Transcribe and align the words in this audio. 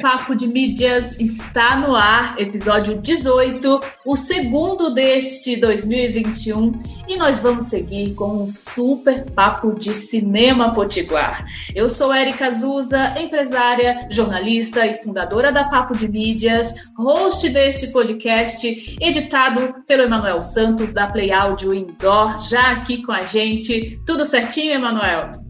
Papo 0.00 0.34
de 0.34 0.48
Mídias 0.48 1.20
está 1.20 1.76
no 1.76 1.94
ar, 1.94 2.34
episódio 2.40 2.98
18, 2.98 3.80
o 4.06 4.16
segundo 4.16 4.94
deste 4.94 5.56
2021, 5.56 6.72
e 7.06 7.16
nós 7.16 7.40
vamos 7.40 7.66
seguir 7.66 8.14
com 8.14 8.42
um 8.42 8.48
super 8.48 9.30
papo 9.32 9.74
de 9.74 9.92
cinema 9.92 10.72
potiguar. 10.72 11.44
Eu 11.74 11.88
sou 11.88 12.14
Erika 12.14 12.46
Azusa, 12.46 13.14
empresária, 13.20 14.08
jornalista 14.10 14.86
e 14.86 14.94
fundadora 14.94 15.52
da 15.52 15.68
Papo 15.68 15.96
de 15.96 16.08
Mídias, 16.08 16.74
host 16.96 17.50
deste 17.50 17.92
podcast, 17.92 18.96
editado 19.00 19.74
pelo 19.86 20.04
Emanuel 20.04 20.40
Santos 20.40 20.94
da 20.94 21.08
Play 21.08 21.30
Áudio 21.30 21.74
Indoor, 21.74 22.38
já 22.48 22.72
aqui 22.72 23.02
com 23.02 23.12
a 23.12 23.20
gente. 23.20 24.00
Tudo 24.06 24.24
certinho, 24.24 24.72
Emanuel? 24.72 25.49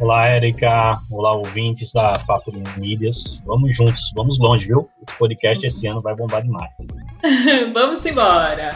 Olá, 0.00 0.26
Érica. 0.26 0.96
Olá, 1.10 1.32
ouvintes 1.32 1.92
da 1.92 2.20
Papo 2.24 2.52
de 2.52 2.80
Mídias. 2.80 3.42
Vamos 3.44 3.74
juntos, 3.74 4.12
vamos 4.14 4.38
longe, 4.38 4.66
viu? 4.66 4.88
Esse 5.02 5.12
podcast 5.18 5.66
esse 5.66 5.88
ano 5.88 6.00
vai 6.00 6.14
bombar 6.14 6.40
demais. 6.40 6.70
vamos 7.74 8.06
embora. 8.06 8.70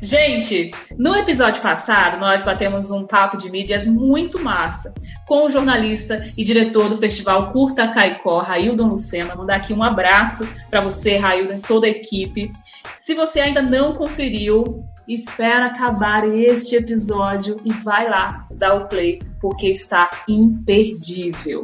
Gente, 0.00 0.70
no 0.96 1.16
episódio 1.16 1.60
passado 1.60 2.20
nós 2.20 2.44
batemos 2.44 2.92
um 2.92 3.08
papo 3.08 3.36
de 3.36 3.50
mídias 3.50 3.88
muito 3.88 4.38
massa 4.38 4.94
com 5.26 5.46
o 5.46 5.50
jornalista 5.50 6.16
e 6.36 6.44
diretor 6.44 6.88
do 6.88 6.96
Festival 6.96 7.50
Curta 7.50 7.92
Caicó, 7.92 8.38
Raildon 8.38 8.86
Lucena. 8.86 9.34
Mandar 9.34 9.56
aqui 9.56 9.74
um 9.74 9.82
abraço 9.82 10.48
para 10.70 10.80
você, 10.80 11.16
Raildon, 11.16 11.54
e 11.54 11.60
toda 11.60 11.88
a 11.88 11.90
equipe. 11.90 12.52
Se 12.96 13.14
você 13.14 13.40
ainda 13.40 13.60
não 13.60 13.94
conferiu, 13.94 14.84
espera 15.08 15.66
acabar 15.66 16.28
este 16.28 16.76
episódio 16.76 17.56
e 17.64 17.72
vai 17.72 18.08
lá 18.08 18.46
dar 18.50 18.74
o 18.74 18.88
play, 18.88 19.20
porque 19.40 19.68
está 19.68 20.10
imperdível. 20.28 21.62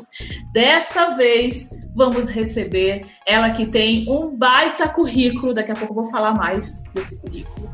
Dessa 0.52 1.10
vez, 1.16 1.70
vamos 1.94 2.28
receber 2.28 3.04
ela 3.26 3.50
que 3.50 3.66
tem 3.66 4.06
um 4.08 4.34
baita 4.34 4.88
currículo, 4.88 5.52
daqui 5.52 5.72
a 5.72 5.74
pouco 5.74 5.92
eu 5.92 6.02
vou 6.02 6.10
falar 6.10 6.34
mais 6.34 6.82
desse 6.94 7.20
currículo. 7.20 7.72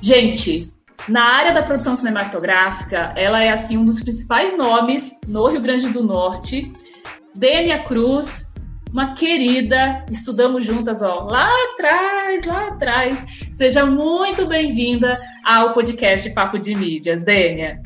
Gente, 0.00 0.72
na 1.08 1.22
área 1.22 1.52
da 1.52 1.62
produção 1.62 1.94
cinematográfica, 1.94 3.10
ela 3.14 3.42
é 3.42 3.50
assim 3.50 3.76
um 3.76 3.84
dos 3.84 4.02
principais 4.02 4.56
nomes 4.56 5.18
no 5.26 5.46
Rio 5.48 5.60
Grande 5.60 5.88
do 5.90 6.02
Norte. 6.02 6.72
Dênia 7.34 7.82
Cruz 7.84 8.53
uma 8.94 9.12
querida, 9.12 10.04
estudamos 10.08 10.64
juntas, 10.64 11.02
ó, 11.02 11.24
lá 11.28 11.50
atrás, 11.72 12.44
lá 12.44 12.68
atrás. 12.68 13.48
Seja 13.50 13.84
muito 13.84 14.46
bem-vinda 14.46 15.18
ao 15.44 15.72
podcast 15.72 16.30
Papo 16.30 16.60
de 16.60 16.76
Mídias, 16.76 17.24
Dênia. 17.24 17.82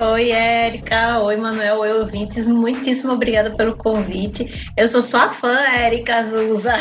Oi, 0.00 0.30
Érica. 0.30 1.18
Oi, 1.18 1.36
Manuel. 1.36 1.78
Oi, 1.78 1.92
ouvintes. 1.92 2.46
Muitíssimo 2.46 3.14
obrigada 3.14 3.50
pelo 3.50 3.76
convite. 3.76 4.70
Eu 4.76 4.88
sou 4.88 5.02
sua 5.02 5.28
fã, 5.30 5.58
Érica 5.58 6.18
Azusa. 6.18 6.74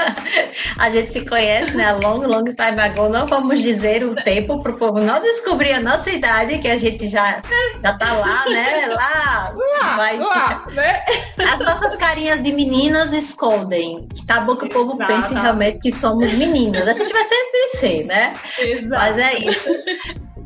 a 0.78 0.88
gente 0.88 1.12
se 1.12 1.20
conhece, 1.26 1.76
né? 1.76 1.92
Long, 1.92 2.20
long 2.20 2.44
time 2.44 2.80
ago. 2.80 3.10
Não 3.10 3.26
vamos 3.26 3.60
dizer 3.60 4.02
o 4.04 4.14
tempo 4.14 4.62
para 4.62 4.72
o 4.72 4.78
povo 4.78 5.00
não 5.00 5.20
descobrir 5.20 5.74
a 5.74 5.80
nossa 5.80 6.10
idade, 6.10 6.58
que 6.58 6.68
a 6.68 6.78
gente 6.78 7.06
já, 7.08 7.42
já 7.84 7.92
tá 7.92 8.12
lá, 8.14 8.48
né? 8.48 8.86
Lá. 8.86 9.52
Vai, 9.96 10.16
lá 10.16 10.66
né? 10.72 11.04
As 11.52 11.60
nossas 11.60 11.94
carinhas 11.98 12.42
de 12.42 12.54
meninas 12.54 13.12
escondem. 13.12 14.08
Tá 14.26 14.40
bom 14.40 14.56
que 14.56 14.64
o 14.64 14.70
povo 14.70 14.94
Exato. 14.94 15.12
pense 15.12 15.34
realmente 15.34 15.78
que 15.78 15.92
somos 15.92 16.32
meninas. 16.32 16.88
A 16.88 16.94
gente 16.94 17.12
vai 17.12 17.24
sempre 17.24 17.68
ser, 17.74 18.04
né? 18.06 18.32
Exato. 18.58 18.88
Mas 18.88 19.18
é 19.18 19.34
isso. 19.40 19.70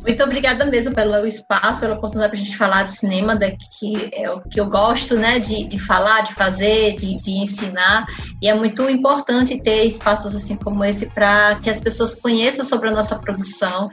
Muito 0.03 0.23
obrigada 0.23 0.65
mesmo 0.65 0.95
pelo 0.95 1.27
espaço, 1.27 1.81
pela 1.81 1.95
oportunidade 1.95 2.33
para 2.33 2.41
a 2.41 2.45
gente 2.45 2.57
falar 2.57 2.83
de 2.85 2.97
cinema, 2.97 3.37
da, 3.37 3.51
que 3.51 4.09
é 4.13 4.31
o 4.31 4.41
que 4.41 4.59
eu 4.59 4.67
gosto 4.67 5.15
né, 5.17 5.39
de, 5.39 5.65
de 5.65 5.79
falar, 5.79 6.23
de 6.23 6.35
fazer, 6.35 6.97
de, 6.97 7.23
de 7.23 7.31
ensinar. 7.31 8.07
E 8.41 8.49
é 8.49 8.55
muito 8.55 8.89
importante 8.89 9.61
ter 9.61 9.85
espaços 9.85 10.35
assim 10.35 10.57
como 10.57 10.85
esse 10.85 11.07
para 11.07 11.57
que 11.57 11.69
as 11.69 11.81
pessoas 11.81 12.17
conheçam 12.17 12.65
sobre 12.65 12.89
a 12.89 12.93
nossa 12.93 13.19
produção. 13.19 13.91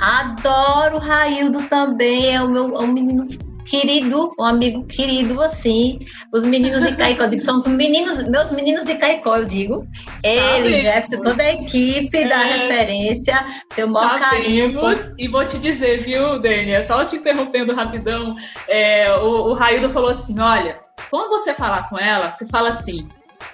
Adoro 0.00 0.96
o 0.96 1.00
Raildo 1.00 1.62
também, 1.68 2.34
é 2.34 2.42
o 2.42 2.48
meu 2.48 2.74
é 2.74 2.80
um 2.80 2.86
menino 2.86 3.26
querido, 3.64 4.30
um 4.38 4.44
amigo 4.44 4.84
querido, 4.84 5.40
assim. 5.42 5.98
Os 6.32 6.44
meninos 6.44 6.80
de 6.82 6.94
Caicó, 6.96 7.26
digo, 7.26 7.42
são 7.42 7.56
os 7.56 7.66
meninos, 7.66 8.22
meus 8.28 8.50
meninos 8.52 8.84
de 8.84 8.94
Caicó, 8.96 9.36
eu 9.38 9.44
digo. 9.44 9.86
Ele, 10.22 10.76
Jefferson, 10.78 11.20
toda 11.20 11.42
a 11.42 11.52
equipe 11.54 12.16
é. 12.16 12.28
da 12.28 12.38
referência, 12.38 13.46
tem 13.74 13.84
o 13.84 13.88
maior 13.88 14.18
carinho. 14.18 14.80
E 15.18 15.28
vou 15.28 15.44
te 15.44 15.58
dizer, 15.58 16.02
viu, 16.04 16.38
Dênia, 16.40 16.84
só 16.84 17.04
te 17.04 17.16
interrompendo 17.16 17.74
rapidão, 17.74 18.36
é, 18.68 19.12
o, 19.16 19.50
o 19.50 19.54
Raildo 19.54 19.90
falou 19.90 20.10
assim, 20.10 20.38
olha, 20.40 20.80
quando 21.10 21.30
você 21.30 21.54
falar 21.54 21.88
com 21.88 21.98
ela, 21.98 22.32
você 22.32 22.46
fala 22.48 22.68
assim, 22.68 23.06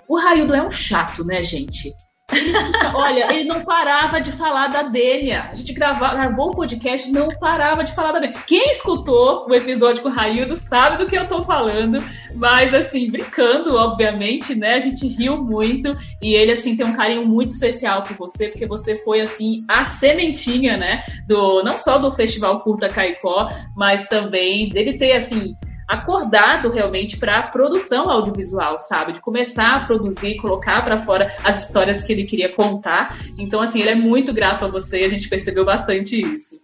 o 0.07 0.19
Raildo 0.19 0.55
é 0.55 0.63
um 0.63 0.71
chato, 0.71 1.25
né, 1.25 1.43
gente? 1.43 1.95
Olha, 2.95 3.33
ele 3.33 3.45
não 3.45 3.65
parava 3.65 4.21
de 4.21 4.31
falar 4.33 4.69
da 4.69 4.83
Dênia. 4.83 5.49
A 5.51 5.55
gente 5.55 5.73
grava, 5.73 6.11
gravou 6.11 6.51
um 6.51 6.55
podcast 6.55 7.11
não 7.11 7.29
parava 7.29 7.83
de 7.83 7.95
falar 7.95 8.13
da 8.13 8.19
Dênia. 8.19 8.37
Quem 8.47 8.71
escutou 8.71 9.47
o 9.49 9.55
episódio 9.55 10.03
com 10.03 10.09
o 10.09 10.13
Raildo 10.13 10.57
sabe 10.57 10.99
do 10.99 11.07
que 11.07 11.17
eu 11.17 11.27
tô 11.27 11.43
falando, 11.43 12.03
mas 12.35 12.75
assim, 12.75 13.11
brincando, 13.11 13.75
obviamente, 13.77 14.55
né? 14.55 14.75
A 14.75 14.79
gente 14.79 15.07
riu 15.07 15.43
muito 15.43 15.97
e 16.21 16.35
ele, 16.35 16.53
assim, 16.53 16.77
tem 16.77 16.87
um 16.87 16.95
carinho 16.95 17.27
muito 17.27 17.49
especial 17.49 18.03
por 18.03 18.17
você, 18.17 18.49
porque 18.49 18.67
você 18.67 18.97
foi, 19.03 19.21
assim, 19.21 19.65
a 19.67 19.85
sementinha, 19.85 20.77
né? 20.77 21.03
Do, 21.27 21.63
não 21.63 21.79
só 21.79 21.99
do 21.99 22.11
Festival 22.11 22.61
Curta 22.61 22.89
Caicó, 22.89 23.49
mas 23.75 24.07
também 24.07 24.69
dele 24.69 24.99
ter, 24.99 25.13
assim, 25.13 25.57
acordado 25.89 26.71
realmente 26.71 27.17
para 27.17 27.39
a 27.39 27.43
produção 27.45 28.11
audiovisual, 28.11 28.79
sabe? 28.79 29.13
De 29.13 29.21
começar 29.21 29.77
a 29.77 29.81
produzir, 29.81 30.37
colocar 30.37 30.85
para 30.85 31.01
fora 31.01 31.35
as 31.43 31.67
histórias 31.67 32.05
que 32.05 32.13
ele 32.13 32.25
queria 32.25 32.55
contar. 32.55 33.19
Então, 33.39 33.61
assim, 33.61 33.81
ele 33.81 33.91
é 33.91 33.95
muito 33.95 34.35
grato 34.35 34.67
a 34.67 34.69
você 34.69 35.01
e 35.01 35.05
a 35.05 35.09
gente 35.09 35.29
percebeu 35.29 35.65
bastante 35.65 36.21
isso. 36.21 36.61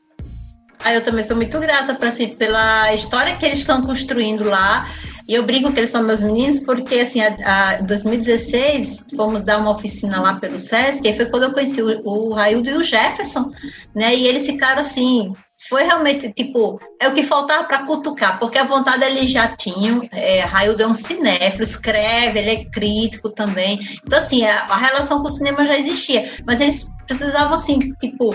Ah, 0.84 0.92
eu 0.92 1.00
também 1.00 1.24
sou 1.24 1.34
muito 1.34 1.58
grata 1.58 1.96
assim, 2.06 2.28
pela 2.28 2.92
história 2.92 3.34
que 3.38 3.46
eles 3.46 3.60
estão 3.60 3.80
construindo 3.80 4.44
lá. 4.44 4.86
E 5.26 5.32
eu 5.32 5.42
brinco 5.42 5.72
que 5.72 5.80
eles 5.80 5.88
são 5.88 6.02
meus 6.02 6.20
meninos, 6.20 6.60
porque 6.60 6.96
assim, 6.96 7.20
em 7.20 7.86
2016 7.86 9.06
fomos 9.16 9.42
dar 9.42 9.58
uma 9.58 9.70
oficina 9.70 10.20
lá 10.20 10.34
pelo 10.34 10.60
Sesc, 10.60 11.08
e 11.08 11.16
foi 11.16 11.24
quando 11.24 11.44
eu 11.44 11.52
conheci 11.52 11.80
o, 11.80 12.06
o 12.06 12.34
Raildo 12.34 12.68
e 12.68 12.74
o 12.74 12.82
Jefferson, 12.82 13.50
né? 13.94 14.14
E 14.14 14.26
eles 14.26 14.44
ficaram 14.44 14.82
assim, 14.82 15.32
foi 15.68 15.84
realmente, 15.84 16.32
tipo, 16.32 16.80
é 17.00 17.08
o 17.08 17.14
que 17.14 17.22
faltava 17.22 17.64
para 17.64 17.84
cutucar, 17.84 18.38
porque 18.38 18.58
a 18.58 18.64
vontade 18.64 19.04
eles 19.04 19.30
já 19.30 19.48
tinham. 19.48 20.06
É, 20.12 20.40
Raildo 20.40 20.82
é 20.82 20.86
um 20.86 20.94
cinéfilo, 20.94 21.62
escreve, 21.62 22.38
ele 22.38 22.50
é 22.50 22.64
crítico 22.64 23.30
também. 23.30 23.80
Então, 24.04 24.18
assim, 24.18 24.44
a, 24.44 24.64
a 24.64 24.76
relação 24.76 25.20
com 25.20 25.28
o 25.28 25.30
cinema 25.30 25.64
já 25.64 25.78
existia, 25.78 26.30
mas 26.46 26.60
eles 26.60 26.86
precisavam, 27.06 27.54
assim, 27.54 27.78
tipo, 28.00 28.34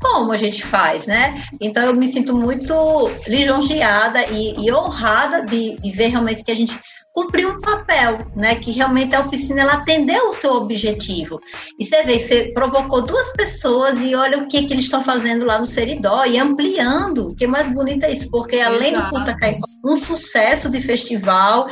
como 0.00 0.32
a 0.32 0.36
gente 0.36 0.64
faz, 0.64 1.06
né? 1.06 1.42
Então, 1.60 1.84
eu 1.84 1.94
me 1.94 2.08
sinto 2.08 2.34
muito 2.36 2.74
lisonjeada 3.26 4.24
e, 4.26 4.54
e 4.64 4.72
honrada 4.72 5.42
de, 5.42 5.76
de 5.76 5.90
ver 5.90 6.08
realmente 6.08 6.44
que 6.44 6.52
a 6.52 6.56
gente 6.56 6.78
cumprir 7.14 7.46
um 7.46 7.58
papel, 7.58 8.18
né? 8.34 8.56
Que 8.56 8.72
realmente 8.72 9.14
a 9.14 9.20
oficina 9.20 9.60
ela 9.60 9.74
atendeu 9.74 10.30
o 10.30 10.32
seu 10.32 10.52
objetivo. 10.54 11.40
E 11.78 11.84
você 11.84 12.02
vê, 12.02 12.18
você 12.18 12.50
provocou 12.52 13.02
duas 13.02 13.30
pessoas 13.32 14.00
e 14.00 14.16
olha 14.16 14.38
o 14.38 14.48
que, 14.48 14.66
que 14.66 14.72
eles 14.72 14.86
estão 14.86 15.00
fazendo 15.00 15.44
lá 15.44 15.58
no 15.58 15.64
Seridó 15.64 16.24
e 16.24 16.36
ampliando. 16.36 17.28
O 17.28 17.36
que 17.36 17.44
é 17.44 17.46
mais 17.46 17.72
bonito 17.72 18.04
é 18.04 18.12
isso, 18.12 18.28
porque 18.30 18.58
além 18.58 18.94
Exato. 18.94 19.14
do 19.14 19.18
Puta 19.20 19.36
Caicó, 19.36 19.66
um 19.84 19.96
sucesso 19.96 20.68
de 20.68 20.80
festival 20.80 21.68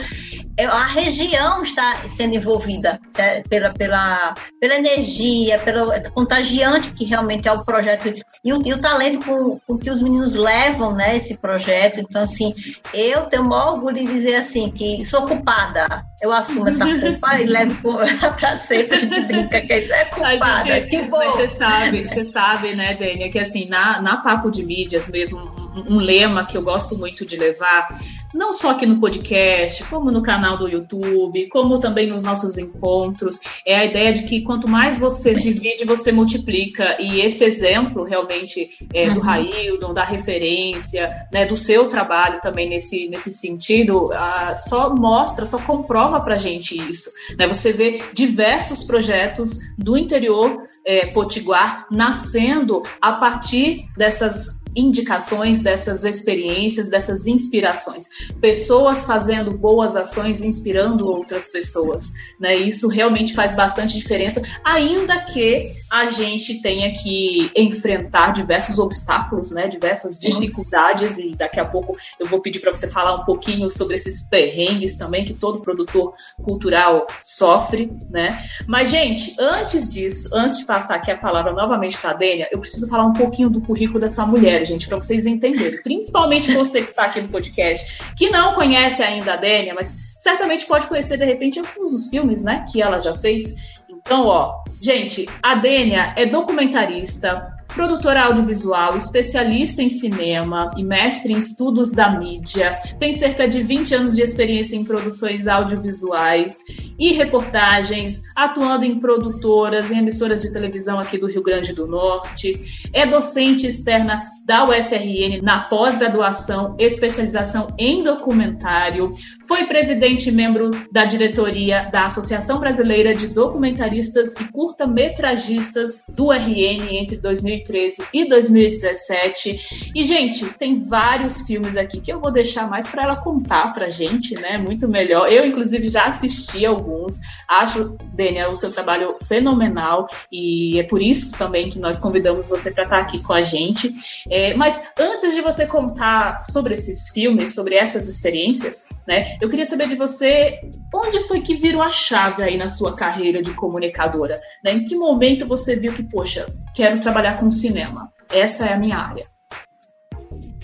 é, 0.56 0.66
a 0.66 0.84
região 0.84 1.62
está 1.62 2.06
sendo 2.06 2.34
envolvida 2.34 3.00
né, 3.16 3.42
pela, 3.48 3.70
pela, 3.70 4.34
pela 4.61 4.75
energia, 4.75 5.58
pelo 5.58 5.90
contagiante 6.12 6.93
que 6.93 7.05
realmente 7.05 7.49
é 7.49 7.52
o 7.52 7.64
projeto 7.64 8.12
e 8.44 8.52
o, 8.52 8.67
e 8.67 8.72
o 8.72 8.81
talento 8.81 9.25
com, 9.25 9.58
com 9.67 9.78
que 9.78 9.88
os 9.88 10.02
meninos 10.02 10.34
levam 10.34 10.94
né, 10.94 11.17
esse 11.17 11.38
projeto. 11.38 12.00
Então, 12.00 12.22
assim, 12.22 12.55
eu 12.93 13.22
tenho 13.22 13.44
o 13.44 13.49
maior 13.49 13.75
orgulho 13.75 13.96
de 13.96 14.05
dizer 14.05 14.34
assim 14.34 14.70
que 14.70 15.05
sou 15.06 15.22
culpada. 15.32 16.05
Eu 16.20 16.32
assumo 16.32 16.69
essa 16.69 16.84
culpa 16.84 17.40
e 17.40 17.46
levo 17.46 17.99
para 18.38 18.56
sempre. 18.56 18.94
A 18.94 18.99
gente 18.99 19.20
brinca 19.23 19.61
que 19.61 19.75
isso 19.75 19.93
é 19.93 20.05
culpada. 20.06 20.62
Gente, 20.62 20.88
que 20.88 21.02
bom. 21.02 21.23
Você 21.31 21.49
sabe, 21.49 22.02
você 22.02 22.25
sabe, 22.25 22.75
né, 22.75 22.94
Dênia, 22.94 23.31
que 23.31 23.38
assim, 23.38 23.69
na, 23.69 24.00
na 24.00 24.19
Papo 24.19 24.50
de 24.50 24.64
Mídias 24.64 25.11
mesmo, 25.11 25.40
um, 25.75 25.96
um 25.96 25.99
lema 25.99 26.46
que 26.46 26.56
eu 26.56 26.62
gosto 26.62 26.96
muito 26.99 27.25
de 27.25 27.37
levar 27.37 27.88
não 28.34 28.52
só 28.52 28.70
aqui 28.70 28.87
no 28.87 28.99
podcast, 28.99 29.84
como 29.84 30.11
no 30.11 30.23
canal 30.23 30.56
do 30.58 30.69
YouTube, 30.69 31.49
como 31.49 31.81
também 31.81 32.08
nos 32.08 32.25
nossos 32.25 32.58
encontros. 32.58 33.40
É 33.67 33.76
a 33.76 33.84
ideia 33.84 34.12
de 34.12 34.23
que 34.25 34.43
quanto 34.43 34.69
mais 34.69 34.99
você 34.99 35.34
divide, 35.34 35.84
você 35.84 36.12
multiplica. 36.12 36.96
E 37.00 37.20
esse 37.20 37.44
exemplo 37.44 38.05
realmente 38.05 38.70
é, 38.94 39.11
do 39.11 39.17
uhum. 39.17 39.26
Raildon, 39.26 39.93
da 39.93 40.05
referência, 40.05 41.11
né, 41.32 41.44
do 41.46 41.56
seu 41.56 41.88
trabalho 41.88 42.40
também 42.40 42.69
nesse, 42.69 43.08
nesse 43.08 43.32
sentido, 43.32 44.06
uh, 44.06 44.55
só 44.55 44.94
mostra, 44.94 45.44
só 45.46 45.58
comprova 45.58 46.20
pra 46.20 46.37
gente 46.37 46.76
isso. 46.76 47.11
Né? 47.38 47.46
Você 47.46 47.73
vê 47.73 48.02
diversos 48.12 48.84
projetos 48.84 49.58
do 49.79 49.96
interior 49.96 50.62
é, 50.84 51.06
Potiguar 51.06 51.87
nascendo 51.90 52.82
a 53.00 53.12
partir 53.12 53.87
dessas 53.96 54.62
indicações 54.74 55.60
dessas 55.60 56.04
experiências, 56.04 56.90
dessas 56.90 57.26
inspirações. 57.26 58.08
Pessoas 58.40 59.04
fazendo 59.04 59.56
boas 59.56 59.96
ações, 59.96 60.42
inspirando 60.42 61.08
outras 61.08 61.48
pessoas. 61.48 62.12
Né? 62.38 62.54
Isso 62.54 62.88
realmente 62.88 63.34
faz 63.34 63.54
bastante 63.54 63.96
diferença, 63.96 64.42
ainda 64.64 65.20
que 65.24 65.70
a 65.90 66.06
gente 66.06 66.62
tenha 66.62 66.92
que 66.92 67.50
enfrentar 67.54 68.32
diversos 68.32 68.78
obstáculos, 68.78 69.52
né? 69.52 69.69
diversas 69.69 70.19
dificuldades, 70.19 71.19
e 71.19 71.32
daqui 71.32 71.60
a 71.60 71.64
pouco 71.64 71.96
eu 72.19 72.26
vou 72.26 72.40
pedir 72.40 72.60
para 72.60 72.74
você 72.74 72.88
falar 72.88 73.14
um 73.14 73.24
pouquinho 73.24 73.70
sobre 73.70 73.96
esses 73.96 74.28
perrengues 74.28 74.96
também 74.96 75.24
que 75.24 75.34
todo 75.34 75.60
produtor 75.60 76.14
cultural 76.42 77.06
sofre. 77.22 77.92
Né? 78.10 78.42
Mas, 78.66 78.90
gente, 78.90 79.36
antes 79.38 79.88
disso, 79.88 80.30
antes 80.32 80.58
de 80.58 80.64
passar 80.64 80.96
aqui 80.96 81.10
a 81.10 81.16
palavra 81.16 81.52
novamente 81.52 81.98
para 81.98 82.12
a 82.12 82.14
Dênia, 82.14 82.48
eu 82.50 82.58
preciso 82.58 82.88
falar 82.88 83.04
um 83.04 83.12
pouquinho 83.12 83.50
do 83.50 83.60
currículo 83.60 84.00
dessa 84.00 84.24
mulher 84.24 84.62
gente, 84.64 84.88
para 84.88 84.97
vocês 84.97 85.26
entenderem. 85.26 85.82
Principalmente 85.82 86.53
você 86.53 86.82
que 86.82 86.91
está 86.91 87.05
aqui 87.05 87.20
no 87.20 87.29
podcast, 87.29 88.14
que 88.17 88.31
não 88.31 88.55
conhece 88.55 89.03
ainda 89.03 89.35
a 89.35 89.37
Dênia, 89.37 89.75
mas 89.75 90.14
certamente 90.19 90.67
pode 90.67 90.87
conhecer, 90.87 91.17
de 91.17 91.25
repente, 91.25 91.59
alguns 91.59 91.93
dos 91.93 92.09
filmes 92.09 92.44
né, 92.44 92.64
que 92.70 92.81
ela 92.81 93.00
já 93.00 93.14
fez. 93.17 93.55
Então, 93.88 94.26
ó, 94.26 94.62
gente, 94.81 95.29
a 95.43 95.55
Dênia 95.55 96.14
é 96.17 96.26
documentarista, 96.26 97.51
produtora 97.74 98.24
audiovisual, 98.24 98.96
especialista 98.96 99.82
em 99.82 99.88
cinema 99.88 100.70
e 100.76 100.84
mestre 100.84 101.32
em 101.32 101.38
estudos 101.38 101.92
da 101.92 102.10
mídia. 102.10 102.78
Tem 102.98 103.12
cerca 103.12 103.48
de 103.48 103.62
20 103.62 103.94
anos 103.94 104.14
de 104.14 104.22
experiência 104.22 104.76
em 104.76 104.84
produções 104.84 105.46
audiovisuais 105.46 106.58
e 106.98 107.12
reportagens, 107.12 108.22
atuando 108.36 108.84
em 108.84 108.98
produtoras 108.98 109.90
e 109.90 109.98
emissoras 109.98 110.42
de 110.42 110.52
televisão 110.52 110.98
aqui 110.98 111.19
do 111.19 111.26
Rio 111.26 111.42
Grande 111.42 111.72
do 111.72 111.86
Norte. 111.86 112.60
É 112.92 113.06
docente 113.06 113.66
externa 113.66 114.22
da 114.44 114.64
UFRN 114.64 115.40
na 115.42 115.60
pós-graduação, 115.62 116.76
especialização 116.78 117.69
em 117.78 118.02
documentário. 118.02 119.10
Foi 119.47 119.67
presidente 119.67 120.29
e 120.29 120.33
membro 120.33 120.71
da 120.91 121.05
diretoria 121.05 121.89
da 121.93 122.06
Associação 122.06 122.61
Brasileira 122.61 123.15
de 123.15 123.29
Documentaristas 123.29 124.33
e 124.41 124.44
Curta-Metragistas 124.53 126.06
do 126.09 126.31
RN 126.31 126.89
entre 126.91 127.17
2013 127.17 128.05
e 128.12 128.29
2017. 128.29 129.93
E, 129.94 130.05
gente, 130.05 130.47
tem 130.55 130.83
vários 130.83 131.43
filmes 131.43 131.77
aqui 131.77 132.00
que 132.00 132.12
eu 132.12 132.21
vou 132.21 132.31
deixar 132.31 132.69
mais 132.69 132.89
para 132.89 133.05
ela 133.05 133.17
contar 133.17 133.75
pra 133.75 133.91
gente, 133.91 134.35
né? 134.35 134.59
Muito 134.59 134.89
melhor. 134.89 135.31
Eu, 135.31 135.44
inclusive, 135.44 135.89
já 135.89 136.05
assisti 136.05 136.65
alguns. 136.65 137.19
Acho, 137.49 137.97
Daniel, 138.15 138.50
o 138.50 138.56
seu 138.56 138.71
trabalho 138.71 139.17
fenomenal 139.27 140.06
e 140.31 140.79
é 140.79 140.83
por 140.85 141.03
isso 141.03 141.37
também 141.37 141.69
que 141.69 141.79
nós 141.79 141.99
convidamos 141.99 142.49
você 142.49 142.71
para 142.71 142.85
estar 142.85 142.99
aqui 142.99 143.23
com 143.23 143.33
a 143.33 143.43
gente. 143.43 143.94
É, 144.31 144.55
mas 144.55 144.83
antes 144.99 145.35
de 145.35 145.41
você 145.41 145.67
contar 145.67 146.39
sobre 146.41 146.75
esses 146.75 147.11
filmes, 147.11 147.55
sobre 147.55 147.75
essas 147.75 148.09
experiências, 148.09 148.89
né? 149.06 149.31
Eu 149.40 149.49
queria 149.49 149.64
saber 149.64 149.88
de 149.88 149.94
você 149.94 150.61
onde 150.94 151.20
foi 151.20 151.40
que 151.40 151.55
virou 151.55 151.82
a 151.82 151.90
chave 151.90 152.43
aí 152.43 152.56
na 152.56 152.69
sua 152.69 152.94
carreira 152.94 153.43
de 153.43 153.52
comunicadora? 153.55 154.34
Né? 154.64 154.73
Em 154.73 154.84
que 154.84 154.96
momento 154.96 155.46
você 155.46 155.76
viu 155.76 155.93
que, 155.93 156.02
poxa, 156.02 156.46
quero 156.75 157.00
trabalhar 157.00 157.38
com 157.38 157.50
cinema? 157.50 158.12
Essa 158.31 158.67
é 158.67 158.73
a 158.75 158.79
minha 158.79 158.96
área. 158.96 159.31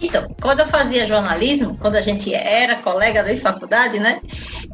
Então, 0.01 0.35
quando 0.41 0.61
eu 0.61 0.67
fazia 0.67 1.07
jornalismo, 1.07 1.77
quando 1.81 1.97
a 1.97 2.01
gente 2.01 2.33
era 2.33 2.77
colega 2.77 3.23
da 3.23 3.37
faculdade, 3.39 3.99
né? 3.99 4.21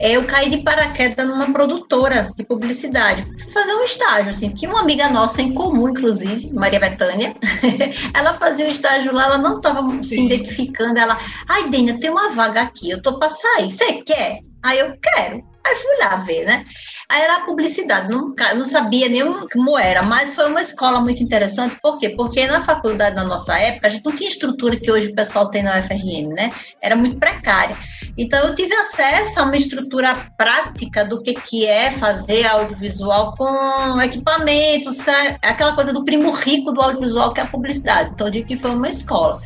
Eu 0.01 0.25
caí 0.25 0.51
de 0.51 0.59
paraquedas 0.59 1.27
numa 1.27 1.51
produtora 1.53 2.29
de 2.37 2.45
publicidade, 2.45 3.25
fazer 3.53 3.75
um 3.75 3.85
estágio, 3.85 4.31
assim, 4.31 4.51
que 4.51 4.67
uma 4.67 4.81
amiga 4.81 5.09
nossa 5.09 5.41
em 5.41 5.55
comum, 5.55 5.89
inclusive, 5.89 6.51
Maria 6.53 6.81
Betânia, 6.81 7.35
ela 8.13 8.35
fazia 8.35 8.67
um 8.67 8.71
estágio 8.71 9.13
lá, 9.13 9.25
ela 9.25 9.39
não 9.39 9.57
estava 9.57 10.03
se 10.03 10.21
identificando, 10.21 10.99
ela, 10.99 11.19
ai, 11.49 11.69
Dênia, 11.69 11.99
tem 11.99 12.11
uma 12.11 12.31
vaga 12.31 12.63
aqui, 12.63 12.91
eu 12.91 13.01
tô 13.01 13.19
para 13.19 13.31
sair, 13.31 13.71
você 13.71 14.03
quer? 14.03 14.41
Aí 14.63 14.79
eu 14.79 14.97
quero. 15.01 15.45
Aí 15.67 15.77
fui 15.77 15.97
lá 15.99 16.17
ver, 16.17 16.45
né? 16.45 16.65
Era 17.11 17.37
a 17.37 17.41
publicidade, 17.45 18.11
não, 18.11 18.35
não 18.57 18.65
sabia 18.65 19.09
nem 19.09 19.23
como 19.49 19.79
era, 19.79 20.03
mas 20.03 20.35
foi 20.35 20.47
uma 20.47 20.63
escola 20.63 21.01
muito 21.01 21.23
interessante, 21.23 21.77
por 21.83 21.99
quê? 21.99 22.09
Porque 22.09 22.47
na 22.47 22.65
faculdade, 22.65 23.15
na 23.15 23.25
nossa 23.25 23.59
época, 23.59 23.87
a 23.87 23.91
gente 23.91 24.05
não 24.05 24.17
tinha 24.17 24.29
estrutura 24.29 24.77
que 24.77 24.91
hoje 24.91 25.09
o 25.09 25.15
pessoal 25.15 25.51
tem 25.51 25.63
na 25.63 25.79
UFRN, 25.79 26.29
né? 26.35 26.51
Era 26.83 26.97
muito 26.97 27.19
precária. 27.19 27.77
Então, 28.17 28.49
eu 28.49 28.55
tive 28.55 28.75
acesso 28.75 29.39
a 29.39 29.43
uma 29.43 29.57
estrutura 29.57 30.15
prática 30.37 31.05
do 31.05 31.21
que, 31.23 31.35
que 31.35 31.67
é 31.67 31.91
fazer 31.91 32.47
audiovisual 32.47 33.35
com 33.37 34.01
equipamentos, 34.01 34.99
aquela 35.43 35.75
coisa 35.75 35.93
do 35.93 36.05
primo 36.05 36.31
rico 36.31 36.73
do 36.73 36.81
audiovisual, 36.81 37.35
que 37.35 37.41
é 37.41 37.45
a 37.45 37.47
publicidade. 37.47 38.11
Então, 38.13 38.29
eu 38.29 38.31
digo 38.31 38.49
que 38.49 38.57
foi 38.57 38.71
uma 38.71 38.89
escola. 38.89 39.39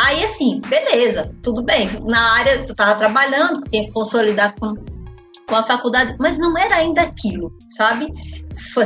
Aí, 0.00 0.24
assim, 0.24 0.60
beleza, 0.66 1.34
tudo 1.42 1.62
bem. 1.62 1.88
Na 2.04 2.34
área, 2.34 2.64
tu 2.64 2.72
estava 2.72 2.94
trabalhando, 2.94 3.60
tinha 3.62 3.84
que 3.84 3.92
consolidar 3.92 4.54
com 4.58 4.74
com 5.48 5.56
a 5.56 5.62
faculdade, 5.62 6.16
mas 6.18 6.38
não 6.38 6.56
era 6.56 6.76
ainda 6.76 7.02
aquilo, 7.02 7.52
sabe? 7.76 8.06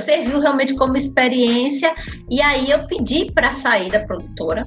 Serviu 0.01 0.41
realmente 0.41 0.75
como 0.75 0.97
experiência 0.97 1.95
e 2.31 2.41
aí 2.41 2.71
eu 2.71 2.87
pedi 2.87 3.31
para 3.33 3.53
sair 3.53 3.91
da 3.91 4.01
produtora 4.01 4.65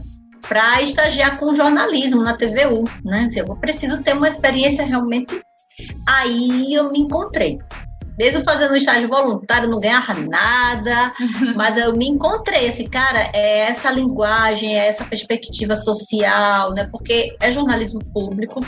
para 0.47 0.81
estagiar 0.81 1.37
com 1.37 1.53
jornalismo 1.53 2.23
na 2.23 2.35
TVU, 2.35 2.85
né? 3.03 3.25
Assim, 3.25 3.39
eu 3.39 3.55
preciso 3.57 4.01
ter 4.01 4.13
uma 4.13 4.29
experiência 4.29 4.85
realmente. 4.85 5.41
Aí 6.07 6.73
eu 6.73 6.91
me 6.91 6.99
encontrei 6.99 7.59
mesmo 8.19 8.43
fazendo 8.43 8.73
um 8.73 8.75
estágio 8.75 9.07
voluntário, 9.07 9.69
não 9.69 9.79
ganhava 9.79 10.13
nada, 10.13 11.13
mas 11.55 11.77
eu 11.77 11.95
me 11.95 12.05
encontrei, 12.05 12.67
assim, 12.67 12.85
cara, 12.85 13.29
é 13.33 13.59
essa 13.59 13.89
linguagem, 13.89 14.77
é 14.77 14.87
essa 14.87 15.05
perspectiva 15.05 15.73
social, 15.77 16.73
né? 16.73 16.85
Porque 16.91 17.33
é 17.39 17.49
jornalismo 17.49 18.03
público. 18.11 18.59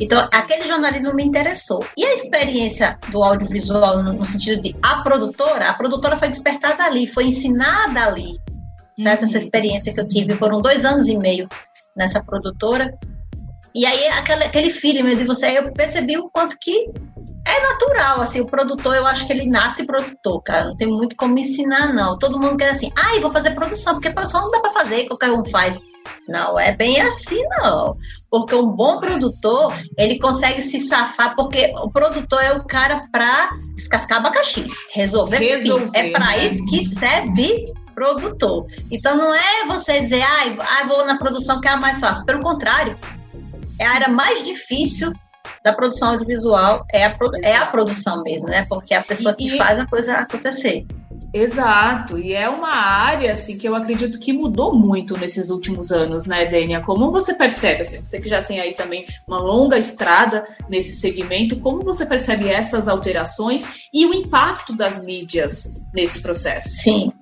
Então, 0.00 0.26
aquele 0.32 0.66
jornalismo 0.66 1.12
me 1.12 1.22
interessou. 1.22 1.84
E 1.94 2.06
a 2.06 2.14
experiência 2.14 2.98
do 3.10 3.22
audiovisual, 3.22 4.02
no, 4.02 4.24
sentido 4.24 4.62
de 4.62 4.74
a 4.82 5.02
produtora, 5.02 5.68
a 5.68 5.74
produtora 5.74 6.16
foi 6.16 6.28
despertada 6.28 6.82
ali, 6.82 7.06
foi 7.06 7.26
ensinada 7.26 8.00
ali, 8.00 8.38
certo? 8.98 9.20
Uhum. 9.20 9.28
Essa 9.28 9.38
experiência 9.38 9.92
que 9.92 10.00
eu 10.00 10.08
tive, 10.08 10.34
foram 10.36 10.62
dois 10.62 10.86
anos 10.86 11.06
e 11.06 11.18
meio 11.18 11.46
nessa 11.94 12.24
produtora. 12.24 12.96
E 13.76 13.84
aí, 13.84 14.08
aquele, 14.08 14.44
aquele 14.44 14.70
feeling 14.70 15.14
de 15.14 15.24
você, 15.24 15.58
eu 15.58 15.70
percebi 15.70 16.16
o 16.16 16.30
quanto 16.30 16.56
que 16.58 16.90
é 17.46 17.60
natural, 17.60 18.22
assim, 18.22 18.40
o 18.40 18.46
produtor, 18.46 18.96
eu 18.96 19.06
acho 19.06 19.26
que 19.26 19.32
ele 19.34 19.50
nasce 19.50 19.84
produtor, 19.84 20.42
cara. 20.42 20.64
Não 20.64 20.76
tem 20.76 20.88
muito 20.88 21.14
como 21.14 21.38
ensinar, 21.38 21.92
não. 21.92 22.18
Todo 22.18 22.40
mundo 22.40 22.56
quer 22.56 22.70
assim, 22.70 22.90
ah, 22.96 23.20
vou 23.20 23.30
fazer 23.30 23.50
produção, 23.50 23.92
porque 23.92 24.08
produção 24.08 24.40
não 24.40 24.50
dá 24.50 24.60
para 24.60 24.70
fazer, 24.70 25.04
qualquer 25.04 25.30
um 25.30 25.44
faz. 25.44 25.78
Não 26.26 26.58
é 26.58 26.74
bem 26.74 27.02
assim, 27.02 27.42
não. 27.58 27.98
Porque 28.30 28.54
um 28.54 28.70
bom 28.70 28.98
produtor, 28.98 29.74
ele 29.98 30.18
consegue 30.18 30.62
se 30.62 30.80
safar, 30.80 31.36
porque 31.36 31.70
o 31.82 31.90
produtor 31.90 32.42
é 32.42 32.54
o 32.54 32.64
cara 32.64 33.02
para 33.12 33.50
descascar 33.74 34.20
abacaxi, 34.20 34.66
resolver, 34.94 35.36
resolver 35.36 35.90
É 35.92 36.10
para 36.12 36.28
né? 36.28 36.46
isso 36.46 36.64
que 36.64 36.82
serve 36.86 37.74
produtor. 37.94 38.66
Então 38.90 39.16
não 39.16 39.34
é 39.34 39.66
você 39.66 40.00
dizer, 40.00 40.22
ah, 40.22 40.80
ah, 40.80 40.86
vou 40.86 41.04
na 41.04 41.18
produção 41.18 41.60
que 41.60 41.68
é 41.68 41.72
a 41.72 41.76
mais 41.76 42.00
fácil. 42.00 42.24
Pelo 42.24 42.40
contrário, 42.40 42.96
é 43.80 43.86
a 43.86 43.92
área 43.92 44.08
mais 44.08 44.44
difícil 44.44 45.12
da 45.62 45.72
produção 45.72 46.10
audiovisual, 46.10 46.84
é 46.92 47.06
a, 47.06 47.16
é 47.42 47.56
a 47.56 47.66
produção 47.66 48.22
mesmo, 48.22 48.48
né? 48.48 48.64
Porque 48.68 48.94
é 48.94 48.98
a 48.98 49.02
pessoa 49.02 49.34
que 49.34 49.48
e, 49.48 49.56
faz 49.56 49.78
a 49.78 49.86
coisa 49.86 50.14
acontecer. 50.14 50.86
Exato, 51.32 52.18
e 52.18 52.32
é 52.32 52.48
uma 52.48 52.74
área 52.74 53.32
assim 53.32 53.58
que 53.58 53.68
eu 53.68 53.74
acredito 53.74 54.18
que 54.18 54.32
mudou 54.32 54.74
muito 54.74 55.18
nesses 55.18 55.50
últimos 55.50 55.90
anos, 55.90 56.26
né, 56.26 56.46
Dênia? 56.46 56.80
Como 56.82 57.10
você 57.10 57.34
percebe, 57.34 57.82
assim, 57.82 58.02
você 58.02 58.20
que 58.20 58.28
já 58.28 58.42
tem 58.42 58.60
aí 58.60 58.74
também 58.74 59.04
uma 59.26 59.38
longa 59.38 59.76
estrada 59.76 60.44
nesse 60.68 60.92
segmento, 60.92 61.58
como 61.60 61.82
você 61.82 62.06
percebe 62.06 62.48
essas 62.48 62.88
alterações 62.88 63.88
e 63.92 64.06
o 64.06 64.14
impacto 64.14 64.74
das 64.74 65.04
mídias 65.04 65.82
nesse 65.92 66.22
processo? 66.22 66.68
Sim, 66.68 67.12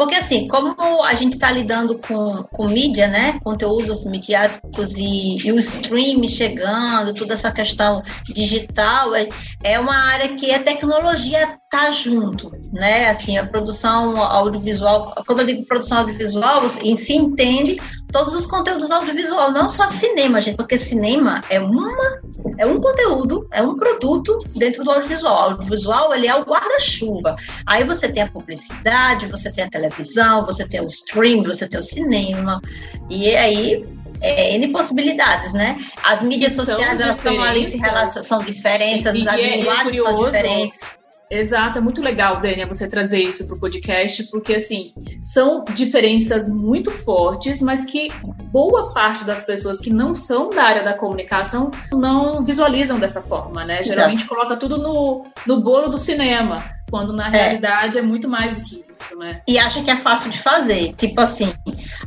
porque 0.00 0.14
assim, 0.14 0.48
como 0.48 1.04
a 1.04 1.12
gente 1.12 1.34
está 1.34 1.50
lidando 1.50 1.98
com, 1.98 2.42
com 2.44 2.68
mídia, 2.68 3.06
né, 3.06 3.38
conteúdos 3.44 4.02
midiáticos 4.06 4.96
e, 4.96 5.36
e, 5.46 5.52
o 5.52 5.58
stream 5.58 6.26
chegando, 6.26 7.12
toda 7.12 7.34
essa 7.34 7.52
questão 7.52 8.02
digital, 8.24 9.14
é, 9.14 9.28
é 9.62 9.78
uma 9.78 9.94
área 9.94 10.28
que 10.36 10.54
a 10.54 10.62
tecnologia 10.62 11.59
tá 11.70 11.92
junto, 11.92 12.50
né? 12.72 13.08
Assim, 13.08 13.38
a 13.38 13.46
produção 13.46 14.20
audiovisual, 14.20 15.14
quando 15.24 15.40
eu 15.40 15.46
digo 15.46 15.64
produção 15.64 15.98
audiovisual, 15.98 16.62
em 16.82 16.96
si 16.96 17.14
entende 17.14 17.80
todos 18.10 18.34
os 18.34 18.44
conteúdos 18.44 18.90
audiovisual, 18.90 19.52
não 19.52 19.68
só 19.68 19.88
cinema, 19.88 20.40
gente, 20.40 20.56
porque 20.56 20.76
cinema 20.76 21.40
é 21.48 21.60
uma 21.60 22.20
é 22.58 22.66
um 22.66 22.80
conteúdo, 22.80 23.46
é 23.52 23.62
um 23.62 23.76
produto 23.76 24.40
dentro 24.56 24.82
do 24.82 24.90
audiovisual. 24.90 25.32
O 25.32 25.52
audiovisual, 25.52 26.12
ele 26.12 26.26
é 26.26 26.34
o 26.34 26.44
guarda-chuva. 26.44 27.36
Aí 27.64 27.84
você 27.84 28.08
tem 28.08 28.24
a 28.24 28.28
publicidade, 28.28 29.28
você 29.28 29.52
tem 29.52 29.64
a 29.64 29.70
televisão, 29.70 30.44
você 30.44 30.66
tem 30.66 30.80
o 30.80 30.86
stream, 30.86 31.44
você 31.44 31.68
tem 31.68 31.78
o 31.78 31.84
cinema. 31.84 32.60
E 33.08 33.34
aí 33.36 33.84
é, 34.20 34.56
N 34.56 34.68
possibilidades, 34.72 35.52
né? 35.52 35.78
As 36.02 36.20
mídias 36.20 36.54
sociais, 36.54 36.98
elas 36.98 37.18
estão 37.18 37.40
ali 37.40 37.64
se 37.64 37.76
relacionando, 37.76 38.26
são 38.26 38.42
diferenças, 38.42 39.14
as 39.14 39.38
é 39.38 39.56
linguagens 39.56 39.96
são 39.96 40.14
diferentes. 40.14 40.99
Exato, 41.30 41.78
é 41.78 41.80
muito 41.80 42.02
legal, 42.02 42.40
Dania, 42.40 42.66
você 42.66 42.88
trazer 42.88 43.20
isso 43.20 43.46
para 43.46 43.56
o 43.56 43.60
podcast, 43.60 44.24
porque 44.24 44.56
assim 44.56 44.92
são 45.22 45.64
diferenças 45.74 46.48
muito 46.48 46.90
fortes, 46.90 47.62
mas 47.62 47.84
que 47.84 48.08
boa 48.50 48.92
parte 48.92 49.24
das 49.24 49.44
pessoas 49.44 49.80
que 49.80 49.92
não 49.92 50.12
são 50.12 50.50
da 50.50 50.64
área 50.64 50.82
da 50.82 50.92
comunicação 50.92 51.70
não 51.92 52.44
visualizam 52.44 52.98
dessa 52.98 53.22
forma, 53.22 53.64
né? 53.64 53.80
Geralmente 53.84 54.24
Exato. 54.24 54.34
coloca 54.34 54.56
tudo 54.56 54.76
no, 54.76 55.24
no 55.46 55.60
bolo 55.60 55.88
do 55.88 55.98
cinema, 55.98 56.56
quando 56.90 57.12
na 57.12 57.28
é. 57.28 57.30
realidade 57.30 57.96
é 57.96 58.02
muito 58.02 58.28
mais 58.28 58.58
do 58.58 58.64
que 58.64 58.84
isso, 58.90 59.16
né? 59.16 59.40
E 59.46 59.56
acha 59.56 59.84
que 59.84 59.90
é 59.90 59.96
fácil 59.96 60.30
de 60.32 60.38
fazer, 60.42 60.94
tipo 60.94 61.20
assim, 61.20 61.52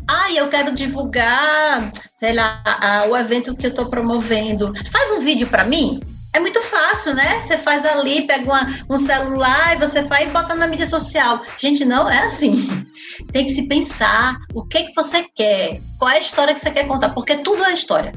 ah, 0.06 0.34
eu 0.34 0.50
quero 0.50 0.76
divulgar, 0.76 1.92
sei 2.20 2.34
lá, 2.34 2.62
o 3.10 3.16
evento 3.16 3.56
que 3.56 3.68
eu 3.68 3.70
estou 3.70 3.86
promovendo, 3.86 4.74
faz 4.92 5.12
um 5.12 5.20
vídeo 5.20 5.48
para 5.48 5.64
mim. 5.64 6.02
É 6.34 6.40
muito 6.40 6.62
fácil, 6.64 7.14
né? 7.14 7.42
Você 7.42 7.58
faz 7.60 7.86
ali, 7.86 8.26
pega 8.26 8.44
uma, 8.44 8.68
um 8.90 8.98
celular 8.98 9.76
e 9.76 9.80
você 9.80 10.04
faz 10.04 10.28
e 10.28 10.32
bota 10.32 10.56
na 10.56 10.66
mídia 10.66 10.88
social. 10.88 11.42
Gente, 11.58 11.86
não 11.86 12.10
é 12.10 12.26
assim. 12.26 12.86
Tem 13.32 13.46
que 13.46 13.54
se 13.54 13.68
pensar 13.68 14.38
o 14.54 14.66
que, 14.66 14.86
que 14.86 14.96
você 14.96 15.26
quer, 15.36 15.80
qual 16.00 16.10
é 16.10 16.16
a 16.16 16.20
história 16.20 16.54
que 16.54 16.60
você 16.60 16.72
quer 16.72 16.88
contar, 16.88 17.10
porque 17.10 17.38
tudo 17.38 17.64
é 17.64 17.74
história. 17.74 18.12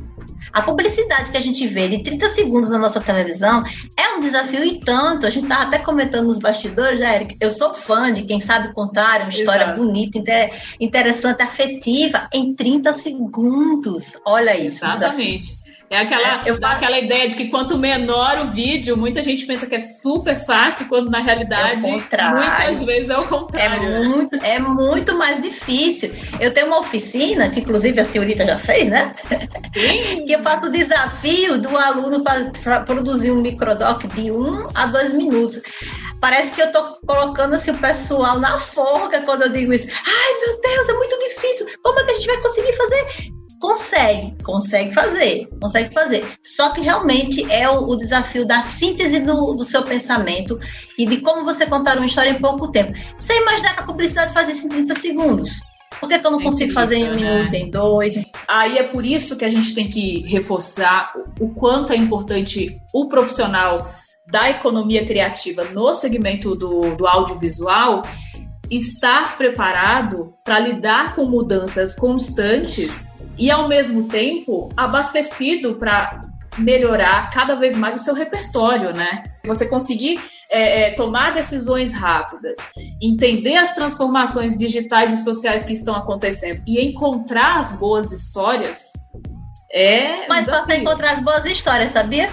A 0.52 0.62
publicidade 0.62 1.30
que 1.30 1.36
a 1.36 1.40
gente 1.40 1.66
vê 1.66 1.88
de 1.88 2.02
30 2.02 2.28
segundos 2.30 2.70
na 2.70 2.78
nossa 2.78 3.00
televisão 3.00 3.62
é 3.98 4.14
um 4.16 4.20
desafio 4.20 4.64
e 4.64 4.80
tanto. 4.80 5.26
A 5.26 5.30
gente 5.30 5.42
estava 5.42 5.64
até 5.64 5.78
comentando 5.78 6.28
nos 6.28 6.38
bastidores, 6.38 7.00
né, 7.00 7.16
Eric? 7.16 7.36
Eu 7.40 7.50
sou 7.50 7.74
fã 7.74 8.10
de 8.12 8.22
quem 8.22 8.40
sabe 8.40 8.72
contar 8.72 9.22
uma 9.22 9.28
história 9.28 9.64
Exato. 9.64 9.82
bonita, 9.82 10.18
interessante, 10.80 11.42
afetiva, 11.42 12.28
em 12.32 12.54
30 12.54 12.94
segundos. 12.94 14.16
Olha 14.24 14.56
isso. 14.56 14.84
Exatamente. 14.84 15.65
É 15.88 15.98
aquela, 15.98 16.42
é, 16.44 16.52
dá 16.54 16.72
aquela 16.72 16.98
ideia 16.98 17.28
de 17.28 17.36
que 17.36 17.48
quanto 17.48 17.78
menor 17.78 18.40
o 18.40 18.46
vídeo, 18.48 18.96
muita 18.96 19.22
gente 19.22 19.46
pensa 19.46 19.66
que 19.66 19.76
é 19.76 19.78
super 19.78 20.34
fácil, 20.44 20.88
quando 20.88 21.10
na 21.10 21.20
realidade, 21.20 21.86
é 21.86 21.90
muitas 21.90 22.82
vezes 22.82 23.10
é 23.10 23.16
o 23.16 23.24
contrário. 23.24 23.88
É 23.88 24.02
muito, 24.02 24.36
é 24.44 24.58
muito 24.58 25.16
mais 25.16 25.40
difícil. 25.40 26.12
Eu 26.40 26.52
tenho 26.52 26.66
uma 26.66 26.80
oficina, 26.80 27.48
que 27.48 27.60
inclusive 27.60 28.00
a 28.00 28.04
senhorita 28.04 28.44
já 28.44 28.58
fez, 28.58 28.90
né? 28.90 29.14
Sim. 29.74 30.24
que 30.26 30.32
eu 30.32 30.42
faço 30.42 30.66
o 30.66 30.70
desafio 30.70 31.58
do 31.58 31.76
aluno 31.76 32.22
para 32.22 32.80
produzir 32.80 33.30
um 33.30 33.40
microdoc 33.40 34.04
de 34.08 34.32
um 34.32 34.66
a 34.74 34.86
dois 34.86 35.12
minutos. 35.12 35.60
Parece 36.20 36.52
que 36.52 36.62
eu 36.62 36.72
tô 36.72 36.96
colocando 37.06 37.54
assim, 37.54 37.70
o 37.70 37.78
pessoal 37.78 38.40
na 38.40 38.58
forca 38.58 39.20
quando 39.20 39.42
eu 39.42 39.50
digo 39.50 39.72
isso. 39.72 39.86
Ai, 39.88 40.40
meu 40.40 40.60
Deus, 40.60 40.88
é 40.88 40.92
muito 40.94 41.18
difícil. 41.18 41.66
Como 41.82 42.00
é 42.00 42.04
que 42.04 42.10
a 42.10 42.14
gente 42.14 42.26
vai 42.26 42.42
conseguir 42.42 42.72
fazer? 42.72 43.35
Consegue, 43.60 44.36
consegue 44.42 44.92
fazer, 44.92 45.48
consegue 45.60 45.94
fazer. 45.94 46.24
Só 46.44 46.70
que 46.70 46.80
realmente 46.80 47.50
é 47.50 47.68
o, 47.68 47.88
o 47.88 47.96
desafio 47.96 48.46
da 48.46 48.62
síntese 48.62 49.20
do, 49.20 49.54
do, 49.54 49.64
seu 49.64 49.82
pensamento 49.82 50.58
e 50.98 51.06
de 51.06 51.18
como 51.18 51.44
você 51.44 51.66
contar 51.66 51.96
uma 51.96 52.06
história 52.06 52.30
em 52.30 52.40
pouco 52.40 52.70
tempo. 52.70 52.92
Você 53.16 53.34
imaginar 53.40 53.74
que 53.74 53.80
a 53.80 53.86
publicidade 53.86 54.34
faz 54.34 54.48
isso 54.48 54.66
em 54.66 54.70
30 54.70 54.94
segundos? 54.96 55.50
Por 55.98 56.08
que, 56.08 56.18
que 56.18 56.26
eu 56.26 56.30
não 56.30 56.40
consigo 56.40 56.72
fazer 56.72 56.96
em 56.96 57.08
um 57.08 57.14
né? 57.14 57.38
minuto, 57.38 57.54
em 57.54 57.70
dois? 57.70 58.14
Aí 58.46 58.76
é 58.76 58.88
por 58.88 59.04
isso 59.04 59.38
que 59.38 59.44
a 59.44 59.48
gente 59.48 59.74
tem 59.74 59.88
que 59.88 60.26
reforçar 60.26 61.12
o 61.40 61.48
quanto 61.54 61.92
é 61.92 61.96
importante 61.96 62.78
o 62.92 63.08
profissional 63.08 63.78
da 64.30 64.50
economia 64.50 65.06
criativa 65.06 65.64
no 65.64 65.92
segmento 65.94 66.54
do, 66.54 66.96
do 66.96 67.06
audiovisual 67.06 68.02
estar 68.70 69.36
preparado 69.36 70.34
para 70.44 70.58
lidar 70.58 71.14
com 71.14 71.24
mudanças 71.24 71.94
constantes 71.94 73.12
e, 73.38 73.50
ao 73.50 73.68
mesmo 73.68 74.08
tempo, 74.08 74.68
abastecido 74.76 75.76
para 75.76 76.20
melhorar 76.58 77.30
cada 77.30 77.54
vez 77.54 77.76
mais 77.76 77.96
o 77.96 77.98
seu 77.98 78.14
repertório, 78.14 78.92
né? 78.96 79.22
Você 79.44 79.68
conseguir 79.68 80.18
é, 80.50 80.88
é, 80.88 80.94
tomar 80.94 81.34
decisões 81.34 81.92
rápidas, 81.92 82.56
entender 83.00 83.56
as 83.56 83.74
transformações 83.74 84.56
digitais 84.56 85.12
e 85.12 85.22
sociais 85.22 85.64
que 85.64 85.74
estão 85.74 85.94
acontecendo 85.94 86.62
e 86.66 86.80
encontrar 86.80 87.58
as 87.58 87.74
boas 87.78 88.10
histórias 88.10 88.92
é. 89.76 90.26
Mas 90.26 90.46
você 90.46 90.76
encontrar 90.76 91.12
as 91.12 91.20
boas 91.20 91.44
histórias, 91.44 91.90
sabia? 91.90 92.30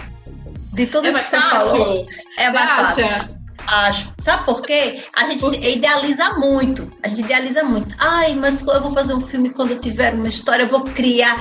De 0.74 0.88
tudo 0.88 1.08
é 1.08 1.10
isso 1.12 1.20
que 1.20 1.26
você 1.26 1.42
falou. 1.42 2.06
É 2.38 2.50
mais 2.50 2.72
fácil. 2.72 3.43
Acho. 3.68 4.14
Sabe 4.20 4.46
por 4.46 4.62
quê? 4.62 5.04
A 5.16 5.26
gente 5.26 5.42
por 5.42 5.54
idealiza 5.54 6.34
muito. 6.34 6.90
A 7.02 7.08
gente 7.08 7.22
idealiza 7.22 7.64
muito. 7.64 7.96
Ai, 8.00 8.36
mas 8.36 8.62
eu 8.62 8.82
vou 8.82 8.92
fazer 8.92 9.14
um 9.14 9.22
filme 9.22 9.50
quando 9.50 9.72
eu 9.72 9.80
tiver 9.80 10.14
uma 10.14 10.28
história, 10.28 10.64
eu 10.64 10.70
vou 10.70 10.82
criar. 10.82 11.38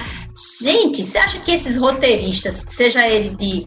Gente, 0.62 1.04
você 1.04 1.18
acha 1.18 1.40
que 1.40 1.52
esses 1.52 1.76
roteiristas, 1.76 2.64
seja 2.68 3.06
ele 3.06 3.30
de 3.30 3.66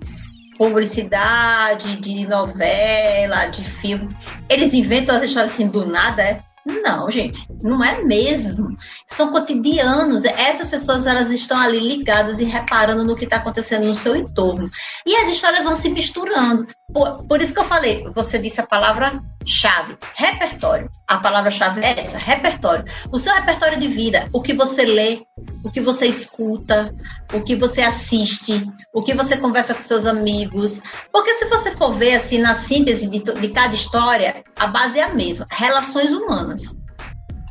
publicidade, 0.58 1.98
de 1.98 2.26
novela, 2.28 3.48
de 3.48 3.64
filme, 3.64 4.16
eles 4.50 4.74
inventam 4.74 5.16
as 5.16 5.24
histórias 5.24 5.54
assim 5.54 5.68
do 5.68 5.86
nada, 5.86 6.24
é? 6.24 6.40
Não, 6.66 7.12
gente, 7.12 7.48
não 7.62 7.84
é 7.84 8.04
mesmo. 8.04 8.76
São 9.06 9.32
cotidianos. 9.32 10.26
Essas 10.26 10.68
pessoas 10.68 11.06
elas 11.06 11.30
estão 11.30 11.60
ali 11.60 11.80
ligadas 11.80 12.40
e 12.40 12.44
reparando 12.44 13.04
no 13.04 13.16
que 13.16 13.26
está 13.26 13.38
acontecendo 13.38 13.86
no 13.86 13.96
seu 13.96 14.16
entorno. 14.16 14.68
E 15.06 15.16
as 15.16 15.30
histórias 15.30 15.64
vão 15.64 15.76
se 15.76 15.90
misturando. 15.90 16.66
Por, 16.96 17.26
por 17.26 17.42
isso 17.42 17.54
que 17.54 17.60
eu 17.60 17.66
falei, 17.66 18.10
você 18.16 18.40
disse 18.40 18.62
a 18.62 18.66
palavra 18.66 19.22
chave, 19.46 19.98
repertório. 20.14 20.90
A 21.06 21.18
palavra-chave 21.18 21.82
é 21.82 22.00
essa, 22.00 22.18
repertório. 22.18 22.86
O 23.12 23.20
seu 23.20 23.34
repertório 23.36 23.78
de 23.78 23.90
vida, 23.90 24.26
o 24.32 24.42
que 24.42 24.54
você 24.54 24.86
lê, 24.86 25.22
o 25.62 25.70
que 25.70 25.82
você 25.82 26.06
escuta, 26.06 26.96
o 27.34 27.42
que 27.42 27.54
você 27.54 27.82
assiste, 27.82 28.66
o 28.94 29.04
que 29.04 29.14
você 29.14 29.36
conversa 29.36 29.74
com 29.74 29.82
seus 29.82 30.06
amigos. 30.06 30.80
Porque 31.12 31.34
se 31.34 31.50
você 31.50 31.76
for 31.76 31.94
ver 31.94 32.16
assim 32.16 32.38
na 32.38 32.56
síntese 32.56 33.10
de, 33.10 33.20
de 33.20 33.50
cada 33.50 33.76
história, 33.76 34.42
a 34.58 34.68
base 34.68 34.98
é 34.98 35.04
a 35.04 35.14
mesma, 35.14 35.46
relações 35.52 36.14
humanas. 36.14 36.74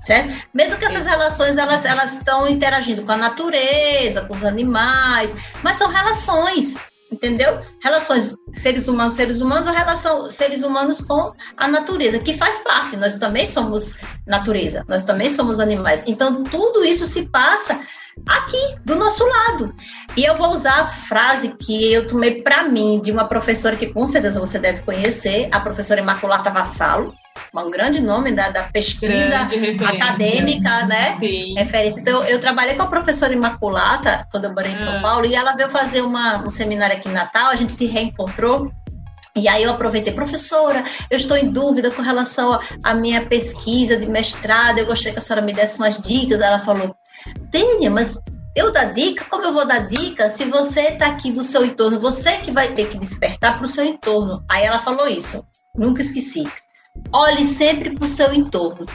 Certo? 0.00 0.32
Mesmo 0.54 0.78
que 0.78 0.86
essas 0.86 1.04
relações 1.04 1.58
elas, 1.58 1.84
elas 1.84 2.14
estão 2.14 2.48
interagindo 2.48 3.02
com 3.02 3.12
a 3.12 3.16
natureza, 3.18 4.22
com 4.22 4.34
os 4.34 4.44
animais, 4.44 5.34
mas 5.62 5.76
são 5.76 5.88
relações 5.88 6.74
entendeu? 7.10 7.60
Relações 7.82 8.36
seres 8.52 8.88
humanos, 8.88 9.14
seres 9.14 9.40
humanos 9.40 9.66
ou 9.66 9.72
relação 9.72 10.30
seres 10.30 10.62
humanos 10.62 11.00
com 11.00 11.32
a 11.56 11.68
natureza, 11.68 12.18
que 12.18 12.34
faz 12.34 12.58
parte. 12.60 12.96
Nós 12.96 13.16
também 13.16 13.46
somos 13.46 13.94
natureza, 14.26 14.84
nós 14.88 15.04
também 15.04 15.30
somos 15.30 15.60
animais. 15.60 16.02
Então 16.06 16.42
tudo 16.42 16.84
isso 16.84 17.06
se 17.06 17.26
passa 17.26 17.80
aqui 18.28 18.76
do 18.84 18.94
nosso 18.94 19.24
lado. 19.24 19.74
E 20.16 20.24
eu 20.24 20.36
vou 20.36 20.50
usar 20.50 20.80
a 20.80 20.86
frase 20.86 21.54
que 21.56 21.92
eu 21.92 22.06
tomei 22.06 22.42
para 22.42 22.64
mim 22.64 23.00
de 23.02 23.10
uma 23.10 23.26
professora 23.26 23.76
que 23.76 23.92
com 23.92 24.06
certeza 24.06 24.40
você 24.40 24.58
deve 24.58 24.82
conhecer, 24.82 25.48
a 25.52 25.60
professora 25.60 26.00
Imaculata 26.00 26.50
Vassalo 26.50 27.12
um 27.62 27.70
grande 27.70 28.00
nome 28.00 28.32
da, 28.32 28.50
da 28.50 28.64
pesquisa 28.64 29.46
acadêmica, 29.86 30.84
né? 30.86 31.14
Sim. 31.14 31.54
Referência. 31.56 32.00
Então, 32.00 32.24
eu, 32.24 32.40
trabalhei 32.40 32.74
com 32.74 32.82
a 32.82 32.86
professora 32.86 33.32
Imaculata 33.32 34.26
quando 34.30 34.46
eu 34.46 34.52
morei 34.52 34.72
em 34.72 34.76
São 34.76 34.96
ah. 34.96 35.00
Paulo 35.00 35.24
e 35.24 35.34
ela 35.34 35.52
veio 35.52 35.68
fazer 35.68 36.00
uma, 36.00 36.38
um 36.38 36.50
seminário 36.50 36.96
aqui 36.96 37.08
em 37.08 37.12
Natal, 37.12 37.50
a 37.50 37.56
gente 37.56 37.72
se 37.72 37.86
reencontrou. 37.86 38.72
E 39.36 39.48
aí 39.48 39.64
eu 39.64 39.70
aproveitei, 39.70 40.12
professora, 40.12 40.84
eu 41.10 41.16
estou 41.16 41.36
em 41.36 41.50
dúvida 41.50 41.90
com 41.90 42.02
relação 42.02 42.58
à 42.84 42.94
minha 42.94 43.26
pesquisa 43.26 43.96
de 43.96 44.06
mestrado, 44.06 44.78
eu 44.78 44.86
gostaria 44.86 45.12
que 45.12 45.18
a 45.18 45.22
senhora 45.22 45.44
me 45.44 45.52
desse 45.52 45.78
umas 45.78 46.00
dicas. 46.00 46.40
Ela 46.40 46.60
falou, 46.60 46.94
Tênia, 47.50 47.90
mas 47.90 48.16
eu 48.54 48.72
dar 48.72 48.92
dica? 48.92 49.24
Como 49.28 49.44
eu 49.44 49.52
vou 49.52 49.66
dar 49.66 49.88
dica 49.88 50.30
se 50.30 50.44
você 50.44 50.82
está 50.82 51.06
aqui 51.06 51.32
do 51.32 51.42
seu 51.42 51.64
entorno? 51.64 51.98
Você 51.98 52.36
que 52.38 52.52
vai 52.52 52.72
ter 52.74 52.88
que 52.88 52.98
despertar 52.98 53.56
para 53.56 53.64
o 53.64 53.68
seu 53.68 53.84
entorno. 53.84 54.44
Aí 54.48 54.64
ela 54.64 54.78
falou 54.78 55.08
isso, 55.08 55.44
nunca 55.76 56.02
esqueci 56.02 56.48
olhe 57.12 57.46
sempre 57.46 57.90
para 57.90 58.04
o 58.04 58.08
seu 58.08 58.32
entorno. 58.32 58.86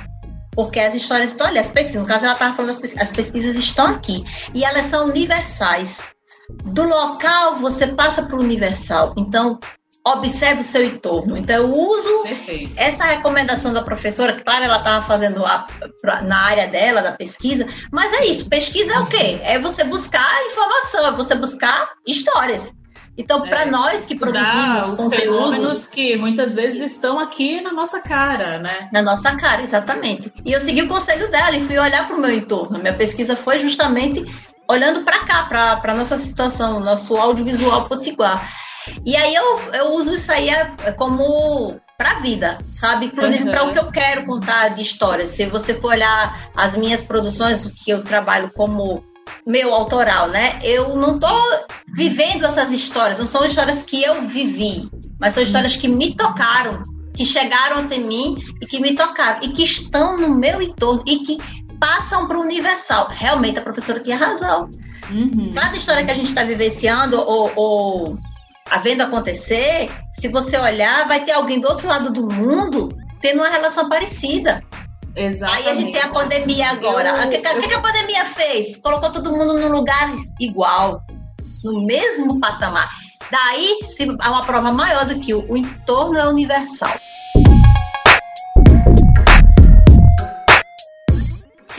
Porque 0.54 0.80
as 0.80 0.94
histórias 0.94 1.32
estão 1.32 1.48
ali, 1.48 1.60
as 1.60 1.70
pesquisas, 1.70 2.02
no 2.02 2.08
caso 2.08 2.26
ela 2.26 2.34
estava 2.34 2.56
falando, 2.56 2.72
as 2.72 2.82
pesquisas, 2.82 3.10
as 3.10 3.16
pesquisas 3.16 3.56
estão 3.56 3.88
aqui. 3.88 4.26
E 4.54 4.64
elas 4.64 4.88
são 4.88 5.08
universais. 5.08 6.04
Do 6.66 6.84
local 6.84 7.58
você 7.58 7.88
passa 7.88 8.24
para 8.24 8.36
o 8.36 8.42
universal. 8.42 9.14
Então, 9.18 9.60
observe 10.06 10.62
o 10.62 10.64
seu 10.64 10.84
entorno. 10.84 11.38
Então, 11.38 11.56
eu 11.56 11.74
uso 11.74 12.24
Perfeito. 12.24 12.74
essa 12.76 13.04
recomendação 13.06 13.74
da 13.74 13.82
professora, 13.82 14.34
que, 14.34 14.44
claro, 14.44 14.66
ela 14.66 14.78
estava 14.78 15.06
fazendo 15.06 15.46
a, 15.46 15.66
pra, 16.02 16.22
na 16.22 16.38
área 16.38 16.68
dela, 16.68 17.02
da 17.02 17.12
pesquisa, 17.12 17.68
mas 17.92 18.12
é 18.14 18.26
isso. 18.26 18.50
Pesquisa 18.50 18.94
é 18.94 19.00
o 19.00 19.08
quê? 19.08 19.40
É 19.44 19.60
você 19.60 19.84
buscar 19.84 20.46
informação, 20.46 21.08
é 21.08 21.12
você 21.12 21.36
buscar 21.36 21.92
histórias. 22.08 22.72
Então, 23.20 23.42
para 23.42 23.64
é, 23.64 23.66
nós 23.66 24.08
que 24.08 24.18
produzimos 24.18 24.88
os 24.88 24.96
conteúdos, 24.96 25.20
fenômenos 25.20 25.88
que 25.88 26.16
muitas 26.16 26.56
vezes 26.56 26.94
estão 26.94 27.20
aqui 27.20 27.60
na 27.60 27.74
nossa 27.74 28.00
cara, 28.00 28.60
né? 28.60 28.88
Na 28.94 29.02
nossa 29.02 29.36
cara, 29.36 29.62
exatamente. 29.62 30.32
E 30.46 30.54
eu 30.54 30.62
segui 30.62 30.84
o 30.84 30.88
conselho 30.88 31.30
dela 31.30 31.52
e 31.58 31.62
fui 31.62 31.78
olhar 31.78 32.08
para 32.08 32.16
o 32.16 32.20
meu 32.20 32.32
entorno. 32.32 32.80
Minha 32.80 32.94
pesquisa 32.94 33.36
foi 33.36 33.60
justamente 33.60 34.26
olhando 34.70 35.04
para 35.04 35.20
cá, 35.26 35.44
para 35.44 35.82
a 35.84 35.94
nossa 35.94 36.18
situação, 36.18 36.80
nosso 36.80 37.18
audiovisual 37.18 37.90
potiguar. 37.90 38.50
E 39.06 39.18
aí 39.18 39.36
eu, 39.36 39.60
eu 39.74 39.94
uso 39.96 40.16
isso 40.16 40.32
aí 40.32 40.50
é, 40.50 40.72
é 40.86 40.92
como 40.94 41.78
para 41.98 42.12
a 42.12 42.20
vida, 42.22 42.58
sabe? 42.62 43.08
Inclusive 43.08 43.44
uhum. 43.44 43.50
para 43.50 43.64
o 43.66 43.74
que 43.74 43.80
eu 43.80 43.92
quero 43.92 44.24
contar 44.26 44.70
de 44.70 44.82
histórias. 44.82 45.32
Se 45.32 45.46
você 45.46 45.74
for 45.74 45.92
olhar 45.92 46.50
as 46.56 46.74
minhas 46.78 47.04
produções, 47.04 47.66
que 47.84 47.92
eu 47.92 48.02
trabalho 48.02 48.50
como 48.56 49.04
meu 49.46 49.74
autoral, 49.74 50.30
né? 50.30 50.60
Eu 50.64 50.96
não 50.96 51.20
tô 51.20 51.28
vivendo 51.94 52.46
essas 52.46 52.72
histórias, 52.72 53.20
não 53.20 53.28
são 53.28 53.46
histórias 53.46 53.84
que 53.84 54.02
eu 54.04 54.22
vivi, 54.24 54.90
mas 55.20 55.34
são 55.34 55.44
histórias 55.44 55.76
que 55.76 55.88
me 55.88 56.16
tocaram, 56.16 56.82
que 57.14 57.26
chegaram 57.26 57.80
até 57.80 57.98
mim 57.98 58.38
e 58.62 58.66
que 58.66 58.80
me 58.80 58.96
tocaram 58.96 59.40
e 59.44 59.50
que 59.50 59.64
estão 59.64 60.18
no 60.18 60.30
meu 60.30 60.62
entorno 60.62 61.04
e 61.06 61.20
que 61.20 61.38
passam 61.80 62.28
para 62.28 62.38
o 62.38 62.42
universal. 62.42 63.08
Realmente 63.10 63.60
a 63.60 63.62
professora 63.62 64.00
tinha 64.00 64.18
razão. 64.18 64.70
Uhum. 65.10 65.54
Cada 65.56 65.76
história 65.76 66.06
que 66.06 66.12
a 66.12 66.16
gente 66.16 66.30
está 66.30 66.44
vivenciando 66.44 67.20
ou, 67.20 67.52
ou 67.56 68.18
havendo 68.70 69.04
acontecer, 69.04 69.90
se 70.14 70.28
você 70.28 70.58
olhar, 70.58 71.08
vai 71.08 71.24
ter 71.24 71.32
alguém 71.32 71.60
do 71.60 71.68
outro 71.68 71.88
lado 71.88 72.12
do 72.12 72.32
mundo 72.34 72.90
tendo 73.20 73.40
uma 73.40 73.50
relação 73.50 73.90
parecida. 73.90 74.64
Exatamente. 75.20 75.68
Aí 75.68 75.72
a 75.72 75.76
gente 75.76 75.92
tem 75.92 76.02
a 76.02 76.08
pandemia 76.08 76.70
agora. 76.70 77.10
Eu, 77.10 77.28
o 77.28 77.30
que, 77.30 77.68
que 77.68 77.74
a 77.74 77.82
pandemia 77.82 78.26
fez? 78.26 78.78
Colocou 78.78 79.12
todo 79.12 79.32
mundo 79.32 79.54
num 79.54 79.68
lugar 79.68 80.16
igual, 80.40 81.04
no 81.64 81.86
mesmo 81.86 82.40
patamar. 82.40 82.90
Daí, 83.30 83.80
se 83.84 84.08
há 84.22 84.32
uma 84.32 84.46
prova 84.46 84.72
maior 84.72 85.06
do 85.06 85.20
que 85.20 85.34
o, 85.34 85.46
o 85.52 85.58
entorno 85.58 86.18
é 86.18 86.28
universal. 86.28 86.98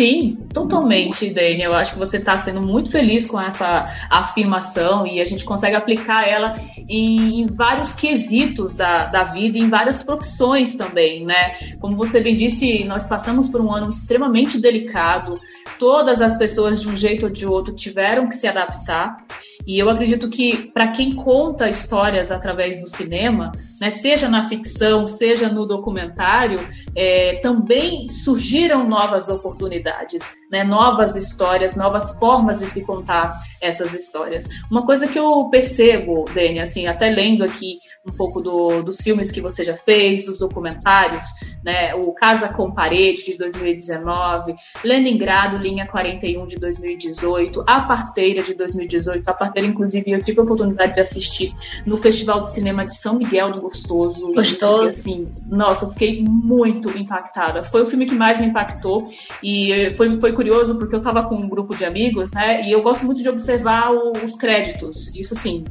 Sim, 0.01 0.33
totalmente, 0.55 1.29
Dani. 1.29 1.61
Eu 1.61 1.75
acho 1.75 1.93
que 1.93 1.99
você 1.99 2.17
está 2.17 2.39
sendo 2.39 2.63
muito 2.63 2.91
feliz 2.91 3.27
com 3.27 3.39
essa 3.39 3.87
afirmação 4.09 5.07
e 5.07 5.21
a 5.21 5.27
gente 5.27 5.45
consegue 5.45 5.77
aplicar 5.77 6.27
ela 6.27 6.59
em, 6.89 7.43
em, 7.43 7.47
vários 7.47 7.95
quesitos 7.95 8.75
da, 8.75 9.09
da 9.09 9.25
vida, 9.25 9.59
em 9.59 9.69
várias 9.69 10.03
profissões 10.03 10.75
também, 10.75 11.27
né? 11.27 11.53
Como 11.79 11.99
você 11.99 12.19
bem 12.19 12.35
disse, 12.35 12.83
nós 12.85 13.07
passamos 13.07 13.47
por 13.47 13.61
um 13.61 13.71
ano 13.71 13.91
extremamente 13.91 14.59
delicado. 14.59 15.39
Todas 15.79 16.23
as 16.23 16.39
pessoas, 16.39 16.81
de 16.81 16.89
um 16.89 16.97
jeito 16.97 17.27
ou 17.27 17.31
de 17.31 17.45
outro, 17.45 17.75
tiveram 17.75 18.27
que 18.27 18.35
se 18.35 18.49
adaptar. 18.49 19.23
E 19.67 19.79
eu 19.79 19.89
acredito 19.89 20.29
que 20.29 20.71
para 20.73 20.89
quem 20.89 21.15
conta 21.15 21.69
histórias 21.69 22.31
através 22.31 22.81
do 22.81 22.89
cinema, 22.89 23.53
né, 23.81 23.91
seja 23.91 24.29
na 24.29 24.49
ficção, 24.49 25.07
seja 25.07 25.49
no 25.49 25.65
documentário, 25.65 26.59
é, 26.95 27.41
também 27.43 28.09
surgiram 28.09 28.89
novas 28.89 29.29
oportunidades, 29.29 30.31
né, 30.51 30.65
novas 30.65 31.17
histórias, 31.17 31.77
novas 31.77 32.19
formas 32.19 32.61
de 32.61 32.67
se 32.67 32.85
contar 32.85 33.33
essas 33.61 33.95
histórias. 33.95 34.49
Uma 34.71 34.85
coisa 34.85 35.07
que 35.07 35.19
eu 35.19 35.45
percebo, 35.51 36.25
Dani, 36.35 36.61
assim, 36.61 36.87
até 36.87 37.11
lendo 37.11 37.45
aqui 37.45 37.77
um 38.07 38.17
pouco 38.17 38.41
do, 38.41 38.83
dos 38.83 39.01
filmes 39.01 39.31
que 39.31 39.41
você 39.41 39.63
já 39.63 39.77
fez, 39.77 40.25
dos 40.25 40.39
documentários, 40.39 41.29
né? 41.63 41.95
O 41.95 42.13
Casa 42.13 42.49
com 42.49 42.71
Parede 42.71 43.25
de 43.25 43.37
2019, 43.37 44.55
Leningrado, 44.83 45.59
Linha 45.59 45.87
41 45.87 46.47
de 46.47 46.57
2018, 46.57 47.63
A 47.67 47.83
Parteira 47.83 48.43
de 48.43 48.55
2018. 48.55 49.29
A 49.29 49.35
Parteira, 49.35 49.69
inclusive, 49.69 50.11
eu 50.11 50.23
tive 50.23 50.41
a 50.41 50.43
oportunidade 50.43 50.95
de 50.95 51.01
assistir 51.01 51.53
no 51.85 51.99
Festival 51.99 52.43
de 52.43 52.53
Cinema 52.53 52.87
de 52.87 52.97
São 52.97 53.19
Miguel 53.19 53.53
do 53.53 53.61
Gostoso. 53.61 54.33
Gostoso. 54.33 54.85
E, 54.85 54.89
assim, 54.89 55.33
nossa, 55.47 55.85
eu 55.85 55.91
fiquei 55.91 56.25
muito 56.25 56.97
impactada. 56.97 57.63
Foi 57.63 57.83
o 57.83 57.87
filme 57.87 58.07
que 58.07 58.15
mais 58.15 58.41
me 58.41 58.47
impactou 58.47 59.05
e 59.43 59.91
foi, 59.97 60.19
foi 60.19 60.33
curioso 60.33 60.79
porque 60.79 60.95
eu 60.95 61.01
estava 61.01 61.29
com 61.29 61.37
um 61.37 61.49
grupo 61.49 61.77
de 61.77 61.85
amigos, 61.85 62.33
né? 62.33 62.67
E 62.67 62.73
eu 62.73 62.83
gosto 62.83 63.05
muito 63.05 63.23
de 63.23 63.29
observar 63.29 63.91
os 63.93 64.37
créditos. 64.37 65.15
Isso, 65.15 65.35
assim, 65.35 65.65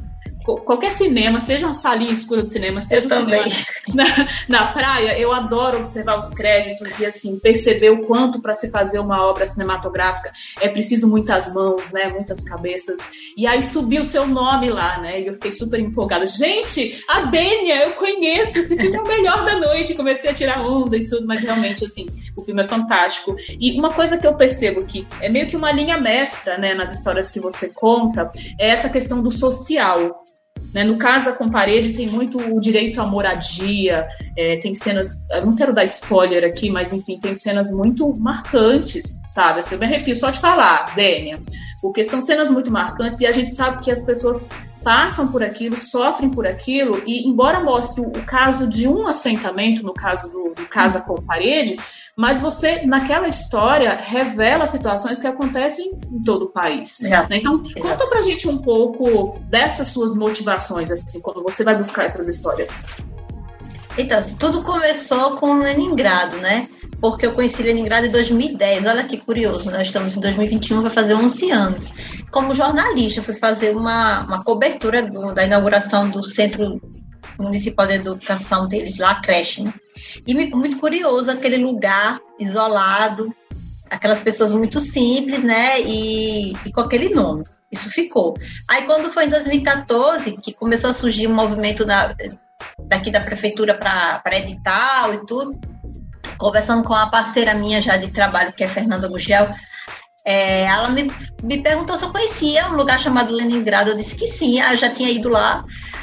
qualquer 0.44 0.90
cinema, 0.90 1.40
seja 1.40 1.66
uma 1.66 1.74
salinha 1.74 2.12
escura 2.12 2.42
do 2.42 2.48
cinema, 2.48 2.80
seja 2.80 3.06
um 3.06 3.08
cinema 3.08 3.44
na, 3.94 4.04
na, 4.48 4.72
praia, 4.72 5.18
eu 5.18 5.32
adoro 5.32 5.78
observar 5.78 6.18
os 6.18 6.30
créditos 6.30 6.98
e 6.98 7.06
assim 7.06 7.38
perceber 7.38 7.90
o 7.90 8.06
quanto 8.06 8.40
para 8.40 8.54
se 8.54 8.70
fazer 8.70 8.98
uma 8.98 9.22
obra 9.26 9.46
cinematográfica 9.46 10.32
é 10.60 10.68
preciso 10.68 11.08
muitas 11.08 11.52
mãos, 11.52 11.92
né, 11.92 12.08
muitas 12.08 12.44
cabeças. 12.44 13.00
E 13.36 13.46
aí 13.46 13.62
subiu 13.62 14.00
o 14.00 14.04
seu 14.04 14.26
nome 14.26 14.70
lá, 14.70 15.00
né? 15.00 15.20
E 15.20 15.26
eu 15.26 15.34
fiquei 15.34 15.52
super 15.52 15.78
empolgada. 15.80 16.26
Gente, 16.26 17.02
a 17.08 17.22
Dênia, 17.22 17.84
eu 17.84 17.92
conheço, 17.92 18.58
esse 18.58 18.76
filme 18.76 18.96
é 18.96 19.00
o 19.00 19.06
melhor 19.06 19.44
da 19.44 19.58
noite. 19.58 19.94
Comecei 19.94 20.30
a 20.30 20.34
tirar 20.34 20.60
onda 20.60 20.96
e 20.96 21.08
tudo, 21.08 21.26
mas 21.26 21.42
realmente 21.42 21.84
assim, 21.84 22.06
o 22.36 22.42
filme 22.42 22.62
é 22.62 22.66
fantástico. 22.66 23.36
E 23.48 23.78
uma 23.78 23.90
coisa 23.90 24.18
que 24.18 24.26
eu 24.26 24.34
percebo 24.34 24.84
que 24.84 25.06
é 25.20 25.28
meio 25.28 25.46
que 25.46 25.56
uma 25.56 25.72
linha 25.72 25.98
mestra, 25.98 26.58
né, 26.58 26.74
nas 26.74 26.92
histórias 26.92 27.30
que 27.30 27.40
você 27.40 27.72
conta, 27.72 28.30
é 28.58 28.70
essa 28.70 28.88
questão 28.88 29.22
do 29.22 29.30
social. 29.30 30.24
Né? 30.74 30.84
No 30.84 30.96
Casa 30.96 31.32
com 31.32 31.48
Parede 31.48 31.92
tem 31.92 32.08
muito 32.08 32.38
o 32.38 32.60
direito 32.60 33.00
à 33.00 33.06
moradia, 33.06 34.06
é, 34.36 34.56
tem 34.56 34.74
cenas, 34.74 35.26
não 35.44 35.56
quero 35.56 35.74
dar 35.74 35.84
spoiler 35.84 36.44
aqui, 36.44 36.70
mas 36.70 36.92
enfim, 36.92 37.18
tem 37.18 37.34
cenas 37.34 37.72
muito 37.72 38.12
marcantes, 38.20 39.20
sabe? 39.26 39.60
Assim, 39.60 39.74
eu 39.74 39.80
me 39.80 39.86
arrepio 39.86 40.14
só 40.14 40.30
de 40.30 40.40
falar, 40.40 40.94
Dênia, 40.94 41.40
porque 41.82 42.04
são 42.04 42.20
cenas 42.20 42.50
muito 42.50 42.70
marcantes 42.70 43.20
e 43.20 43.26
a 43.26 43.32
gente 43.32 43.50
sabe 43.50 43.82
que 43.82 43.90
as 43.90 44.04
pessoas 44.04 44.48
passam 44.82 45.30
por 45.30 45.42
aquilo, 45.42 45.76
sofrem 45.76 46.30
por 46.30 46.46
aquilo, 46.46 47.02
e 47.06 47.28
embora 47.28 47.62
mostre 47.62 48.00
o 48.00 48.10
caso 48.24 48.66
de 48.66 48.88
um 48.88 49.06
assentamento, 49.06 49.82
no 49.82 49.92
caso 49.92 50.30
do, 50.32 50.54
do 50.54 50.66
Casa 50.66 51.02
com 51.02 51.20
Parede, 51.22 51.76
mas 52.20 52.38
você, 52.38 52.84
naquela 52.84 53.26
história, 53.26 53.98
revela 53.98 54.66
situações 54.66 55.18
que 55.18 55.26
acontecem 55.26 55.98
em 56.12 56.20
todo 56.20 56.44
o 56.44 56.48
país. 56.50 57.00
Né? 57.00 57.26
Então, 57.30 57.62
conta 57.80 58.06
pra 58.08 58.20
gente 58.20 58.46
um 58.46 58.58
pouco 58.58 59.40
dessas 59.46 59.88
suas 59.88 60.14
motivações, 60.14 60.90
assim, 60.90 61.18
quando 61.22 61.42
você 61.42 61.64
vai 61.64 61.74
buscar 61.74 62.04
essas 62.04 62.28
histórias. 62.28 62.94
Então, 63.96 64.20
tudo 64.38 64.62
começou 64.62 65.38
com 65.38 65.60
Leningrado, 65.60 66.36
né? 66.36 66.68
Porque 67.00 67.24
eu 67.24 67.32
conheci 67.32 67.62
Leningrado 67.62 68.04
em 68.04 68.10
2010. 68.10 68.84
Olha 68.84 69.04
que 69.04 69.16
curioso, 69.16 69.70
nós 69.70 69.86
estamos 69.86 70.14
em 70.14 70.20
2021, 70.20 70.82
vai 70.82 70.90
fazer 70.90 71.14
11 71.14 71.50
anos. 71.50 71.90
Como 72.30 72.54
jornalista, 72.54 73.22
fui 73.22 73.36
fazer 73.36 73.74
uma, 73.74 74.20
uma 74.24 74.44
cobertura 74.44 75.02
do, 75.02 75.32
da 75.32 75.46
inauguração 75.46 76.10
do 76.10 76.22
Centro 76.22 76.82
Municipal 77.38 77.86
de 77.86 77.94
Educação 77.94 78.68
deles, 78.68 78.98
lá, 78.98 79.12
a 79.12 79.22
creche, 79.22 79.62
né? 79.62 79.72
E 80.26 80.34
muito 80.34 80.78
curioso 80.78 81.30
aquele 81.30 81.56
lugar 81.56 82.20
isolado, 82.38 83.34
aquelas 83.88 84.22
pessoas 84.22 84.52
muito 84.52 84.80
simples, 84.80 85.42
né? 85.42 85.80
E, 85.80 86.52
e, 86.64 86.72
com 86.72 86.80
aquele 86.80 87.08
nome. 87.08 87.44
Isso 87.70 87.88
ficou. 87.88 88.34
Aí 88.68 88.82
quando 88.84 89.12
foi 89.12 89.26
em 89.26 89.30
2014 89.30 90.36
que 90.38 90.52
começou 90.52 90.90
a 90.90 90.94
surgir 90.94 91.26
um 91.26 91.34
movimento 91.34 91.86
na, 91.86 92.14
daqui 92.80 93.10
da 93.10 93.20
prefeitura 93.20 93.74
para 93.74 94.38
edital 94.38 95.14
e 95.14 95.26
tudo, 95.26 95.58
conversando 96.36 96.82
com 96.82 96.92
uma 96.92 97.10
parceira 97.10 97.54
minha 97.54 97.80
já 97.80 97.96
de 97.96 98.10
trabalho, 98.10 98.52
que 98.52 98.64
é 98.64 98.68
Fernanda 98.68 99.06
Gugel, 99.06 99.50
é, 100.26 100.64
ela 100.64 100.88
me, 100.90 101.10
me 101.42 101.62
perguntou 101.62 101.96
se 101.96 102.04
eu 102.04 102.10
conhecia 102.10 102.68
um 102.68 102.76
lugar 102.76 102.98
chamado 102.98 103.32
Leningrado. 103.32 103.90
Eu 103.90 103.96
disse 103.96 104.14
que 104.14 104.26
sim, 104.26 104.60
eu 104.60 104.76
já 104.76 104.90
tinha 104.90 105.10
ido 105.10 105.28
lá. 105.28 105.62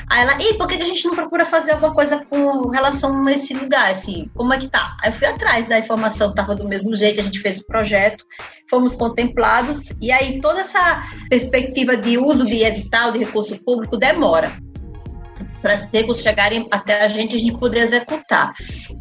Aí 0.10 0.22
ela, 0.22 0.42
e 0.42 0.54
por 0.54 0.68
que 0.68 0.82
a 0.82 0.86
gente 0.86 1.06
não 1.06 1.16
procura 1.16 1.46
fazer 1.46 1.72
alguma 1.72 1.94
coisa 1.94 2.26
com 2.26 2.70
relação 2.70 3.26
a 3.28 3.32
esse 3.32 3.54
lugar, 3.54 3.92
assim, 3.92 4.30
como 4.34 4.54
é 4.54 4.58
que 4.58 4.70
tá? 4.70 4.96
Aí 5.02 5.10
eu 5.10 5.14
fui 5.14 5.28
atrás 5.28 5.68
da 5.68 5.78
informação, 5.78 6.34
tava 6.34 6.56
do 6.56 6.68
mesmo 6.68 6.96
jeito, 6.96 7.20
a 7.20 7.24
gente 7.24 7.40
fez 7.40 7.60
o 7.60 7.66
projeto, 7.66 8.26
fomos 8.70 8.96
contemplados, 8.96 9.90
e 10.02 10.10
aí 10.10 10.40
toda 10.40 10.62
essa 10.62 11.04
perspectiva 11.30 11.98
de 11.98 12.18
uso 12.18 12.46
de 12.46 12.64
edital, 12.64 13.12
de 13.12 13.20
recurso 13.20 13.58
público, 13.66 13.98
demora 13.98 14.58
para 15.68 15.76
os 15.76 15.90
recursos 15.92 16.24
chegarem 16.24 16.66
até 16.72 17.04
a 17.04 17.08
gente 17.10 17.36
a 17.36 17.40
gente 17.40 17.58
poder 17.58 17.82
executar. 17.82 18.54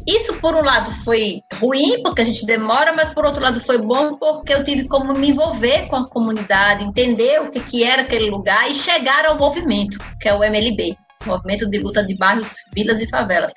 Isso, 0.05 0.33
por 0.41 0.53
um 0.53 0.61
lado, 0.61 0.91
foi 1.03 1.41
ruim, 1.55 2.01
porque 2.03 2.21
a 2.21 2.25
gente 2.25 2.45
demora, 2.45 2.91
mas 2.91 3.09
por 3.11 3.25
outro 3.25 3.41
lado 3.41 3.61
foi 3.61 3.77
bom, 3.77 4.17
porque 4.17 4.53
eu 4.53 4.63
tive 4.63 4.85
como 4.87 5.13
me 5.13 5.29
envolver 5.29 5.87
com 5.87 5.95
a 5.95 6.09
comunidade, 6.09 6.83
entender 6.83 7.41
o 7.41 7.49
que, 7.49 7.61
que 7.61 7.83
era 7.83 8.01
aquele 8.01 8.29
lugar 8.29 8.69
e 8.69 8.73
chegar 8.73 9.25
ao 9.25 9.37
movimento, 9.37 9.97
que 10.19 10.27
é 10.27 10.33
o 10.33 10.43
MLB 10.43 10.97
Movimento 11.25 11.69
de 11.69 11.79
Luta 11.79 12.03
de 12.03 12.15
Bairros, 12.15 12.57
Vilas 12.73 13.01
e 13.01 13.07
Favelas. 13.07 13.51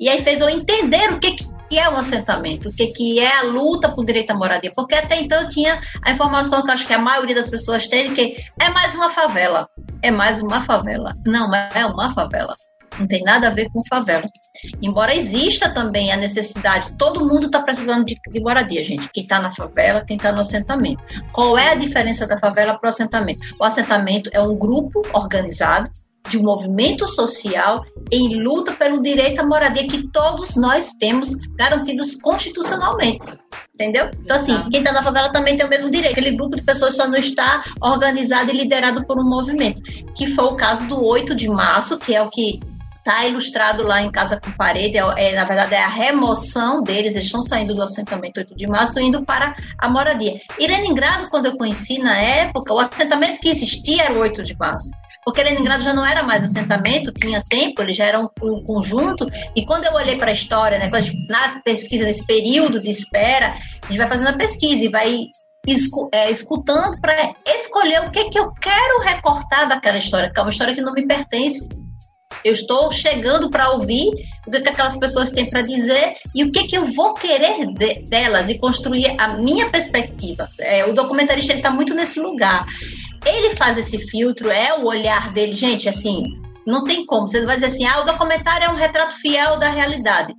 E 0.00 0.08
aí 0.08 0.22
fez 0.22 0.40
eu 0.40 0.48
entender 0.48 1.12
o 1.12 1.18
que, 1.20 1.32
que 1.32 1.44
é 1.78 1.88
um 1.88 1.96
assentamento, 1.96 2.68
o 2.68 2.74
que, 2.74 2.88
que 2.88 3.20
é 3.20 3.38
a 3.38 3.42
luta 3.42 3.90
por 3.90 4.04
direito 4.04 4.30
à 4.30 4.34
moradia, 4.34 4.72
porque 4.74 4.94
até 4.94 5.20
então 5.20 5.48
tinha 5.48 5.80
a 6.02 6.10
informação 6.10 6.62
que 6.62 6.70
acho 6.70 6.86
que 6.86 6.92
a 6.92 6.98
maioria 6.98 7.34
das 7.34 7.48
pessoas 7.48 7.86
tem, 7.86 8.14
que 8.14 8.36
é 8.60 8.68
mais 8.70 8.94
uma 8.94 9.10
favela, 9.10 9.68
é 10.02 10.10
mais 10.10 10.40
uma 10.40 10.60
favela. 10.60 11.14
Não, 11.26 11.54
é 11.54 11.86
uma 11.86 12.12
favela. 12.14 12.54
Não 12.98 13.06
tem 13.06 13.22
nada 13.22 13.48
a 13.48 13.50
ver 13.50 13.70
com 13.70 13.82
favela. 13.84 14.28
Embora 14.82 15.14
exista 15.14 15.70
também 15.70 16.12
a 16.12 16.16
necessidade, 16.16 16.92
todo 16.98 17.26
mundo 17.26 17.46
está 17.46 17.62
precisando 17.62 18.04
de, 18.04 18.18
de, 18.30 18.40
moradia, 18.40 18.84
gente. 18.84 19.08
Quem 19.12 19.22
está 19.22 19.40
na 19.40 19.50
favela, 19.52 20.04
quem 20.04 20.16
está 20.16 20.30
no 20.30 20.40
assentamento. 20.40 21.02
Qual 21.32 21.56
é 21.56 21.70
a 21.70 21.74
diferença 21.74 22.26
da 22.26 22.38
favela 22.38 22.78
para 22.78 22.88
o 22.88 22.90
assentamento? 22.90 23.40
O 23.58 23.64
assentamento 23.64 24.28
é 24.32 24.40
um 24.40 24.54
grupo 24.54 25.02
organizado 25.14 25.90
de 26.28 26.38
um 26.38 26.42
movimento 26.42 27.06
social 27.08 27.84
em 28.10 28.42
luta 28.42 28.72
pelo 28.72 29.02
direito 29.02 29.40
à 29.40 29.44
moradia 29.44 29.86
que 29.86 30.08
todos 30.08 30.56
nós 30.56 30.92
temos 30.92 31.34
garantidos 31.56 32.14
constitucionalmente. 32.16 33.26
Entendeu? 33.74 34.10
Então, 34.20 34.36
assim, 34.36 34.70
quem 34.70 34.80
está 34.80 34.92
na 34.92 35.02
favela 35.02 35.32
também 35.32 35.56
tem 35.56 35.66
o 35.66 35.68
mesmo 35.68 35.90
direito. 35.90 36.12
Aquele 36.12 36.36
grupo 36.36 36.56
de 36.56 36.62
pessoas 36.62 36.94
só 36.94 37.08
não 37.08 37.16
está 37.16 37.64
organizado 37.80 38.50
e 38.50 38.56
liderado 38.56 39.04
por 39.06 39.18
um 39.18 39.24
movimento. 39.24 39.82
Que 40.14 40.26
foi 40.26 40.44
o 40.44 40.56
caso 40.56 40.86
do 40.86 41.02
8 41.04 41.34
de 41.34 41.48
março, 41.48 41.98
que 41.98 42.14
é 42.14 42.22
o 42.22 42.28
que 42.28 42.60
Está 43.02 43.26
ilustrado 43.26 43.82
lá 43.82 44.00
em 44.00 44.12
Casa 44.12 44.40
com 44.40 44.52
Parede, 44.52 44.96
é, 44.96 45.02
é, 45.16 45.34
na 45.34 45.44
verdade 45.44 45.74
é 45.74 45.82
a 45.82 45.88
remoção 45.88 46.84
deles, 46.84 47.14
eles 47.14 47.26
estão 47.26 47.42
saindo 47.42 47.74
do 47.74 47.82
assentamento 47.82 48.38
8 48.38 48.54
de 48.54 48.64
março, 48.68 49.00
indo 49.00 49.24
para 49.24 49.56
a 49.76 49.88
moradia. 49.88 50.40
E 50.56 50.66
Leningrado, 50.68 51.28
quando 51.28 51.46
eu 51.46 51.56
conheci 51.56 51.98
na 51.98 52.16
época, 52.16 52.72
o 52.72 52.78
assentamento 52.78 53.40
que 53.40 53.48
existia 53.48 54.04
era 54.04 54.14
o 54.14 54.20
8 54.20 54.44
de 54.44 54.56
março. 54.56 54.92
Porque 55.24 55.42
Leningrado 55.42 55.82
já 55.82 55.92
não 55.92 56.06
era 56.06 56.22
mais 56.22 56.44
assentamento, 56.44 57.10
tinha 57.10 57.42
tempo, 57.42 57.82
ele 57.82 57.92
já 57.92 58.04
era 58.04 58.20
um, 58.20 58.28
um 58.40 58.62
conjunto. 58.64 59.26
E 59.56 59.66
quando 59.66 59.84
eu 59.84 59.94
olhei 59.94 60.16
para 60.16 60.30
a 60.30 60.32
história, 60.32 60.78
né, 60.78 60.88
na 61.28 61.60
pesquisa, 61.64 62.04
nesse 62.04 62.24
período 62.24 62.80
de 62.80 62.90
espera, 62.90 63.48
a 63.48 63.86
gente 63.88 63.98
vai 63.98 64.06
fazendo 64.06 64.28
a 64.28 64.34
pesquisa 64.34 64.84
e 64.84 64.88
vai 64.88 65.26
é, 66.12 66.30
escutando 66.30 67.00
para 67.00 67.14
escolher 67.46 68.00
o 68.02 68.10
que, 68.12 68.30
que 68.30 68.38
eu 68.38 68.52
quero 68.52 69.00
recortar 69.00 69.68
daquela 69.68 69.98
história, 69.98 70.30
que 70.30 70.38
é 70.38 70.42
uma 70.42 70.52
história 70.52 70.72
que 70.72 70.82
não 70.82 70.92
me 70.92 71.04
pertence. 71.04 71.68
Eu 72.44 72.52
estou 72.52 72.90
chegando 72.90 73.50
para 73.50 73.70
ouvir 73.70 74.10
o 74.46 74.50
que, 74.50 74.60
que 74.60 74.68
aquelas 74.68 74.96
pessoas 74.96 75.30
têm 75.30 75.48
para 75.48 75.62
dizer 75.62 76.14
e 76.34 76.44
o 76.44 76.50
que, 76.50 76.64
que 76.64 76.76
eu 76.76 76.84
vou 76.84 77.14
querer 77.14 77.66
de, 77.74 78.02
delas 78.02 78.48
e 78.48 78.58
construir 78.58 79.14
a 79.18 79.34
minha 79.34 79.70
perspectiva. 79.70 80.48
É, 80.58 80.84
o 80.84 80.92
documentarista 80.92 81.52
está 81.52 81.70
muito 81.70 81.94
nesse 81.94 82.20
lugar. 82.20 82.66
Ele 83.24 83.54
faz 83.56 83.78
esse 83.78 83.98
filtro, 83.98 84.50
é 84.50 84.74
o 84.74 84.86
olhar 84.86 85.32
dele. 85.32 85.54
Gente, 85.54 85.88
assim, 85.88 86.24
não 86.66 86.84
tem 86.84 87.06
como. 87.06 87.28
Você 87.28 87.44
vai 87.44 87.56
dizer 87.56 87.68
assim, 87.68 87.86
ah, 87.86 88.00
o 88.00 88.04
documentário 88.04 88.66
é 88.66 88.70
um 88.70 88.76
retrato 88.76 89.14
fiel 89.20 89.58
da 89.58 89.70
realidade 89.70 90.34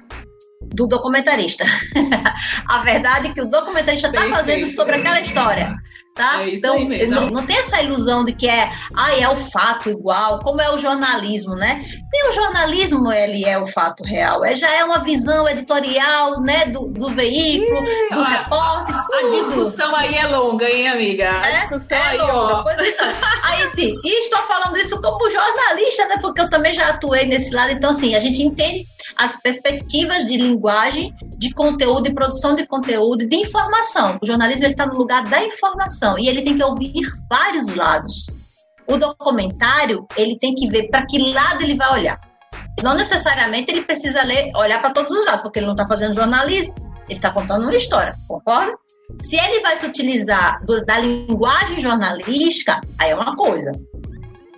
do 0.74 0.88
documentarista. 0.88 1.66
a 2.68 2.80
verdade 2.80 3.28
é 3.28 3.34
que 3.34 3.42
o 3.42 3.50
documentarista 3.50 4.08
está 4.08 4.28
fazendo 4.28 4.66
sobre 4.68 4.96
aquela 4.98 5.22
história. 5.22 5.76
Tá? 6.14 6.44
É 6.44 6.50
então, 6.50 6.78
não, 7.10 7.28
não, 7.28 7.46
tem 7.46 7.58
essa 7.58 7.82
ilusão 7.82 8.24
de 8.24 8.34
que 8.34 8.48
é, 8.48 8.70
ah, 8.96 9.18
é 9.18 9.28
o 9.28 9.36
fato 9.36 9.90
igual, 9.90 10.38
como 10.40 10.62
é 10.62 10.72
o 10.72 10.78
jornalismo, 10.78 11.56
né? 11.56 11.84
Tem 12.12 12.30
o 12.30 12.32
jornalismo, 12.32 13.12
ele 13.12 13.44
é 13.44 13.58
o 13.58 13.66
fato 13.66 14.04
real, 14.04 14.46
é, 14.46 14.56
já 14.56 14.72
é 14.76 14.84
uma 14.84 15.00
visão 15.00 15.50
editorial, 15.50 16.40
né, 16.42 16.68
do, 16.68 16.88
do 16.90 17.10
veículo, 17.10 17.82
do 18.12 18.20
a, 18.20 18.28
repórter, 18.28 18.96
tudo. 18.96 19.26
A 19.26 19.40
discussão 19.40 19.96
aí 19.96 20.14
é 20.14 20.28
longa, 20.28 20.70
hein, 20.70 20.88
amiga? 20.88 21.32
A 21.32 21.50
é, 21.50 21.60
discussão 21.62 21.98
é 21.98 22.02
aí, 22.02 22.18
longa. 22.20 22.58
Ó. 22.58 22.64
Então, 22.84 23.08
aí, 23.46 23.70
sim, 23.70 23.96
e 24.04 24.20
estou 24.20 24.42
falando 24.44 24.78
isso 24.78 25.02
como 25.02 25.32
jornalista, 25.32 26.06
né, 26.10 26.18
porque 26.22 26.42
eu 26.42 26.50
também 26.50 26.76
já 26.76 26.90
atuei 26.90 27.26
nesse 27.26 27.50
lado, 27.50 27.72
então, 27.72 27.90
assim, 27.90 28.14
a 28.14 28.20
gente 28.20 28.44
entende 28.44 28.84
as 29.18 29.40
perspectivas 29.42 30.26
de 30.26 30.38
linguagem, 30.38 31.14
de 31.38 31.52
conteúdo, 31.54 32.04
de 32.04 32.14
produção 32.14 32.56
de 32.56 32.66
conteúdo, 32.66 33.28
de 33.28 33.36
informação. 33.36 34.18
O 34.22 34.26
jornalismo 34.26 34.66
está 34.66 34.86
no 34.86 34.96
lugar 34.96 35.24
da 35.24 35.44
informação 35.44 36.18
e 36.18 36.28
ele 36.28 36.42
tem 36.42 36.56
que 36.56 36.64
ouvir 36.64 36.94
vários 37.30 37.74
lados. 37.76 38.26
O 38.88 38.98
documentário 38.98 40.06
ele 40.18 40.38
tem 40.38 40.54
que 40.56 40.68
ver 40.68 40.90
para 40.90 41.06
que 41.06 41.18
lado 41.32 41.62
ele 41.62 41.76
vai 41.76 41.92
olhar. 41.94 42.20
Não 42.82 42.96
necessariamente 42.96 43.72
ele 43.72 43.84
precisa 43.84 44.24
ler, 44.24 44.52
olhar 44.56 44.82
para 44.82 44.92
todos 44.92 45.12
os 45.12 45.26
lados, 45.26 45.42
porque 45.42 45.60
ele 45.60 45.68
não 45.68 45.74
está 45.74 45.88
fazendo 45.88 46.14
jornalismo, 46.14 46.74
ele 47.08 47.20
está 47.20 47.32
contando 47.32 47.64
uma 47.64 47.76
história, 47.76 48.14
concorda? 48.28 48.74
Se 49.22 49.36
ele 49.36 49.62
vai 49.62 49.78
se 49.78 49.86
utilizar 49.86 50.64
do, 50.66 50.84
da 50.84 50.98
linguagem 50.98 51.80
jornalística, 51.80 52.82
aí 53.00 53.12
é 53.12 53.16
uma 53.16 53.36
coisa. 53.36 53.72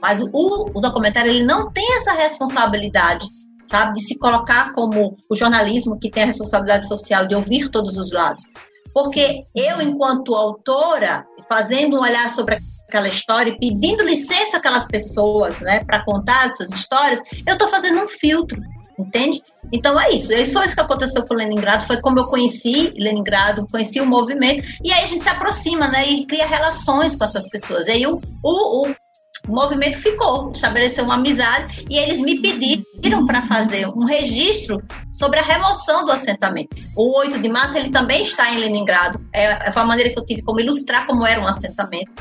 Mas 0.01 0.21
o, 0.21 0.71
o 0.73 0.79
documentário 0.79 1.31
ele 1.31 1.43
não 1.43 1.71
tem 1.71 1.97
essa 1.97 2.13
responsabilidade 2.13 3.25
sabe? 3.67 3.93
De 3.93 4.01
se 4.01 4.17
colocar 4.17 4.73
como 4.73 5.17
o 5.30 5.36
jornalismo 5.36 5.99
que 5.99 6.10
tem 6.10 6.23
a 6.23 6.28
responsabilidade 6.28 6.88
social 6.88 7.28
de 7.28 7.36
ouvir 7.36 7.69
todos 7.69 7.97
os 7.97 8.12
lados. 8.12 8.43
Porque 8.93 9.43
eu, 9.54 9.82
enquanto 9.82 10.36
autora, 10.36 11.25
fazendo 11.49 11.97
um 11.97 12.01
olhar 12.01 12.30
sobre 12.32 12.58
aquela 12.88 13.08
história 13.08 13.58
pedindo 13.60 14.04
licença 14.04 14.58
àquelas 14.58 14.88
pessoas, 14.88 15.60
né, 15.60 15.84
para 15.84 16.04
contar 16.06 16.45
as 16.45 16.56
suas 16.56 16.71
histórias, 16.71 17.19
eu 17.45 17.54
estou 17.54 17.67
fazendo 17.67 18.01
um 18.04 18.08
filtro, 18.08 18.62
entende? 18.97 19.41
Então 19.73 19.99
é 19.99 20.12
isso. 20.12 20.32
Isso 20.32 20.54
foi 20.54 20.65
isso 20.65 20.75
que 20.75 20.82
aconteceu 20.82 21.25
com 21.25 21.34
Leningrado, 21.34 21.84
foi 21.86 21.99
como 21.99 22.19
eu 22.19 22.25
conheci 22.28 22.93
Leningrado, 22.95 23.67
conheci 23.67 23.99
o 23.99 24.06
movimento, 24.06 24.63
e 24.84 24.91
aí 24.91 25.04
a 25.04 25.08
gente 25.08 25.23
se 25.23 25.30
aproxima, 25.30 25.88
né, 25.88 26.08
e 26.08 26.25
cria 26.25 26.47
relações 26.47 27.15
com 27.15 27.25
essas 27.25 27.49
pessoas. 27.49 27.88
E 27.88 27.91
aí 27.91 28.08
o, 28.08 28.21
o, 28.43 28.88
o 28.88 28.95
o 29.47 29.53
movimento 29.53 29.97
ficou, 29.97 30.51
estabeleceu 30.51 31.05
uma 31.05 31.15
amizade 31.15 31.86
e 31.89 31.97
eles 31.97 32.19
me 32.19 32.39
pediram 32.41 33.25
para 33.25 33.41
fazer 33.43 33.88
um 33.88 34.05
registro 34.05 34.81
sobre 35.12 35.39
a 35.39 35.43
remoção 35.43 36.05
do 36.05 36.12
assentamento. 36.12 36.75
O 36.95 37.17
8 37.19 37.39
de 37.39 37.49
março 37.49 37.77
ele 37.77 37.89
também 37.89 38.23
está 38.23 38.51
em 38.51 38.58
Leningrado. 38.58 39.23
É, 39.34 39.71
foi 39.71 39.81
a 39.81 39.86
maneira 39.86 40.12
que 40.12 40.19
eu 40.19 40.25
tive 40.25 40.41
como 40.41 40.60
ilustrar 40.60 41.05
como 41.05 41.25
era 41.25 41.39
um 41.39 41.47
assentamento. 41.47 42.15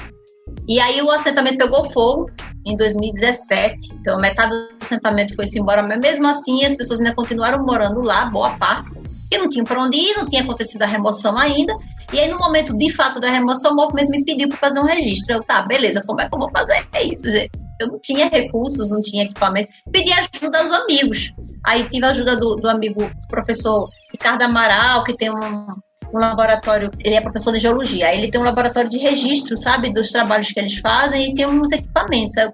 E 0.68 0.80
aí 0.80 1.00
o 1.02 1.10
assentamento 1.10 1.58
pegou 1.58 1.90
fogo 1.90 2.30
em 2.64 2.76
2017. 2.76 3.94
Então 3.94 4.18
metade 4.18 4.50
do 4.50 4.68
assentamento 4.80 5.34
foi-se 5.34 5.58
embora, 5.58 5.82
mas 5.82 5.98
mesmo 5.98 6.26
assim 6.26 6.64
as 6.64 6.76
pessoas 6.76 7.00
ainda 7.00 7.14
continuaram 7.14 7.64
morando 7.64 8.00
lá, 8.00 8.26
boa 8.26 8.50
parte, 8.50 8.90
porque 9.24 9.38
não 9.38 9.48
tinham 9.48 9.64
para 9.64 9.82
onde 9.82 9.96
ir, 9.96 10.16
não 10.16 10.26
tinha 10.26 10.42
acontecido 10.42 10.82
a 10.82 10.86
remoção 10.86 11.36
ainda. 11.36 11.74
E 12.12 12.20
aí, 12.20 12.28
no 12.28 12.38
momento 12.38 12.76
de 12.76 12.90
fato 12.90 13.18
da 13.18 13.30
remoção, 13.30 13.72
o 13.72 13.76
movimento 13.76 14.10
me 14.10 14.24
pediu 14.24 14.48
para 14.48 14.58
fazer 14.58 14.80
um 14.80 14.84
registro. 14.84 15.34
Eu, 15.34 15.40
tá, 15.40 15.62
beleza, 15.62 16.02
como 16.06 16.20
é 16.20 16.28
que 16.28 16.34
eu 16.34 16.38
vou 16.38 16.50
fazer 16.50 16.86
isso, 17.02 17.30
gente? 17.30 17.50
Eu 17.80 17.88
não 17.88 17.98
tinha 18.00 18.28
recursos, 18.28 18.90
não 18.90 19.02
tinha 19.02 19.24
equipamento. 19.24 19.72
Pedi 19.90 20.10
ajuda 20.12 20.60
aos 20.60 20.70
amigos. 20.70 21.32
Aí 21.66 21.88
tive 21.88 22.06
a 22.06 22.10
ajuda 22.10 22.36
do, 22.36 22.56
do 22.56 22.68
amigo 22.68 23.10
professor 23.28 23.88
Ricardo 24.12 24.42
Amaral, 24.42 25.02
que 25.02 25.16
tem 25.16 25.30
um, 25.30 25.66
um 26.14 26.18
laboratório, 26.18 26.90
ele 27.00 27.14
é 27.14 27.20
professor 27.20 27.52
de 27.52 27.58
geologia, 27.58 28.06
aí 28.06 28.18
ele 28.18 28.30
tem 28.30 28.40
um 28.40 28.44
laboratório 28.44 28.88
de 28.88 28.98
registro, 28.98 29.56
sabe, 29.56 29.92
dos 29.92 30.10
trabalhos 30.12 30.52
que 30.52 30.60
eles 30.60 30.78
fazem 30.78 31.32
e 31.32 31.34
tem 31.34 31.46
uns 31.46 31.72
equipamentos. 31.72 32.36
Eu, 32.36 32.52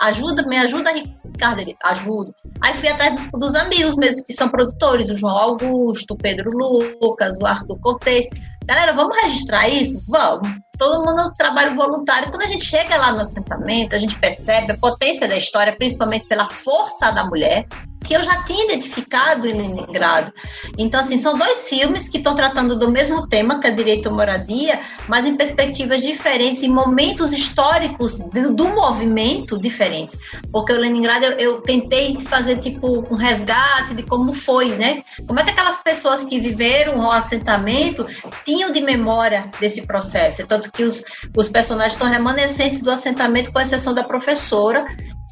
ajuda, 0.00 0.42
me 0.44 0.56
ajuda, 0.56 0.90
Ricardo, 1.38 1.60
ele, 1.60 1.76
ajuda. 1.84 2.34
Aí 2.60 2.74
fui 2.74 2.88
atrás 2.88 3.16
dos, 3.16 3.30
dos, 3.40 3.54
amigos 3.54 3.96
mesmo, 3.96 4.24
que 4.24 4.32
são 4.32 4.48
produtores, 4.48 5.08
o 5.08 5.16
João 5.16 5.38
Augusto, 5.38 6.14
o 6.14 6.16
Pedro 6.16 6.50
Lucas, 6.50 7.38
o 7.40 7.46
Arthur 7.46 7.78
Cortez. 7.78 8.26
Galera, 8.66 8.92
vamos 8.92 9.16
registrar 9.22 9.68
isso? 9.68 10.02
Vamos. 10.08 10.48
Todo 10.78 11.04
mundo 11.04 11.32
trabalha 11.36 11.74
voluntário. 11.74 12.30
Quando 12.30 12.42
a 12.42 12.48
gente 12.48 12.64
chega 12.64 12.96
lá 12.96 13.12
no 13.12 13.20
assentamento, 13.20 13.94
a 13.94 13.98
gente 13.98 14.18
percebe 14.18 14.72
a 14.72 14.76
potência 14.76 15.26
da 15.26 15.36
história, 15.36 15.76
principalmente 15.76 16.26
pela 16.26 16.48
força 16.48 17.10
da 17.10 17.24
mulher, 17.24 17.66
que 18.08 18.16
eu 18.16 18.22
já 18.22 18.42
tinha 18.44 18.64
identificado 18.64 19.46
em 19.46 19.52
Leningrado. 19.52 20.32
Então, 20.78 21.00
assim, 21.00 21.18
são 21.18 21.36
dois 21.36 21.68
filmes 21.68 22.08
que 22.08 22.16
estão 22.16 22.34
tratando 22.34 22.78
do 22.78 22.90
mesmo 22.90 23.28
tema, 23.28 23.60
que 23.60 23.66
é 23.66 23.70
direito 23.70 24.08
à 24.08 24.12
moradia, 24.12 24.80
mas 25.06 25.26
em 25.26 25.36
perspectivas 25.36 26.00
diferentes, 26.00 26.62
em 26.62 26.70
momentos 26.70 27.34
históricos 27.34 28.14
do, 28.14 28.54
do 28.54 28.68
movimento 28.68 29.58
diferentes. 29.58 30.16
Porque 30.50 30.72
o 30.72 30.78
Leningrado, 30.78 31.26
eu, 31.26 31.32
eu, 31.32 31.60
tentei 31.60 32.18
fazer, 32.20 32.58
tipo, 32.58 33.06
um 33.10 33.14
resgate 33.14 33.94
de 33.94 34.02
como 34.02 34.32
foi, 34.32 34.70
né? 34.70 35.02
Como 35.26 35.38
é 35.38 35.44
que 35.44 35.50
aquelas 35.50 35.78
pessoas 35.82 36.24
que 36.24 36.40
viveram 36.40 37.00
o 37.00 37.10
assentamento 37.10 38.06
tinham 38.42 38.70
de 38.70 38.80
memória 38.80 39.50
desse 39.60 39.82
processo. 39.82 40.46
Tanto 40.46 40.67
que 40.72 40.84
os, 40.84 41.02
os 41.36 41.48
personagens 41.48 41.96
são 41.96 42.08
remanescentes 42.08 42.80
do 42.80 42.90
assentamento, 42.90 43.52
com 43.52 43.60
exceção 43.60 43.94
da 43.94 44.04
professora, 44.04 44.84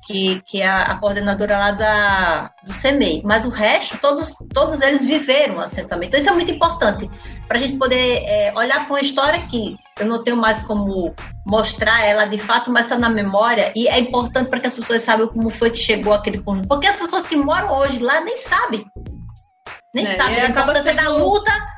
que, 0.06 0.40
que 0.42 0.62
é 0.62 0.68
a, 0.68 0.94
coordenadora 0.94 1.58
lá 1.58 1.70
da, 1.72 2.50
do 2.64 2.72
CEMEI. 2.72 3.22
Mas 3.24 3.44
o 3.44 3.50
resto, 3.50 3.98
todos, 3.98 4.34
todos 4.54 4.80
eles 4.80 5.04
viveram 5.04 5.56
o 5.56 5.60
assentamento. 5.60 6.08
Então, 6.08 6.20
isso 6.20 6.30
é 6.30 6.32
muito 6.32 6.52
importante 6.52 7.10
para 7.48 7.58
a 7.58 7.60
gente 7.60 7.76
poder 7.76 8.22
é, 8.24 8.52
olhar 8.56 8.86
para 8.86 8.94
uma 8.94 9.00
história 9.00 9.40
que 9.48 9.76
eu 9.98 10.06
não 10.06 10.22
tenho 10.22 10.36
mais 10.36 10.62
como 10.62 11.12
mostrar 11.44 12.04
ela 12.04 12.24
de 12.24 12.38
fato, 12.38 12.70
mas 12.70 12.86
está 12.86 12.96
na 12.96 13.08
memória 13.08 13.72
e 13.74 13.88
é 13.88 13.98
importante 13.98 14.48
para 14.48 14.60
que 14.60 14.66
as 14.68 14.76
pessoas 14.76 15.02
saibam 15.02 15.28
como 15.28 15.50
foi 15.50 15.70
que 15.70 15.78
chegou 15.78 16.12
aquele 16.12 16.38
conjunto. 16.38 16.68
Porque 16.68 16.86
as 16.86 16.96
pessoas 16.96 17.26
que 17.26 17.36
moram 17.36 17.72
hoje 17.76 17.98
lá 17.98 18.20
nem 18.20 18.36
sabem. 18.36 18.84
Nem 19.94 20.06
é, 20.06 20.16
sabem 20.16 20.40
a 20.40 20.48
importância 20.48 20.82
sendo... 20.82 21.02
da 21.02 21.10
luta 21.10 21.75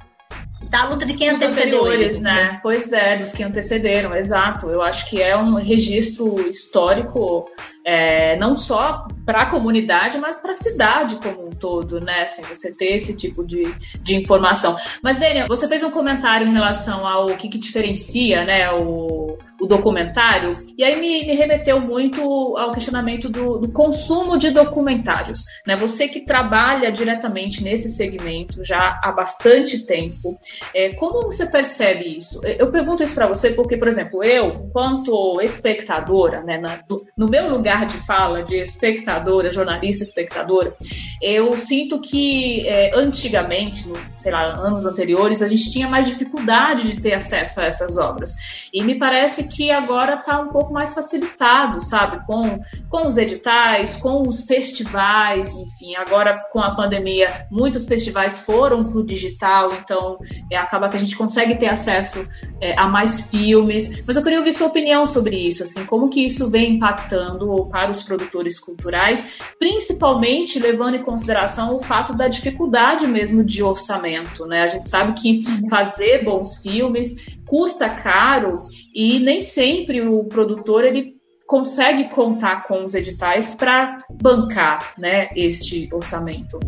da 0.68 0.84
luta 0.84 1.06
de 1.06 1.14
quem 1.14 1.30
antecedeu 1.30 1.90
eles, 1.90 2.20
né? 2.20 2.58
Pois 2.62 2.92
é, 2.92 3.16
dos 3.16 3.32
que 3.32 3.42
antecederam, 3.42 4.14
exato. 4.14 4.68
Eu 4.68 4.82
acho 4.82 5.08
que 5.08 5.20
é 5.22 5.36
um 5.36 5.54
registro 5.54 6.48
histórico 6.48 7.48
é, 7.84 8.36
não 8.36 8.54
só 8.54 9.06
para 9.24 9.42
a 9.42 9.46
comunidade, 9.46 10.18
mas 10.18 10.40
para 10.40 10.52
a 10.52 10.54
cidade 10.54 11.16
como 11.16 11.46
um 11.46 11.50
todo, 11.50 12.00
né? 12.00 12.22
Assim, 12.22 12.42
você 12.42 12.70
ter 12.70 12.94
esse 12.94 13.16
tipo 13.16 13.44
de, 13.44 13.62
de 14.02 14.16
informação. 14.16 14.76
Mas, 15.02 15.18
Daniel, 15.18 15.46
você 15.48 15.66
fez 15.66 15.82
um 15.82 15.90
comentário 15.90 16.46
em 16.46 16.52
relação 16.52 17.06
ao 17.06 17.28
que, 17.28 17.48
que 17.48 17.58
diferencia 17.58 18.44
né, 18.44 18.70
o, 18.72 19.38
o 19.60 19.66
documentário, 19.66 20.56
e 20.76 20.84
aí 20.84 21.00
me, 21.00 21.26
me 21.26 21.34
remeteu 21.34 21.80
muito 21.80 22.56
ao 22.56 22.72
questionamento 22.72 23.28
do, 23.28 23.58
do, 23.58 23.72
consumo 23.72 24.38
de 24.38 24.50
documentários. 24.50 25.44
Né? 25.66 25.74
Você 25.76 26.06
que 26.06 26.20
trabalha 26.20 26.92
diretamente 26.92 27.62
nesse 27.62 27.90
segmento 27.90 28.62
já 28.62 29.00
há 29.02 29.10
bastante 29.10 29.80
tempo, 29.80 30.38
é, 30.72 30.94
como 30.94 31.22
você 31.22 31.46
percebe 31.46 32.16
isso? 32.16 32.40
Eu 32.46 32.70
pergunto 32.70 33.02
isso 33.02 33.14
para 33.14 33.26
você 33.26 33.50
porque, 33.50 33.76
por 33.76 33.88
exemplo, 33.88 34.22
eu, 34.22 34.52
enquanto 34.52 35.40
espectadora, 35.40 36.42
né, 36.42 36.58
na, 36.58 36.80
no 37.16 37.28
meu 37.28 37.50
lugar 37.50 37.86
de 37.86 37.96
fala 37.96 38.42
de 38.42 38.56
espectadora, 38.58 39.50
jornalista 39.50 40.04
espectadora, 40.04 40.72
eu 41.20 41.52
sinto 41.58 42.00
que 42.00 42.66
é, 42.68 42.96
antigamente, 42.96 43.88
no, 43.88 43.96
sei 44.16 44.30
lá, 44.30 44.52
anos 44.56 44.86
anteriores, 44.86 45.42
a 45.42 45.48
gente 45.48 45.72
tinha 45.72 45.88
mais 45.88 46.06
dificuldade 46.06 46.94
de 46.94 47.00
ter 47.00 47.14
acesso 47.14 47.60
a 47.60 47.64
essas 47.64 47.96
obras. 47.96 48.68
E 48.72 48.84
me 48.84 48.96
parece 48.96 49.47
que 49.48 49.70
agora 49.70 50.14
está 50.14 50.40
um 50.40 50.48
pouco 50.48 50.72
mais 50.72 50.94
facilitado, 50.94 51.80
sabe? 51.80 52.24
Com, 52.26 52.60
com 52.88 53.06
os 53.06 53.16
editais, 53.16 53.96
com 53.96 54.22
os 54.22 54.44
festivais, 54.44 55.54
enfim. 55.54 55.96
Agora, 55.96 56.36
com 56.52 56.60
a 56.60 56.74
pandemia, 56.74 57.46
muitos 57.50 57.86
festivais 57.86 58.40
foram 58.40 58.84
para 58.84 58.98
o 58.98 59.04
digital, 59.04 59.72
então 59.72 60.18
é, 60.50 60.56
acaba 60.56 60.88
que 60.88 60.96
a 60.96 61.00
gente 61.00 61.16
consegue 61.16 61.56
ter 61.56 61.68
acesso 61.68 62.26
é, 62.60 62.78
a 62.78 62.86
mais 62.86 63.28
filmes. 63.30 64.04
Mas 64.06 64.16
eu 64.16 64.22
queria 64.22 64.38
ouvir 64.38 64.52
sua 64.52 64.68
opinião 64.68 65.06
sobre 65.06 65.36
isso, 65.36 65.62
assim, 65.62 65.84
como 65.86 66.08
que 66.08 66.24
isso 66.24 66.50
vem 66.50 66.74
impactando 66.74 67.66
para 67.70 67.90
os 67.90 68.02
produtores 68.02 68.58
culturais, 68.58 69.38
principalmente 69.58 70.58
levando 70.58 70.96
em 70.96 71.02
consideração 71.02 71.76
o 71.76 71.80
fato 71.80 72.12
da 72.14 72.28
dificuldade 72.28 73.06
mesmo 73.06 73.44
de 73.44 73.62
orçamento, 73.62 74.46
né? 74.46 74.62
A 74.62 74.66
gente 74.66 74.88
sabe 74.88 75.12
que 75.20 75.44
uhum. 75.46 75.68
fazer 75.68 76.24
bons 76.24 76.58
filmes 76.58 77.38
custa 77.46 77.88
caro 77.88 78.60
e 78.98 79.20
nem 79.20 79.40
sempre 79.40 80.00
o 80.00 80.24
produtor 80.24 80.84
ele 80.84 81.14
consegue 81.46 82.08
contar 82.08 82.64
com 82.64 82.84
os 82.84 82.94
editais 82.94 83.54
para 83.54 84.02
bancar, 84.20 84.92
né, 84.98 85.30
este 85.36 85.88
orçamento. 85.92 86.58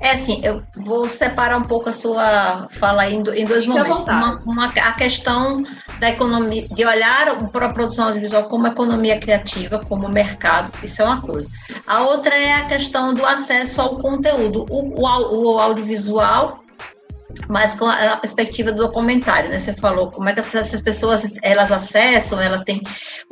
É 0.00 0.10
assim, 0.10 0.40
eu 0.42 0.60
vou 0.76 1.08
separar 1.08 1.56
um 1.56 1.62
pouco 1.62 1.88
a 1.88 1.92
sua 1.92 2.68
fala 2.72 3.08
em, 3.08 3.20
em 3.20 3.44
dois 3.44 3.64
momentos. 3.64 4.02
Uma, 4.02 4.36
uma, 4.44 4.66
a 4.66 4.92
questão 4.94 5.62
da 6.00 6.10
economia, 6.10 6.66
de 6.68 6.84
olhar 6.84 7.48
para 7.52 7.66
a 7.66 7.72
produção 7.72 8.06
audiovisual 8.08 8.48
como 8.48 8.66
economia 8.66 9.18
criativa, 9.20 9.80
como 9.88 10.08
mercado, 10.08 10.76
isso 10.82 11.00
é 11.00 11.04
uma 11.04 11.22
coisa. 11.22 11.48
A 11.86 12.02
outra 12.02 12.36
é 12.36 12.54
a 12.54 12.64
questão 12.64 13.14
do 13.14 13.24
acesso 13.24 13.80
ao 13.80 13.98
conteúdo. 13.98 14.66
O, 14.68 15.00
o, 15.00 15.54
o 15.54 15.58
audiovisual 15.60 16.63
mas 17.48 17.74
com 17.74 17.86
a 17.86 18.16
perspectiva 18.16 18.72
do 18.72 18.82
documentário, 18.84 19.50
né? 19.50 19.58
Você 19.58 19.74
falou 19.74 20.10
como 20.10 20.28
é 20.28 20.32
que 20.32 20.40
essas 20.40 20.80
pessoas 20.80 21.22
elas 21.42 21.70
acessam, 21.70 22.40
elas 22.40 22.62
têm. 22.64 22.82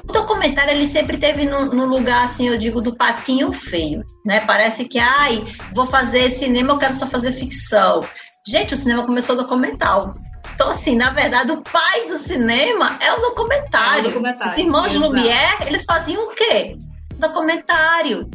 O 0.03 0.13
documentário 0.13 0.73
ele 0.73 0.87
sempre 0.87 1.17
teve 1.17 1.47
num, 1.47 1.67
num, 1.67 1.87
lugar 1.87 2.25
assim, 2.25 2.49
eu 2.49 2.59
digo, 2.59 2.81
do 2.81 2.95
patinho 2.95 3.53
feio, 3.53 4.05
né? 4.25 4.41
Parece 4.41 4.85
que, 4.85 4.99
ai, 4.99 5.45
vou 5.75 5.87
fazer 5.87 6.31
cinema, 6.31 6.73
eu 6.73 6.79
quero 6.79 6.95
só 6.95 7.07
fazer 7.07 7.33
ficção. 7.33 8.01
Gente, 8.47 8.75
o 8.75 8.77
cinema 8.77 9.05
começou 9.05 9.37
documental. 9.37 10.13
Então, 10.55 10.69
assim, 10.69 10.97
na 10.97 11.11
verdade, 11.11 11.53
o 11.53 11.63
pai 11.63 12.07
do 12.09 12.19
cinema 12.19 12.99
é 13.01 13.13
o 13.13 13.21
documentário. 13.21 14.07
É 14.07 14.09
o 14.09 14.13
documentário. 14.13 14.53
Os 14.53 14.59
irmãos 14.59 14.93
Exato. 14.93 15.07
Lumière, 15.07 15.67
eles 15.67 15.85
faziam 15.85 16.25
o 16.25 16.35
quê? 16.35 16.77
Documentário 17.19 18.29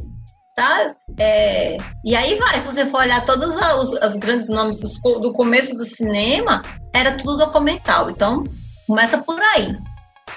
tá? 0.58 0.96
É, 1.20 1.78
e 2.04 2.16
aí 2.16 2.36
vai, 2.36 2.60
se 2.60 2.68
você 2.68 2.88
for 2.88 3.02
olhar 3.02 3.24
todos 3.24 3.56
os, 3.56 3.92
os 3.92 4.16
grandes 4.16 4.50
nomes 4.50 4.80
do, 5.04 5.32
começo 5.32 5.76
do 5.76 5.86
cinema, 5.86 6.64
era 6.92 7.16
tudo 7.16 7.38
documental. 7.38 8.10
Então, 8.10 8.44
começa 8.88 9.20
por 9.20 9.40
aí. 9.40 9.78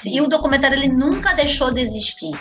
E 0.04 0.20
o 0.20 0.28
documentário 0.28 0.76
ele 0.76 0.88
nunca 0.88 1.32
deixou 1.32 1.70
de 1.72 1.80
existir. 1.80 2.38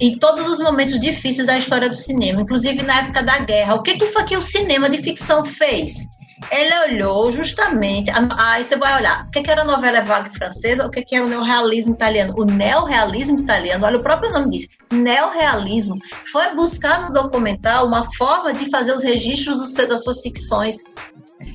Em 0.00 0.16
todos 0.16 0.46
os 0.48 0.60
momentos 0.60 0.98
difíceis 1.00 1.48
da 1.48 1.58
história 1.58 1.88
do 1.88 1.96
cinema, 1.96 2.40
inclusive 2.40 2.82
na 2.84 3.00
época 3.00 3.22
da 3.22 3.40
guerra. 3.40 3.74
O 3.74 3.82
que, 3.82 3.98
que 3.98 4.06
foi 4.06 4.22
que 4.22 4.36
o 4.36 4.42
cinema 4.42 4.88
de 4.88 5.02
ficção 5.02 5.44
fez? 5.44 6.06
Ele 6.50 6.78
olhou 6.90 7.30
justamente. 7.30 8.10
Aí 8.36 8.64
você 8.64 8.76
vai 8.76 8.96
olhar 8.96 9.26
o 9.26 9.30
que, 9.30 9.42
que 9.42 9.50
era 9.50 9.62
a 9.62 9.64
novela 9.64 10.00
vague 10.00 10.36
francesa, 10.36 10.86
o 10.86 10.90
que, 10.90 11.02
que 11.02 11.14
era 11.14 11.24
o 11.24 11.28
neorrealismo 11.28 11.94
italiano. 11.94 12.34
O 12.36 12.44
neorrealismo 12.44 13.40
italiano, 13.40 13.86
olha 13.86 13.98
o 13.98 14.02
próprio 14.02 14.32
nome 14.32 14.50
diz, 14.50 14.68
neorrealismo, 14.92 15.98
foi 16.30 16.54
buscar 16.54 17.02
no 17.02 17.12
documental 17.12 17.86
uma 17.86 18.10
forma 18.12 18.52
de 18.52 18.68
fazer 18.70 18.92
os 18.92 19.02
registros 19.02 19.74
das 19.74 20.02
suas 20.02 20.20
ficções. 20.20 20.76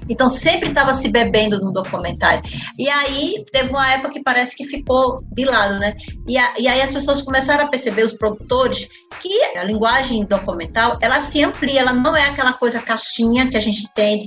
Então 0.09 0.29
sempre 0.29 0.69
estava 0.69 0.93
se 0.93 1.09
bebendo 1.09 1.59
no 1.59 1.71
documentário. 1.71 2.41
E 2.77 2.89
aí 2.89 3.43
teve 3.51 3.69
uma 3.69 3.91
época 3.91 4.11
que 4.11 4.23
parece 4.23 4.55
que 4.55 4.65
ficou 4.65 5.17
de 5.31 5.45
lado, 5.45 5.79
né? 5.79 5.95
E, 6.27 6.37
a, 6.37 6.53
e 6.57 6.67
aí 6.67 6.81
as 6.81 6.91
pessoas 6.91 7.21
começaram 7.21 7.65
a 7.65 7.67
perceber, 7.67 8.03
os 8.03 8.17
produtores, 8.17 8.87
que 9.21 9.57
a 9.57 9.63
linguagem 9.63 10.25
documental 10.25 10.97
ela 11.01 11.21
se 11.21 11.43
amplia, 11.43 11.81
ela 11.81 11.93
não 11.93 12.15
é 12.15 12.25
aquela 12.25 12.53
coisa 12.53 12.81
caixinha 12.81 13.49
que 13.49 13.57
a 13.57 13.61
gente 13.61 13.87
tem, 13.93 14.19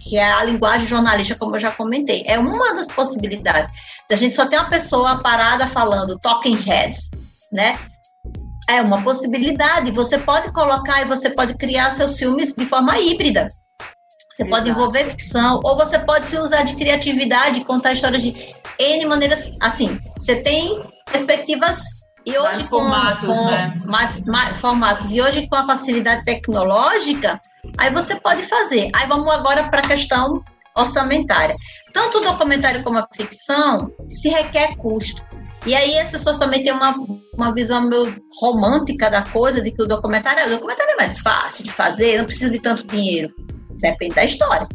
que 0.00 0.16
é 0.16 0.32
a 0.32 0.44
linguagem 0.44 0.86
jornalística, 0.86 1.38
como 1.38 1.56
eu 1.56 1.60
já 1.60 1.70
comentei. 1.70 2.22
É 2.26 2.38
uma 2.38 2.74
das 2.74 2.88
possibilidades. 2.88 3.70
A 4.10 4.16
gente 4.16 4.34
só 4.34 4.46
tem 4.46 4.58
uma 4.58 4.70
pessoa 4.70 5.18
parada 5.18 5.66
falando 5.66 6.18
talking 6.18 6.56
heads, 6.56 7.10
né? 7.52 7.78
É 8.68 8.82
uma 8.82 9.02
possibilidade. 9.02 9.92
Você 9.92 10.18
pode 10.18 10.52
colocar 10.52 11.02
e 11.02 11.04
você 11.04 11.30
pode 11.30 11.54
criar 11.54 11.90
seus 11.92 12.18
filmes 12.18 12.54
de 12.54 12.66
forma 12.66 12.98
híbrida. 12.98 13.48
Você 14.36 14.42
Exato. 14.42 14.50
pode 14.50 14.68
envolver 14.68 15.10
ficção, 15.10 15.60
ou 15.64 15.76
você 15.76 15.98
pode 15.98 16.26
se 16.26 16.38
usar 16.38 16.62
de 16.62 16.76
criatividade, 16.76 17.64
contar 17.64 17.94
histórias 17.94 18.22
de 18.22 18.54
N 18.78 19.06
maneiras. 19.06 19.50
Assim, 19.62 19.98
você 20.18 20.36
tem 20.36 20.84
perspectivas 21.10 21.80
e 22.26 22.32
hoje 22.32 22.42
mais 22.42 22.68
com, 22.68 22.80
formatos, 22.80 23.38
com 23.38 23.46
né? 23.46 23.78
mais, 23.86 24.24
mais, 24.26 24.56
formatos. 24.58 25.10
E 25.10 25.22
hoje 25.22 25.48
com 25.48 25.56
a 25.56 25.64
facilidade 25.64 26.24
tecnológica, 26.26 27.40
aí 27.78 27.90
você 27.90 28.16
pode 28.16 28.42
fazer. 28.42 28.90
Aí 28.94 29.06
vamos 29.06 29.30
agora 29.30 29.70
para 29.70 29.80
a 29.80 29.88
questão 29.88 30.44
orçamentária. 30.76 31.56
Tanto 31.94 32.18
o 32.18 32.20
documentário 32.20 32.82
como 32.82 32.98
a 32.98 33.08
ficção 33.16 33.90
se 34.10 34.28
requer 34.28 34.76
custo. 34.76 35.24
E 35.64 35.74
aí 35.74 35.98
as 35.98 36.10
pessoas 36.10 36.36
também 36.36 36.62
têm 36.62 36.72
uma, 36.72 36.94
uma 37.34 37.54
visão 37.54 37.88
meio 37.88 38.14
romântica 38.38 39.10
da 39.10 39.22
coisa, 39.22 39.62
de 39.62 39.70
que 39.70 39.82
o 39.82 39.86
documentário, 39.86 40.46
o 40.46 40.50
documentário 40.50 40.92
é 40.92 40.96
mais 40.96 41.18
fácil 41.20 41.64
de 41.64 41.72
fazer, 41.72 42.18
não 42.18 42.26
precisa 42.26 42.50
de 42.50 42.60
tanto 42.60 42.86
dinheiro. 42.86 43.34
Depende 43.78 44.14
da 44.14 44.24
história. 44.24 44.68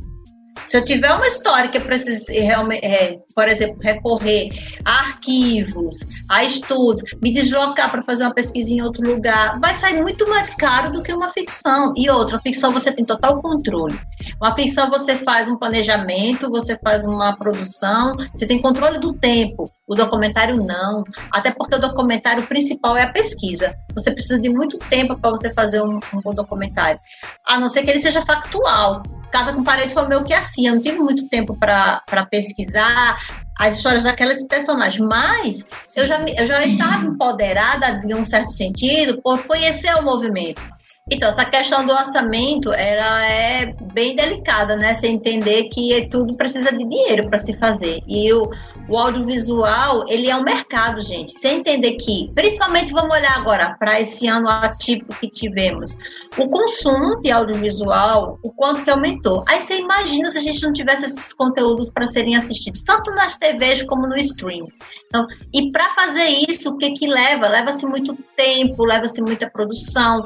Se 0.65 0.77
eu 0.77 0.85
tiver 0.85 1.11
uma 1.11 1.27
história 1.27 1.69
que 1.69 1.77
eu 1.77 1.81
precise 1.81 2.31
realmente, 2.39 2.85
é, 2.85 3.17
por 3.33 3.47
exemplo, 3.47 3.77
recorrer 3.81 4.49
a 4.85 4.91
arquivos, 4.91 5.99
a 6.29 6.43
estudos, 6.43 7.01
me 7.21 7.31
deslocar 7.31 7.91
para 7.91 8.03
fazer 8.03 8.23
uma 8.23 8.33
pesquisa 8.33 8.71
em 8.71 8.81
outro 8.81 9.07
lugar, 9.07 9.59
vai 9.59 9.73
sair 9.75 10.01
muito 10.01 10.27
mais 10.29 10.53
caro 10.53 10.91
do 10.91 11.03
que 11.03 11.13
uma 11.13 11.29
ficção. 11.29 11.93
E 11.95 12.09
outra, 12.09 12.39
ficção 12.39 12.71
você 12.71 12.91
tem 12.91 13.05
total 13.05 13.41
controle. 13.41 13.99
Uma 14.39 14.53
ficção 14.53 14.89
você 14.89 15.17
faz 15.17 15.49
um 15.49 15.57
planejamento, 15.57 16.49
você 16.49 16.77
faz 16.83 17.05
uma 17.05 17.35
produção, 17.35 18.13
você 18.33 18.45
tem 18.45 18.61
controle 18.61 18.99
do 18.99 19.13
tempo. 19.13 19.63
O 19.87 19.95
documentário 19.95 20.55
não. 20.55 21.03
Até 21.31 21.51
porque 21.51 21.75
o 21.75 21.79
documentário 21.79 22.43
principal 22.43 22.95
é 22.95 23.03
a 23.03 23.11
pesquisa. 23.11 23.75
Você 23.93 24.11
precisa 24.11 24.39
de 24.39 24.49
muito 24.49 24.77
tempo 24.77 25.17
para 25.19 25.31
você 25.31 25.53
fazer 25.53 25.81
um, 25.81 25.99
um 26.13 26.21
bom 26.21 26.31
documentário. 26.31 26.99
A 27.47 27.59
não 27.59 27.67
ser 27.67 27.83
que 27.83 27.91
ele 27.91 27.99
seja 27.99 28.21
factual. 28.21 29.03
Casa 29.31 29.53
com 29.53 29.63
Parede 29.63 29.93
foi 29.93 30.07
meio 30.07 30.23
que 30.23 30.33
assim, 30.33 30.67
eu 30.67 30.75
não 30.75 30.81
tive 30.81 30.99
muito 30.99 31.27
tempo 31.29 31.57
para 31.57 32.01
pesquisar 32.29 33.17
as 33.59 33.77
histórias 33.77 34.03
daqueles 34.03 34.47
personagens, 34.47 35.05
mas 35.07 35.65
eu 35.95 36.05
já, 36.05 36.19
eu 36.37 36.45
já 36.45 36.65
estava 36.65 37.05
empoderada, 37.05 37.99
de 37.99 38.13
um 38.13 38.25
certo 38.25 38.51
sentido, 38.51 39.21
por 39.21 39.43
conhecer 39.43 39.93
o 39.95 40.03
movimento. 40.03 40.61
Então, 41.09 41.29
essa 41.29 41.43
questão 41.43 41.85
do 41.85 41.91
orçamento, 41.91 42.71
ela 42.71 43.25
é 43.25 43.73
bem 43.93 44.15
delicada, 44.15 44.75
né? 44.77 44.95
Você 44.95 45.07
entender 45.07 45.65
que 45.65 46.07
tudo 46.09 46.37
precisa 46.37 46.71
de 46.71 46.87
dinheiro 46.87 47.27
para 47.27 47.37
se 47.37 47.53
fazer. 47.53 47.99
E 48.07 48.31
o, 48.31 48.43
o 48.87 48.97
audiovisual, 48.97 50.05
ele 50.07 50.29
é 50.29 50.35
um 50.35 50.43
mercado, 50.43 51.01
gente. 51.01 51.31
Você 51.31 51.49
entender 51.49 51.93
que, 51.93 52.31
principalmente 52.33 52.91
vamos 52.91 53.15
olhar 53.15 53.37
agora 53.37 53.75
para 53.79 53.99
esse 54.01 54.27
ano 54.27 54.49
atípico 54.49 55.15
que 55.19 55.29
tivemos, 55.29 55.97
o 56.37 56.49
consumo 56.49 57.19
de 57.21 57.31
audiovisual, 57.31 58.39
o 58.43 58.51
quanto 58.53 58.83
que 58.83 58.89
aumentou. 58.89 59.43
Aí 59.47 59.61
você 59.61 59.77
imagina 59.77 60.31
se 60.31 60.37
a 60.37 60.41
gente 60.41 60.61
não 60.63 60.73
tivesse 60.73 61.05
esses 61.05 61.33
conteúdos 61.33 61.89
para 61.89 62.07
serem 62.07 62.35
assistidos, 62.35 62.83
tanto 62.83 63.11
nas 63.11 63.37
TVs 63.37 63.83
como 63.83 64.07
no 64.07 64.15
stream. 64.17 64.67
Então, 65.07 65.27
e 65.53 65.71
para 65.71 65.89
fazer 65.89 66.27
isso, 66.49 66.69
o 66.69 66.77
que 66.77 66.91
que 66.91 67.07
leva? 67.07 67.47
Leva-se 67.47 67.85
muito 67.85 68.17
tempo, 68.35 68.85
leva-se 68.85 69.21
muita 69.21 69.49
produção, 69.49 70.25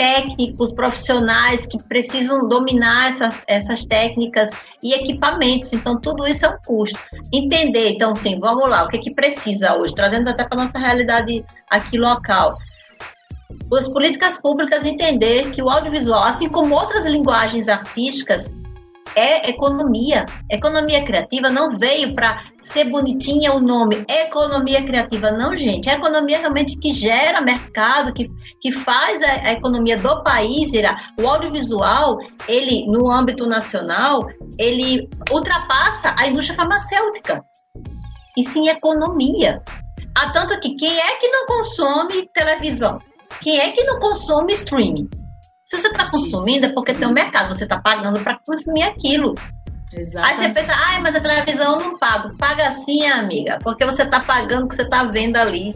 técnicos, 0.00 0.72
profissionais 0.72 1.66
que 1.66 1.78
precisam 1.82 2.48
dominar 2.48 3.10
essas, 3.10 3.44
essas 3.46 3.84
técnicas 3.84 4.48
e 4.82 4.94
equipamentos. 4.94 5.74
Então, 5.74 6.00
tudo 6.00 6.26
isso 6.26 6.46
é 6.46 6.48
um 6.48 6.58
custo. 6.64 6.98
Entender, 7.30 7.90
então, 7.90 8.14
sim, 8.14 8.40
vamos 8.40 8.66
lá, 8.66 8.84
o 8.84 8.88
que, 8.88 8.98
que 8.98 9.14
precisa 9.14 9.76
hoje, 9.76 9.94
trazendo 9.94 10.30
até 10.30 10.48
para 10.48 10.58
a 10.58 10.64
nossa 10.64 10.78
realidade 10.78 11.44
aqui 11.68 11.98
local. 11.98 12.54
As 13.70 13.88
políticas 13.88 14.40
públicas 14.40 14.86
entender 14.86 15.50
que 15.50 15.62
o 15.62 15.68
audiovisual, 15.68 16.24
assim 16.24 16.48
como 16.48 16.74
outras 16.74 17.04
linguagens 17.04 17.68
artísticas, 17.68 18.50
é 19.14 19.50
economia. 19.50 20.24
Economia 20.50 21.04
criativa 21.04 21.50
não 21.50 21.78
veio 21.78 22.14
para 22.14 22.42
ser 22.60 22.84
bonitinha 22.90 23.52
o 23.52 23.60
nome. 23.60 24.04
Economia 24.08 24.82
criativa, 24.82 25.30
não, 25.30 25.56
gente. 25.56 25.88
É 25.88 25.94
economia 25.94 26.38
realmente 26.38 26.78
que 26.78 26.92
gera 26.92 27.40
mercado, 27.40 28.12
que, 28.12 28.28
que 28.60 28.72
faz 28.72 29.22
a, 29.22 29.48
a 29.48 29.52
economia 29.52 29.96
do 29.96 30.22
país 30.22 30.70
virar. 30.70 31.12
O 31.18 31.26
audiovisual, 31.26 32.18
ele, 32.48 32.86
no 32.86 33.10
âmbito 33.10 33.46
nacional, 33.46 34.26
ele 34.58 35.08
ultrapassa 35.30 36.14
a 36.18 36.26
indústria 36.26 36.58
farmacêutica. 36.58 37.44
E 38.36 38.44
sim 38.44 38.68
economia. 38.68 39.62
Há 40.16 40.30
tanto 40.30 40.58
que 40.60 40.74
quem 40.76 40.98
é 40.98 41.16
que 41.16 41.28
não 41.28 41.46
consome 41.46 42.28
televisão? 42.34 42.98
Quem 43.40 43.58
é 43.58 43.70
que 43.70 43.84
não 43.84 43.98
consome 43.98 44.52
streaming? 44.52 45.08
Se 45.70 45.78
você 45.78 45.86
está 45.86 46.10
consumindo, 46.10 46.66
é 46.66 46.72
porque 46.72 46.92
tem 46.92 47.06
um 47.06 47.12
mercado, 47.12 47.54
você 47.54 47.62
está 47.62 47.80
pagando 47.80 48.18
para 48.24 48.40
consumir 48.44 48.82
aquilo. 48.82 49.36
Exatamente. 49.92 50.40
Aí 50.40 50.48
você 50.48 50.52
pensa, 50.52 50.72
ai, 50.76 51.00
mas 51.00 51.14
a 51.14 51.20
televisão 51.20 51.74
eu 51.74 51.80
não 51.80 51.96
pago. 51.96 52.36
Paga 52.36 52.72
sim, 52.72 53.06
amiga, 53.06 53.56
porque 53.62 53.86
você 53.86 54.02
está 54.02 54.18
pagando 54.18 54.64
o 54.64 54.68
que 54.68 54.74
você 54.74 54.82
está 54.82 55.04
vendo 55.04 55.36
ali. 55.36 55.72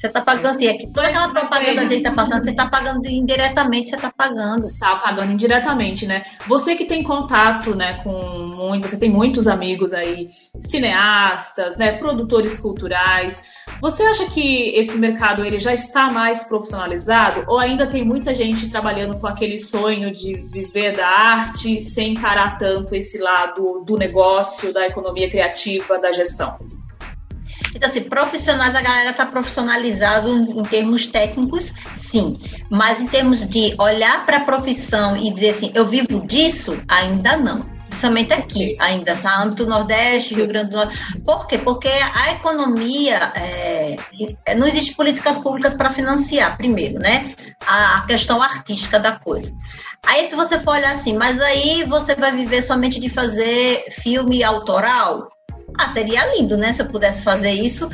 Você 0.00 0.06
está 0.06 0.22
pagando 0.22 0.46
assim, 0.46 0.66
é 0.66 0.72
que 0.72 0.86
toda 0.86 1.08
aquela 1.08 1.28
propaganda 1.28 1.74
que 1.74 1.78
a 1.80 1.82
gente 1.82 1.98
está 1.98 2.12
passando, 2.12 2.40
você 2.40 2.50
está 2.52 2.66
pagando 2.70 3.06
indiretamente, 3.06 3.90
você 3.90 3.96
está 3.96 4.10
pagando. 4.10 4.66
Está 4.66 4.96
pagando 4.96 5.30
indiretamente, 5.30 6.06
né? 6.06 6.22
Você 6.48 6.74
que 6.74 6.86
tem 6.86 7.02
contato, 7.02 7.74
né, 7.74 8.02
com 8.02 8.50
muito, 8.54 8.88
você 8.88 8.98
tem 8.98 9.10
muitos 9.10 9.46
amigos 9.46 9.92
aí, 9.92 10.30
cineastas, 10.58 11.76
né, 11.76 11.92
produtores 11.92 12.58
culturais. 12.58 13.42
Você 13.82 14.02
acha 14.04 14.24
que 14.24 14.70
esse 14.70 14.98
mercado 14.98 15.44
ele 15.44 15.58
já 15.58 15.74
está 15.74 16.10
mais 16.10 16.44
profissionalizado 16.44 17.44
ou 17.46 17.58
ainda 17.58 17.86
tem 17.86 18.02
muita 18.02 18.32
gente 18.32 18.70
trabalhando 18.70 19.20
com 19.20 19.26
aquele 19.26 19.58
sonho 19.58 20.10
de 20.10 20.32
viver 20.50 20.96
da 20.96 21.06
arte 21.06 21.78
sem 21.78 22.12
encarar 22.12 22.56
tanto 22.56 22.94
esse 22.94 23.18
lado 23.18 23.84
do 23.84 23.98
negócio, 23.98 24.72
da 24.72 24.86
economia 24.86 25.28
criativa, 25.28 25.98
da 25.98 26.10
gestão? 26.10 26.58
Então, 27.80 27.88
assim, 27.88 28.02
profissionais, 28.02 28.74
a 28.74 28.82
galera 28.82 29.08
está 29.08 29.24
profissionalizado 29.24 30.28
em 30.28 30.62
termos 30.64 31.06
técnicos, 31.06 31.72
sim. 31.94 32.36
Mas 32.68 33.00
em 33.00 33.06
termos 33.06 33.48
de 33.48 33.74
olhar 33.78 34.26
para 34.26 34.36
a 34.36 34.44
profissão 34.44 35.16
e 35.16 35.32
dizer 35.32 35.48
assim, 35.48 35.72
eu 35.74 35.86
vivo 35.86 36.20
disso, 36.26 36.78
ainda 36.86 37.38
não 37.38 37.80
principalmente 37.88 38.32
aqui, 38.32 38.76
ainda, 38.78 39.14
no 39.14 39.28
âmbito 39.28 39.66
Nordeste, 39.66 40.34
Rio 40.34 40.46
Grande 40.46 40.70
do 40.70 40.76
Norte. 40.76 40.96
Por 41.24 41.46
quê? 41.48 41.58
Porque 41.58 41.88
a 41.88 42.32
economia, 42.32 43.32
é, 43.34 43.96
não 44.54 44.66
existe 44.66 44.94
políticas 44.94 45.40
públicas 45.40 45.74
para 45.74 45.90
financiar, 45.90 46.56
primeiro, 46.56 47.00
né? 47.00 47.30
A, 47.66 47.96
a, 47.98 48.06
questão 48.06 48.40
artística 48.40 48.98
da 49.00 49.18
coisa. 49.18 49.52
Aí, 50.06 50.24
se 50.26 50.36
você 50.36 50.60
for 50.60 50.76
olhar 50.76 50.92
assim, 50.92 51.16
mas 51.16 51.40
aí 51.40 51.84
você 51.84 52.14
vai 52.14 52.30
viver 52.30 52.62
somente 52.62 53.00
de 53.00 53.08
fazer 53.08 53.84
filme 53.90 54.44
autoral? 54.44 55.28
Ah, 55.80 55.88
seria 55.88 56.34
lindo, 56.34 56.56
né? 56.56 56.72
Se 56.72 56.82
eu 56.82 56.86
pudesse 56.86 57.22
fazer 57.22 57.52
isso. 57.52 57.88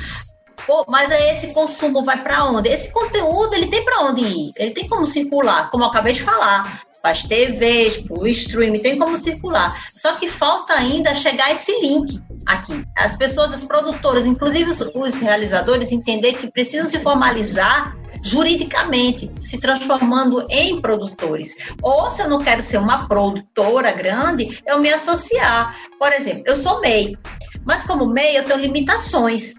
Pô, 0.66 0.84
mas 0.88 1.10
aí 1.12 1.36
esse 1.36 1.48
consumo 1.48 2.04
vai 2.04 2.20
para 2.22 2.44
onde? 2.44 2.68
Esse 2.68 2.90
conteúdo 2.90 3.54
ele 3.54 3.68
tem 3.68 3.84
para 3.84 4.00
onde 4.00 4.22
ir? 4.22 4.50
Ele 4.56 4.72
tem 4.72 4.88
como 4.88 5.06
circular, 5.06 5.70
como 5.70 5.84
eu 5.84 5.88
acabei 5.88 6.12
de 6.12 6.22
falar, 6.22 6.82
para 7.00 7.12
as 7.12 7.22
TVs, 7.22 7.98
para 7.98 8.18
o 8.18 8.26
streaming, 8.26 8.80
tem 8.80 8.98
como 8.98 9.16
circular. 9.16 9.76
Só 9.94 10.14
que 10.14 10.28
falta 10.28 10.74
ainda 10.74 11.14
chegar 11.14 11.52
esse 11.52 11.70
link 11.80 12.20
aqui. 12.44 12.84
As 12.96 13.14
pessoas, 13.14 13.52
as 13.52 13.62
produtoras, 13.62 14.26
inclusive 14.26 14.68
os, 14.68 14.80
os 14.80 15.14
realizadores, 15.14 15.92
entender 15.92 16.32
que 16.32 16.50
precisam 16.50 16.86
se 16.86 16.98
formalizar 16.98 17.96
juridicamente, 18.24 19.30
se 19.36 19.60
transformando 19.60 20.44
em 20.50 20.80
produtores. 20.80 21.54
Ou 21.80 22.10
se 22.10 22.22
eu 22.22 22.28
não 22.28 22.40
quero 22.40 22.60
ser 22.60 22.78
uma 22.78 23.06
produtora 23.06 23.92
grande, 23.92 24.60
eu 24.66 24.80
me 24.80 24.90
associar. 24.90 25.76
Por 25.96 26.12
exemplo, 26.12 26.42
eu 26.46 26.56
sou 26.56 26.80
MEI. 26.80 27.16
Mas 27.66 27.84
como 27.84 28.06
MEI, 28.06 28.38
eu 28.38 28.44
tenho 28.44 28.60
limitações 28.60 29.54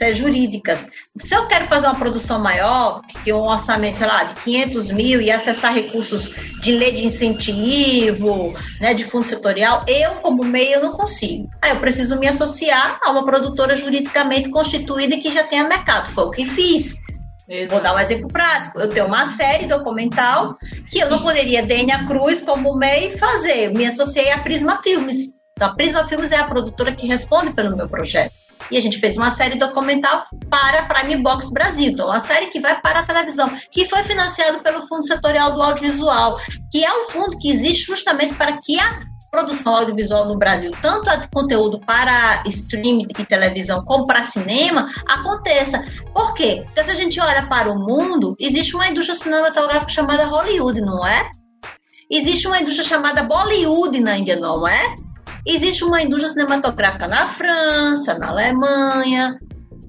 é, 0.00 0.12
jurídicas. 0.12 0.86
Se 1.18 1.34
eu 1.34 1.46
quero 1.46 1.66
fazer 1.66 1.86
uma 1.86 1.96
produção 1.96 2.38
maior, 2.38 3.02
que 3.22 3.32
um 3.32 3.42
orçamento, 3.42 3.98
sei 3.98 4.06
lá, 4.06 4.24
de 4.24 4.34
500 4.36 4.90
mil 4.92 5.20
e 5.20 5.30
acessar 5.30 5.74
recursos 5.74 6.30
de 6.62 6.72
lei 6.72 6.92
de 6.92 7.06
incentivo, 7.06 8.54
né, 8.80 8.94
de 8.94 9.04
fundo 9.04 9.24
setorial, 9.24 9.84
eu, 9.86 10.12
como 10.16 10.44
MEI, 10.44 10.74
eu 10.74 10.82
não 10.82 10.92
consigo. 10.92 11.48
Aí 11.62 11.70
eu 11.70 11.80
preciso 11.80 12.18
me 12.18 12.28
associar 12.28 12.98
a 13.02 13.10
uma 13.10 13.26
produtora 13.26 13.74
juridicamente 13.74 14.48
constituída 14.48 15.18
que 15.18 15.30
já 15.30 15.44
tenha 15.44 15.64
mercado. 15.64 16.08
Foi 16.10 16.24
o 16.24 16.30
que 16.30 16.46
fiz. 16.46 16.94
Exato. 17.48 17.72
Vou 17.72 17.82
dar 17.82 17.96
um 17.96 17.98
exemplo 17.98 18.28
prático. 18.28 18.78
Eu 18.78 18.88
tenho 18.88 19.06
uma 19.06 19.26
série 19.26 19.66
documental 19.66 20.56
que 20.88 21.00
eu 21.00 21.08
Sim. 21.08 21.12
não 21.12 21.22
poderia, 21.22 21.64
Dênia 21.64 22.06
Cruz, 22.06 22.40
como 22.40 22.76
MEI, 22.76 23.18
fazer. 23.18 23.66
Eu 23.66 23.72
me 23.72 23.86
associei 23.86 24.30
à 24.30 24.38
Prisma 24.38 24.80
Filmes. 24.82 25.39
Então, 25.60 25.72
a 25.72 25.74
Prisma 25.74 26.08
Filmes 26.08 26.32
é 26.32 26.36
a 26.36 26.44
produtora 26.44 26.90
que 26.90 27.06
responde 27.06 27.52
pelo 27.52 27.76
meu 27.76 27.86
projeto. 27.86 28.32
E 28.70 28.78
a 28.78 28.80
gente 28.80 28.98
fez 28.98 29.18
uma 29.18 29.30
série 29.30 29.58
documental 29.58 30.24
para 30.48 30.78
a 30.78 30.82
Prime 30.86 31.22
Box 31.22 31.50
Brasil. 31.52 31.90
Então, 31.90 32.06
uma 32.06 32.18
série 32.18 32.46
que 32.46 32.58
vai 32.58 32.80
para 32.80 33.00
a 33.00 33.02
televisão, 33.02 33.52
que 33.70 33.84
foi 33.84 34.02
financiado 34.04 34.62
pelo 34.62 34.86
Fundo 34.88 35.06
Setorial 35.06 35.54
do 35.54 35.62
Audiovisual, 35.62 36.40
que 36.72 36.82
é 36.82 36.90
um 36.90 37.04
fundo 37.10 37.36
que 37.36 37.50
existe 37.50 37.84
justamente 37.84 38.34
para 38.36 38.56
que 38.56 38.80
a 38.80 39.00
produção 39.30 39.76
audiovisual 39.76 40.24
no 40.24 40.38
Brasil, 40.38 40.70
tanto 40.80 41.10
a 41.10 41.28
conteúdo 41.30 41.78
para 41.78 42.42
streaming 42.46 43.06
e 43.18 43.24
televisão 43.26 43.84
como 43.84 44.06
para 44.06 44.22
cinema, 44.22 44.88
aconteça. 45.10 45.84
Por 46.14 46.32
quê? 46.32 46.62
Porque 46.64 46.84
se 46.84 46.90
a 46.90 46.94
gente 46.94 47.20
olha 47.20 47.46
para 47.48 47.70
o 47.70 47.78
mundo, 47.78 48.34
existe 48.40 48.74
uma 48.74 48.88
indústria 48.88 49.14
cinematográfica 49.14 49.92
chamada 49.92 50.24
Hollywood, 50.24 50.80
não 50.80 51.06
é? 51.06 51.30
Existe 52.10 52.46
uma 52.46 52.58
indústria 52.58 52.88
chamada 52.88 53.22
Bollywood 53.22 54.00
na 54.00 54.16
Índia, 54.16 54.36
não 54.36 54.66
é? 54.66 54.94
Existe 55.46 55.84
uma 55.84 56.02
indústria 56.02 56.30
cinematográfica 56.30 57.08
na 57.08 57.26
França, 57.28 58.18
na 58.18 58.28
Alemanha, 58.28 59.38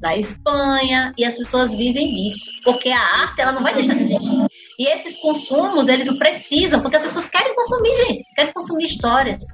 na 0.01 0.15
Espanha, 0.15 1.13
e 1.17 1.23
as 1.23 1.37
pessoas 1.37 1.75
vivem 1.75 2.13
disso, 2.13 2.49
porque 2.63 2.89
a 2.89 2.99
arte 2.99 3.41
ela 3.41 3.51
não 3.51 3.61
vai 3.61 3.73
deixar 3.73 3.95
de 3.95 4.01
existir. 4.01 4.45
E 4.79 4.87
esses 4.87 5.17
consumos, 5.17 5.87
eles 5.87 6.11
precisam, 6.17 6.81
porque 6.81 6.97
as 6.97 7.03
pessoas 7.03 7.27
querem 7.27 7.53
consumir, 7.55 7.95
gente, 7.97 8.23
querem 8.35 8.53
consumir 8.53 8.85
histórias. 8.85 9.45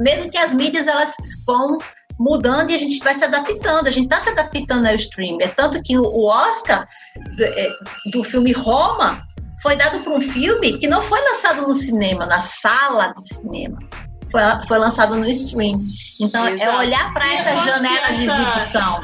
Mesmo 0.00 0.30
que 0.30 0.38
as 0.38 0.52
mídias 0.52 0.86
elas 0.86 1.14
vão 1.46 1.78
mudando 2.18 2.70
e 2.70 2.74
a 2.74 2.78
gente 2.78 2.98
vai 2.98 3.14
se 3.14 3.24
adaptando, 3.24 3.86
a 3.86 3.90
gente 3.90 4.06
está 4.06 4.20
se 4.20 4.30
adaptando 4.30 4.86
ao 4.86 4.94
streaming. 4.96 5.42
É 5.42 5.48
tanto 5.48 5.80
que 5.82 5.96
o 5.96 6.24
Oscar 6.26 6.88
do, 7.36 7.44
é, 7.44 7.70
do 8.12 8.24
filme 8.24 8.50
Roma 8.50 9.22
foi 9.62 9.76
dado 9.76 10.00
para 10.00 10.12
um 10.12 10.20
filme 10.20 10.78
que 10.78 10.88
não 10.88 11.02
foi 11.02 11.20
lançado 11.20 11.62
no 11.62 11.74
cinema, 11.74 12.26
na 12.26 12.40
sala 12.40 13.14
de 13.14 13.34
cinema 13.34 13.78
foi, 14.30 14.40
foi 14.66 14.78
lançado 14.78 15.16
no 15.16 15.28
stream. 15.28 15.78
Então, 16.20 16.44
é 16.46 16.52
Exato. 16.52 16.70
é 16.70 16.78
olhar 16.78 17.14
para 17.14 17.32
essa 17.32 17.56
janela 17.56 18.12
de 18.12 18.24
exibição. 18.24 18.96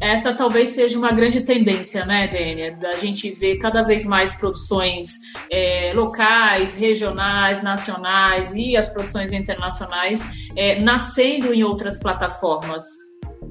Essa 0.00 0.32
talvez 0.32 0.70
seja 0.70 0.98
uma 0.98 1.12
grande 1.12 1.42
tendência, 1.42 2.06
né, 2.06 2.28
Dênia? 2.28 2.72
Da 2.72 2.92
gente 2.92 3.30
ver 3.32 3.58
cada 3.58 3.82
vez 3.82 4.06
mais 4.06 4.34
produções 4.36 5.16
é, 5.50 5.92
locais, 5.94 6.76
regionais, 6.76 7.62
nacionais 7.62 8.54
e 8.54 8.76
as 8.76 8.88
produções 8.90 9.32
internacionais 9.32 10.24
é, 10.56 10.80
nascendo 10.80 11.52
em 11.52 11.62
outras 11.62 12.00
plataformas. 12.00 12.84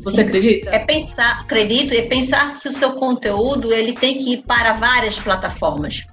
Você 0.01 0.21
acredita? 0.21 0.69
É 0.71 0.79
pensar, 0.79 1.41
acredito, 1.41 1.93
é 1.93 2.03
pensar 2.03 2.59
que 2.59 2.69
o 2.69 2.71
seu 2.71 2.93
conteúdo 2.93 3.73
ele 3.73 3.93
tem 3.93 4.17
que 4.17 4.33
ir 4.33 4.43
para 4.43 4.73
várias 4.73 5.19
plataformas 5.19 6.05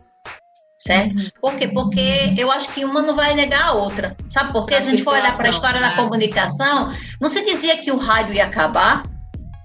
certo? 0.86 1.16
Uhum. 1.16 1.28
Por 1.40 1.56
quê? 1.56 1.68
Porque 1.68 2.34
eu 2.36 2.50
acho 2.50 2.68
que 2.70 2.84
uma 2.84 3.02
não 3.02 3.14
vai 3.14 3.34
negar 3.34 3.64
a 3.64 3.72
outra. 3.72 4.16
Sabe 4.30 4.52
por 4.52 4.66
quê? 4.66 4.76
A, 4.76 4.78
a 4.78 4.80
gente 4.80 5.02
for 5.02 5.14
olhar 5.14 5.36
para 5.36 5.46
a 5.46 5.50
história 5.50 5.80
da 5.80 5.90
comunicação, 5.90 6.92
não 7.20 7.28
se 7.28 7.44
dizia 7.44 7.76
que 7.78 7.90
o 7.90 7.96
rádio 7.96 8.34
ia 8.34 8.44
acabar. 8.44 9.04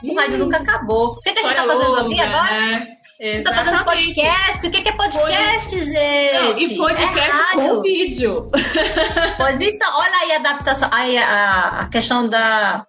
O 0.03 0.15
rádio 0.15 0.39
nunca 0.39 0.57
acabou. 0.57 1.09
O 1.09 1.21
que, 1.21 1.31
que 1.31 1.39
a 1.39 1.43
gente 1.43 1.51
está 1.51 1.63
fazendo 1.63 1.95
aqui 1.99 2.21
agora? 2.21 2.71
Né? 2.71 2.87
Você 3.21 3.37
está 3.37 3.53
fazendo 3.53 3.85
podcast? 3.85 4.67
O 4.67 4.71
que, 4.71 4.81
que 4.81 4.89
é 4.89 4.93
podcast, 4.93 5.69
Pod... 5.69 5.85
gente? 5.85 6.33
Não, 6.33 6.57
e 6.57 6.75
podcast 6.75 7.39
é 7.39 7.53
com 7.53 7.81
vídeo. 7.83 8.47
Pois 9.37 9.61
então, 9.61 9.87
olha 9.95 10.17
aí 10.23 10.31
a 10.31 10.35
adaptação, 10.37 10.89
aí 10.91 11.17
a, 11.19 11.81
a 11.81 11.85
questão 11.85 12.27
da 12.27 12.83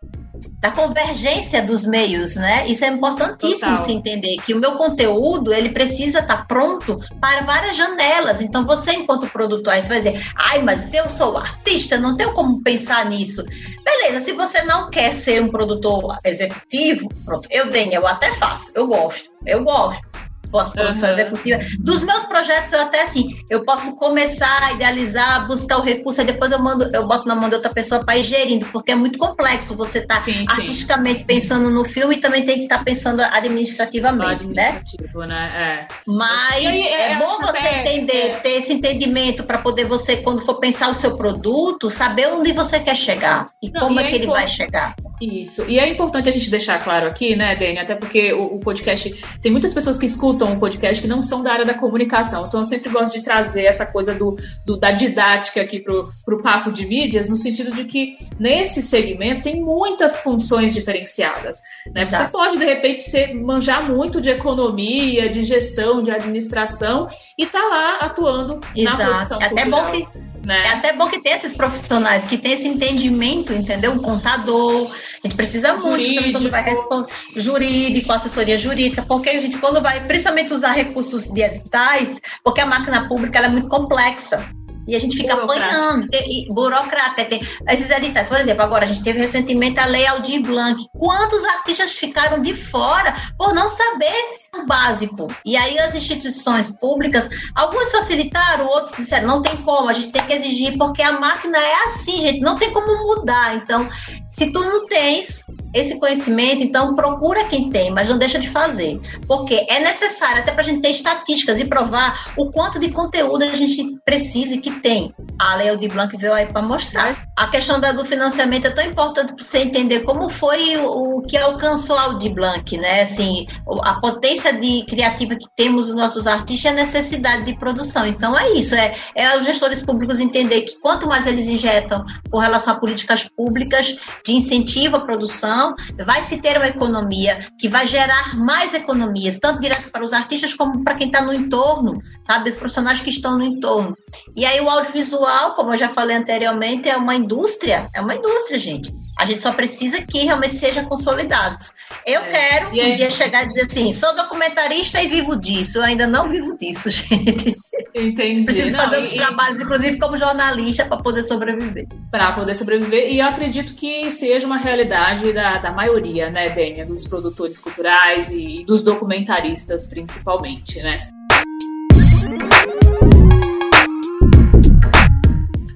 da 0.60 0.70
convergência 0.70 1.62
dos 1.62 1.84
meios, 1.84 2.36
né? 2.36 2.66
Isso 2.66 2.84
é 2.84 2.88
importantíssimo 2.88 3.70
Total. 3.70 3.84
se 3.84 3.92
entender 3.92 4.36
que 4.38 4.54
o 4.54 4.58
meu 4.58 4.72
conteúdo 4.72 5.52
ele 5.52 5.70
precisa 5.70 6.20
estar 6.20 6.38
tá 6.38 6.44
pronto 6.44 7.00
para 7.20 7.42
várias 7.42 7.76
janelas. 7.76 8.40
Então 8.40 8.64
você 8.64 8.92
enquanto 8.92 9.28
produtor 9.28 9.72
aí 9.72 9.82
você 9.82 9.88
vai 9.88 9.98
dizer, 9.98 10.32
ai, 10.36 10.62
mas 10.62 10.92
eu 10.92 11.08
sou 11.08 11.36
artista, 11.36 11.98
não 11.98 12.16
tenho 12.16 12.32
como 12.32 12.62
pensar 12.62 13.06
nisso. 13.06 13.44
Beleza, 13.84 14.20
se 14.20 14.32
você 14.32 14.62
não 14.62 14.90
quer 14.90 15.12
ser 15.12 15.42
um 15.42 15.48
produtor 15.48 16.18
executivo, 16.24 17.08
pronto, 17.24 17.48
eu 17.50 17.70
tenho, 17.70 17.94
eu 17.94 18.06
até 18.06 18.32
faço, 18.34 18.70
eu 18.74 18.86
gosto, 18.86 19.30
eu 19.44 19.64
gosto 19.64 20.11
pós-produção 20.52 21.08
uhum. 21.08 21.14
executiva. 21.14 21.58
Dos 21.80 22.02
meus 22.02 22.24
projetos, 22.26 22.70
eu 22.72 22.82
até 22.82 23.02
assim, 23.02 23.36
eu 23.50 23.64
posso 23.64 23.96
começar 23.96 24.62
a 24.62 24.72
idealizar, 24.72 25.46
buscar 25.48 25.78
o 25.78 25.80
recurso, 25.80 26.20
e 26.20 26.24
depois 26.24 26.52
eu 26.52 26.60
mando, 26.60 26.84
eu 26.94 27.08
boto 27.08 27.26
na 27.26 27.34
mão 27.34 27.48
de 27.48 27.56
outra 27.56 27.72
pessoa 27.72 28.04
para 28.04 28.18
ir 28.18 28.22
gerindo, 28.22 28.66
porque 28.66 28.92
é 28.92 28.94
muito 28.94 29.18
complexo 29.18 29.74
você 29.74 29.98
estar 29.98 30.22
tá 30.22 30.30
artisticamente 30.50 31.20
sim. 31.20 31.26
pensando 31.26 31.70
no 31.70 31.84
filme 31.84 32.16
e 32.16 32.20
também 32.20 32.44
tem 32.44 32.58
que 32.58 32.64
estar 32.64 32.78
tá 32.78 32.84
pensando 32.84 33.22
administrativamente, 33.22 34.46
né? 34.48 34.82
né? 35.26 35.88
É. 35.88 35.94
Mas 36.06 36.66
aí, 36.66 36.86
é, 36.88 37.16
bom 37.16 37.38
você 37.40 37.58
até, 37.58 37.80
entender, 37.80 38.26
é. 38.26 38.28
ter 38.40 38.50
esse 38.50 38.72
entendimento 38.72 39.44
para 39.44 39.58
poder 39.58 39.86
você, 39.86 40.18
quando 40.18 40.44
for 40.44 40.60
pensar 40.60 40.90
o 40.90 40.94
seu 40.94 41.16
produto, 41.16 41.88
saber 41.90 42.28
onde 42.28 42.52
você 42.52 42.78
quer 42.78 42.96
chegar 42.96 43.46
e 43.62 43.70
Não, 43.70 43.80
como 43.80 44.00
e 44.00 44.04
é 44.04 44.08
que 44.08 44.14
ele 44.16 44.26
vai 44.26 44.46
chegar. 44.46 44.94
Isso. 45.22 45.64
E 45.68 45.78
é 45.78 45.88
importante 45.88 46.28
a 46.28 46.32
gente 46.32 46.50
deixar 46.50 46.82
claro 46.82 47.06
aqui, 47.06 47.36
né, 47.36 47.54
Dani, 47.54 47.78
até 47.78 47.94
porque 47.94 48.32
o, 48.32 48.56
o 48.56 48.58
podcast 48.58 49.14
tem 49.40 49.52
muitas 49.52 49.72
pessoas 49.72 49.96
que 49.96 50.06
escutam 50.06 50.52
o 50.52 50.58
podcast 50.58 51.00
que 51.00 51.08
não 51.08 51.22
são 51.22 51.44
da 51.44 51.52
área 51.52 51.64
da 51.64 51.74
comunicação. 51.74 52.46
Então, 52.46 52.60
eu 52.60 52.64
sempre 52.64 52.90
gosto 52.90 53.14
de 53.14 53.22
trazer 53.22 53.64
essa 53.64 53.86
coisa 53.86 54.14
do, 54.14 54.36
do 54.66 54.76
da 54.76 54.90
didática 54.90 55.60
aqui 55.60 55.78
para 55.78 56.34
o 56.34 56.42
papo 56.42 56.72
de 56.72 56.84
mídias, 56.86 57.28
no 57.28 57.36
sentido 57.36 57.72
de 57.72 57.84
que 57.84 58.16
nesse 58.40 58.82
segmento 58.82 59.42
tem 59.42 59.62
muitas 59.62 60.20
funções 60.22 60.74
diferenciadas. 60.74 61.62
Né? 61.94 62.04
Você 62.04 62.24
pode, 62.28 62.58
de 62.58 62.64
repente, 62.64 63.02
ser, 63.02 63.32
manjar 63.34 63.88
muito 63.88 64.20
de 64.20 64.28
economia, 64.30 65.28
de 65.28 65.42
gestão, 65.42 66.02
de 66.02 66.10
administração 66.10 67.08
e 67.38 67.46
tá 67.46 67.60
lá 67.60 67.98
atuando 67.98 68.58
Exato. 68.74 68.98
na 68.98 69.04
produção 69.04 69.36
Até 69.38 69.48
cultural. 69.62 69.92
bom 69.92 69.92
que 69.92 70.31
Né? 70.44 70.66
É 70.66 70.70
até 70.70 70.92
bom 70.92 71.08
que 71.08 71.20
tem 71.20 71.32
esses 71.32 71.54
profissionais 71.54 72.24
que 72.24 72.36
têm 72.36 72.52
esse 72.52 72.66
entendimento, 72.66 73.52
entendeu? 73.52 73.92
Um 73.92 73.98
contador, 73.98 74.90
a 74.90 75.26
gente 75.26 75.36
precisa 75.36 75.74
muito, 75.74 76.32
quando 76.32 76.50
vai 76.50 76.62
responder 76.62 77.12
jurídico, 77.36 78.12
assessoria 78.12 78.58
jurídica, 78.58 79.02
porque 79.02 79.30
a 79.30 79.40
gente 79.40 79.56
quando 79.58 79.80
vai 79.80 80.04
principalmente 80.06 80.52
usar 80.52 80.72
recursos 80.72 81.28
de 81.28 81.42
editais, 81.42 82.20
porque 82.42 82.60
a 82.60 82.66
máquina 82.66 83.08
pública 83.08 83.38
é 83.38 83.48
muito 83.48 83.68
complexa. 83.68 84.52
E 84.86 84.96
a 84.96 84.98
gente 84.98 85.16
fica 85.16 85.34
apanhando, 85.34 86.08
tem, 86.08 86.46
burocrata. 86.50 87.24
Tem, 87.24 87.40
esses 87.68 87.90
editais, 87.90 88.28
por 88.28 88.38
exemplo, 88.40 88.62
agora 88.62 88.84
a 88.84 88.88
gente 88.88 89.02
teve 89.02 89.18
recentemente 89.18 89.78
a 89.78 89.86
Lei 89.86 90.06
Aldir 90.06 90.42
Blanc. 90.42 90.84
Quantos 90.98 91.44
artistas 91.44 91.92
ficaram 91.92 92.40
de 92.40 92.54
fora 92.54 93.14
por 93.38 93.54
não 93.54 93.68
saber 93.68 94.14
o 94.56 94.66
básico? 94.66 95.28
E 95.44 95.56
aí 95.56 95.78
as 95.78 95.94
instituições 95.94 96.70
públicas, 96.80 97.28
algumas 97.54 97.90
facilitaram, 97.92 98.66
outros 98.66 98.94
disseram, 98.96 99.26
não 99.26 99.42
tem 99.42 99.56
como, 99.58 99.88
a 99.88 99.92
gente 99.92 100.10
tem 100.10 100.22
que 100.24 100.32
exigir, 100.32 100.76
porque 100.76 101.02
a 101.02 101.12
máquina 101.12 101.58
é 101.58 101.84
assim, 101.86 102.20
gente, 102.20 102.40
não 102.40 102.56
tem 102.56 102.72
como 102.72 103.06
mudar. 103.06 103.56
Então, 103.56 103.88
se 104.30 104.52
tu 104.52 104.60
não 104.60 104.86
tens 104.86 105.44
esse 105.74 105.98
conhecimento, 105.98 106.62
então 106.62 106.94
procura 106.94 107.44
quem 107.44 107.70
tem, 107.70 107.90
mas 107.90 108.08
não 108.08 108.18
deixa 108.18 108.38
de 108.38 108.48
fazer. 108.48 109.00
Porque 109.26 109.66
é 109.68 109.80
necessário, 109.80 110.42
até 110.42 110.52
para 110.52 110.62
a 110.62 110.64
gente 110.64 110.80
ter 110.80 110.90
estatísticas 110.90 111.58
e 111.60 111.64
provar 111.64 112.32
o 112.36 112.50
quanto 112.50 112.78
de 112.78 112.90
conteúdo 112.90 113.42
a 113.42 113.54
gente 113.54 113.96
precisa 114.04 114.54
e 114.54 114.58
que 114.58 114.71
tem. 114.80 115.14
A 115.38 115.56
Lei 115.56 115.76
de 115.76 115.88
Blanc 115.88 116.16
veio 116.16 116.32
aí 116.32 116.46
para 116.46 116.62
mostrar. 116.62 117.26
A 117.36 117.46
questão 117.48 117.80
da, 117.80 117.92
do 117.92 118.04
financiamento 118.04 118.66
é 118.66 118.70
tão 118.70 118.84
importante 118.84 119.34
para 119.34 119.44
você 119.44 119.58
entender 119.58 120.00
como 120.00 120.28
foi 120.28 120.76
o, 120.76 121.18
o 121.18 121.22
que 121.22 121.36
alcançou 121.36 121.96
a 121.96 122.02
Aldir 122.02 122.34
Blanc, 122.34 122.76
né? 122.78 123.02
Assim, 123.02 123.46
a 123.82 123.94
potência 123.94 124.52
de 124.52 124.84
criativa 124.86 125.34
que 125.34 125.46
temos 125.56 125.88
os 125.88 125.94
nossos 125.94 126.26
artistas 126.26 126.64
e 126.64 126.68
a 126.68 126.84
necessidade 126.84 127.44
de 127.44 127.58
produção. 127.58 128.06
Então 128.06 128.38
é 128.38 128.52
isso, 128.52 128.74
é, 128.74 128.94
é 129.14 129.36
os 129.38 129.44
gestores 129.44 129.82
públicos 129.82 130.20
entender 130.20 130.62
que 130.62 130.78
quanto 130.80 131.06
mais 131.06 131.26
eles 131.26 131.46
injetam 131.46 132.04
com 132.30 132.38
relação 132.38 132.74
a 132.74 132.76
políticas 132.76 133.28
públicas 133.36 133.96
de 134.24 134.32
incentivo 134.32 134.96
à 134.96 135.00
produção, 135.00 135.74
vai 136.04 136.22
se 136.22 136.38
ter 136.38 136.56
uma 136.56 136.68
economia 136.68 137.38
que 137.58 137.68
vai 137.68 137.86
gerar 137.86 138.36
mais 138.36 138.74
economias, 138.74 139.38
tanto 139.38 139.60
direto 139.60 139.90
para 139.90 140.02
os 140.02 140.12
artistas 140.12 140.54
como 140.54 140.82
para 140.84 140.94
quem 140.94 141.06
está 141.08 141.22
no 141.22 141.32
entorno, 141.32 142.00
sabe? 142.26 142.50
Os 142.50 142.56
profissionais 142.56 143.00
que 143.00 143.10
estão 143.10 143.36
no 143.36 143.44
entorno. 143.44 143.96
E 144.36 144.44
aí 144.44 144.60
o 144.62 144.70
audiovisual, 144.70 145.54
como 145.54 145.72
eu 145.72 145.78
já 145.78 145.88
falei 145.88 146.16
anteriormente, 146.16 146.88
é 146.88 146.96
uma 146.96 147.14
indústria, 147.14 147.86
é 147.94 148.00
uma 148.00 148.14
indústria, 148.14 148.58
gente. 148.58 148.92
A 149.18 149.26
gente 149.26 149.40
só 149.40 149.52
precisa 149.52 150.02
que 150.02 150.20
realmente 150.20 150.54
seja 150.54 150.84
consolidado. 150.84 151.62
Eu 152.06 152.22
é. 152.22 152.28
quero 152.28 152.68
um 152.70 152.96
dia 152.96 153.10
chegar 153.10 153.44
e 153.44 153.46
dizer 153.46 153.66
assim, 153.66 153.92
sou 153.92 154.14
documentarista 154.16 155.02
e 155.02 155.06
vivo 155.06 155.36
disso. 155.36 155.78
Eu 155.78 155.82
ainda 155.82 156.06
não 156.06 156.28
vivo 156.28 156.56
disso, 156.56 156.88
gente. 156.90 157.54
Entendi. 157.94 158.44
Preciso 158.44 158.74
não, 158.74 158.84
fazer 158.84 158.96
outros 158.96 159.14
e... 159.14 159.18
trabalhos, 159.18 159.60
inclusive 159.60 159.98
como 159.98 160.16
jornalista, 160.16 160.86
para 160.86 160.96
poder 160.96 161.22
sobreviver. 161.24 161.86
Para 162.10 162.32
poder 162.32 162.54
sobreviver. 162.54 163.12
E 163.12 163.20
eu 163.20 163.26
acredito 163.26 163.74
que 163.74 164.10
seja 164.10 164.46
uma 164.46 164.56
realidade 164.56 165.32
da, 165.32 165.58
da 165.58 165.72
maioria, 165.72 166.30
né, 166.30 166.48
Dênia, 166.48 166.86
dos 166.86 167.06
produtores 167.06 167.60
culturais 167.60 168.32
e 168.32 168.64
dos 168.64 168.82
documentaristas, 168.82 169.86
principalmente, 169.86 170.82
né? 170.82 170.98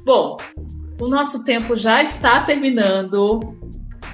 Bom, 0.06 0.36
o 1.00 1.08
nosso 1.08 1.42
tempo 1.42 1.74
já 1.74 2.00
está 2.00 2.40
terminando. 2.44 3.40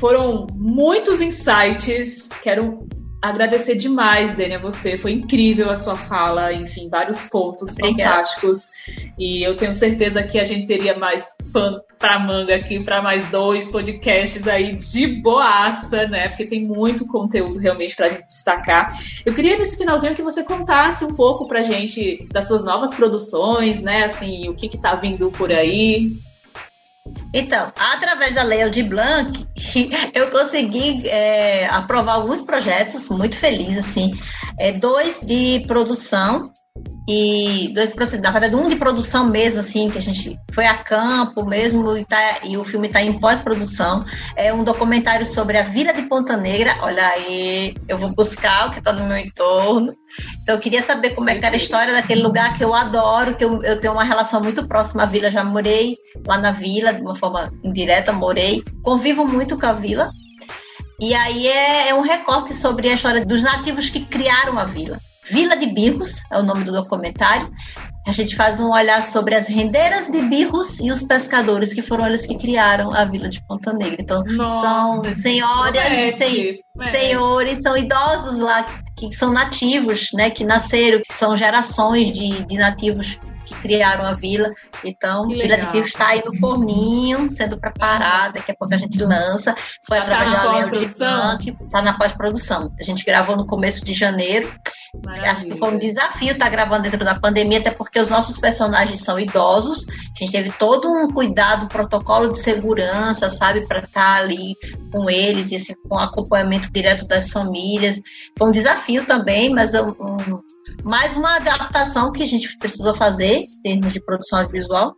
Foram 0.01 0.47
muitos 0.55 1.21
insights. 1.21 2.31
Quero 2.43 2.89
agradecer 3.23 3.77
demais, 3.77 4.35
Dani, 4.35 4.57
a 4.57 4.59
você. 4.59 4.99
Foi 4.99 5.13
incrível 5.13 5.71
a 5.71 5.77
sua 5.77 5.97
fala, 5.97 6.53
enfim, 6.53 6.89
vários 6.91 7.25
pontos 7.25 7.71
Obrigada. 7.73 8.17
fantásticos. 8.17 8.69
E 9.17 9.47
eu 9.47 9.57
tenho 9.57 9.73
certeza 9.73 10.23
que 10.25 10.39
a 10.39 10.45
gente 10.45 10.67
teria 10.67 10.99
mais 10.99 11.31
pano 11.53 11.81
para 11.99 12.19
manga 12.19 12.57
aqui 12.57 12.83
para 12.83 13.01
mais 13.01 13.27
dois 13.27 13.71
podcasts 13.71 14.49
aí 14.49 14.75
de 14.75 15.07
boaça, 15.07 16.09
né? 16.09 16.29
Porque 16.29 16.47
tem 16.47 16.67
muito 16.67 17.07
conteúdo 17.07 17.59
realmente 17.59 17.95
para 17.95 18.07
a 18.07 18.09
gente 18.09 18.27
destacar. 18.27 18.89
Eu 19.25 19.33
queria 19.33 19.57
nesse 19.57 19.79
finalzinho 19.79 20.17
que 20.17 20.23
você 20.23 20.43
contasse 20.43 21.05
um 21.05 21.15
pouco 21.15 21.47
para 21.47 21.63
gente 21.63 22.27
das 22.33 22.49
suas 22.49 22.65
novas 22.65 22.93
produções, 22.93 23.81
né? 23.81 24.05
Assim, 24.05 24.49
o 24.49 24.55
que 24.55 24.67
está 24.67 24.97
vindo 24.97 25.31
por 25.31 25.53
aí. 25.53 26.11
Então, 27.35 27.73
através 27.77 28.35
da 28.35 28.43
Lei 28.43 28.69
de 28.69 28.83
Blanc, 28.83 29.47
eu 30.15 30.31
consegui 30.31 31.09
é, 31.09 31.67
aprovar 31.67 32.15
alguns 32.15 32.43
projetos, 32.43 33.09
muito 33.09 33.37
feliz, 33.37 33.79
assim. 33.79 34.13
É, 34.59 34.73
dois 34.73 35.21
de 35.23 35.63
produção 35.67 36.53
e 37.09 37.73
dois 37.75 37.93
na 38.21 38.31
verdade 38.31 38.55
um 38.55 38.69
de 38.69 38.77
produção 38.77 39.27
mesmo 39.27 39.59
assim 39.59 39.91
que 39.91 39.99
a 39.99 40.01
gente 40.01 40.39
foi 40.53 40.67
a 40.67 40.75
campo 40.75 41.45
mesmo 41.45 41.97
e, 41.97 42.05
tá, 42.05 42.39
e 42.45 42.57
o 42.57 42.65
filme 42.65 42.87
está 42.87 43.03
em 43.03 43.19
pós-produção. 43.19 44.05
É 44.37 44.53
um 44.53 44.63
documentário 44.63 45.27
sobre 45.27 45.59
a 45.59 45.63
Vila 45.63 45.93
de 45.93 46.03
Ponta 46.03 46.37
Negra. 46.37 46.77
Olha 46.81 47.07
aí 47.09 47.75
eu 47.89 47.99
vou 47.99 48.11
buscar 48.11 48.69
o 48.69 48.71
que 48.71 48.79
está 48.79 48.93
no 48.93 49.07
meu 49.07 49.17
entorno. 49.17 49.93
Então 50.43 50.55
eu 50.55 50.61
queria 50.61 50.83
saber 50.83 51.11
como 51.11 51.29
é 51.29 51.35
que 51.35 51.45
era 51.45 51.55
a 51.55 51.57
história 51.57 51.93
daquele 51.93 52.23
lugar 52.23 52.57
que 52.57 52.63
eu 52.63 52.73
adoro 52.73 53.35
que 53.35 53.45
eu, 53.45 53.63
eu 53.63 53.81
tenho 53.81 53.93
uma 53.93 54.05
relação 54.05 54.41
muito 54.41 54.67
próxima 54.69 55.03
à 55.03 55.07
vila. 55.07 55.31
Já 55.31 55.43
morei 55.43 55.97
lá 56.27 56.39
na 56.39 56.53
vila 56.53 56.93
de 56.93 57.01
uma 57.01 57.17
forma 57.17 57.53
indireta 57.65 58.13
morei. 58.13 58.63
Convivo 58.83 59.27
muito 59.27 59.59
com 59.59 59.67
a 59.67 59.73
vila. 59.73 60.09
E 61.01 61.15
aí 61.15 61.49
é, 61.49 61.89
é 61.89 61.95
um 61.95 62.01
recorte 62.01 62.55
sobre 62.55 62.89
a 62.89 62.95
história 62.95 63.27
dos 63.27 63.43
nativos 63.43 63.91
que 63.91 64.05
criaram 64.05 64.57
a 64.57 64.65
vila 64.65 64.97
Vila 65.25 65.57
de 65.57 65.67
Birros 65.67 66.21
é 66.31 66.39
o 66.39 66.43
nome 66.43 66.65
do 66.65 66.73
documentário. 66.73 67.49
A 68.07 68.11
gente 68.11 68.35
faz 68.35 68.59
um 68.59 68.73
olhar 68.73 69.03
sobre 69.05 69.35
as 69.37 69.47
rendeiras 69.47 70.11
de 70.11 70.21
Birros 70.23 70.81
e 70.81 70.91
os 70.91 71.05
pescadores, 71.05 71.73
que 71.73 71.81
foram 71.81 72.07
eles 72.07 72.27
que 72.27 72.37
criaram 72.37 72.93
a 72.93 73.05
Vila 73.05 73.29
de 73.29 73.41
Ponta 73.47 73.73
Negra. 73.73 73.99
Então, 74.01 74.25
Nossa, 74.25 74.67
são 74.67 75.15
senhoras 75.15 75.93
e 75.93 76.13
sen 76.13 76.55
senhores, 76.91 77.63
são 77.63 77.77
idosos 77.77 78.39
lá 78.39 78.65
que 78.97 79.13
são 79.13 79.33
nativos, 79.33 80.09
né, 80.13 80.31
que 80.31 80.45
nasceram, 80.45 81.01
que 81.01 81.15
são 81.15 81.37
gerações 81.37 82.11
de, 82.11 82.45
de 82.45 82.57
nativos 82.57 83.17
que 83.53 83.61
criaram 83.61 84.05
a 84.05 84.13
vila. 84.13 84.51
Então, 84.85 85.29
que 85.29 85.35
Vila 85.35 85.59
de 85.59 85.67
Birros 85.67 85.89
está 85.89 86.09
aí 86.09 86.23
no 86.25 86.37
forninho, 86.39 87.31
sendo 87.31 87.59
preparada, 87.59 88.35
daqui 88.35 88.51
a 88.51 88.55
pouco 88.55 88.75
a 88.75 88.79
gente 88.79 88.99
lança. 89.03 89.55
Foi 89.87 89.99
Já 89.99 90.05
através 90.05 90.99
tá 90.99 91.37
de 91.37 91.51
está 91.51 91.83
na 91.83 91.97
pós-produção. 91.97 92.73
A 92.79 92.83
gente 92.83 93.05
gravou 93.05 93.37
no 93.37 93.47
começo 93.47 93.85
de 93.85 93.93
janeiro 93.93 94.53
Maravilha. 95.05 95.57
foi 95.57 95.75
um 95.75 95.79
desafio 95.79 96.33
estar 96.33 96.45
tá 96.45 96.51
gravando 96.51 96.83
dentro 96.83 97.03
da 97.03 97.19
pandemia, 97.19 97.59
até 97.59 97.71
porque 97.71 97.99
os 97.99 98.11
nossos 98.11 98.37
personagens 98.39 99.01
são 99.01 99.19
idosos. 99.19 99.87
A 99.89 100.19
gente 100.19 100.33
teve 100.33 100.51
todo 100.53 100.87
um 100.87 101.09
cuidado, 101.09 101.65
um 101.65 101.69
protocolo 101.69 102.29
de 102.29 102.39
segurança, 102.39 103.31
sabe, 103.31 103.67
para 103.67 103.79
estar 103.79 103.91
tá 103.91 104.17
ali 104.17 104.55
com 104.93 105.09
eles, 105.09 105.51
e 105.51 105.57
assim, 105.57 105.75
com 105.89 105.99
acompanhamento 105.99 106.71
direto 106.71 107.07
das 107.07 107.31
famílias. 107.31 108.01
Foi 108.39 108.49
um 108.49 108.53
desafio 108.53 109.05
também, 109.07 109.51
mas 109.51 109.73
um, 109.75 109.89
um, 109.89 110.43
mais 110.85 111.17
uma 111.17 111.37
adaptação 111.37 112.13
que 112.13 112.23
a 112.23 112.29
gente 112.29 112.57
precisou 112.59 112.95
fazer 112.95 113.45
em 113.65 113.81
termos 113.81 113.93
de 113.93 114.01
produção 114.01 114.41
audiovisual. 114.41 114.95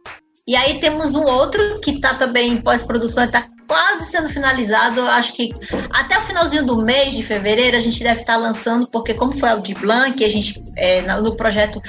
E 0.47 0.57
aí 0.57 0.78
temos 0.78 1.14
um 1.14 1.24
outro 1.24 1.80
que 1.80 1.92
está 1.92 2.14
também 2.14 2.53
em 2.53 2.61
pós-produção, 2.61 3.24
está 3.24 3.49
quase 3.66 4.11
sendo 4.11 4.28
finalizado. 4.28 5.01
Acho 5.03 5.32
que 5.32 5.51
até 5.90 6.18
o 6.18 6.22
finalzinho 6.22 6.66
do 6.66 6.82
mês 6.82 7.14
de 7.14 7.22
fevereiro 7.22 7.76
a 7.76 7.80
gente 7.80 8.03
deve 8.03 8.20
estar 8.20 8.36
lançando, 8.36 8.86
porque 8.90 9.14
como 9.14 9.32
foi 9.38 9.53
o 9.55 9.61
de 9.61 9.74
Blanc, 9.74 10.22
a 10.22 10.28
gente 10.28 10.62
é, 10.76 11.01
no 11.18 11.34
projeto 11.36 11.80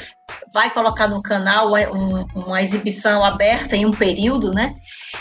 vai 0.54 0.74
colocar 0.74 1.08
no 1.08 1.22
canal 1.22 1.76
é, 1.76 1.92
um, 1.92 2.26
uma 2.34 2.62
exibição 2.62 3.24
aberta 3.24 3.76
em 3.76 3.86
um 3.86 3.92
período, 3.92 4.54
né? 4.54 4.74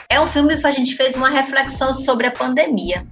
É 0.09 0.21
um 0.21 0.27
filme 0.27 0.57
que 0.57 0.67
a 0.67 0.71
gente 0.71 0.95
fez 0.97 1.17
uma 1.17 1.31
reflexão 1.31 1.93
sobre 1.93 2.27
a 2.27 2.31
pandemia 2.31 3.05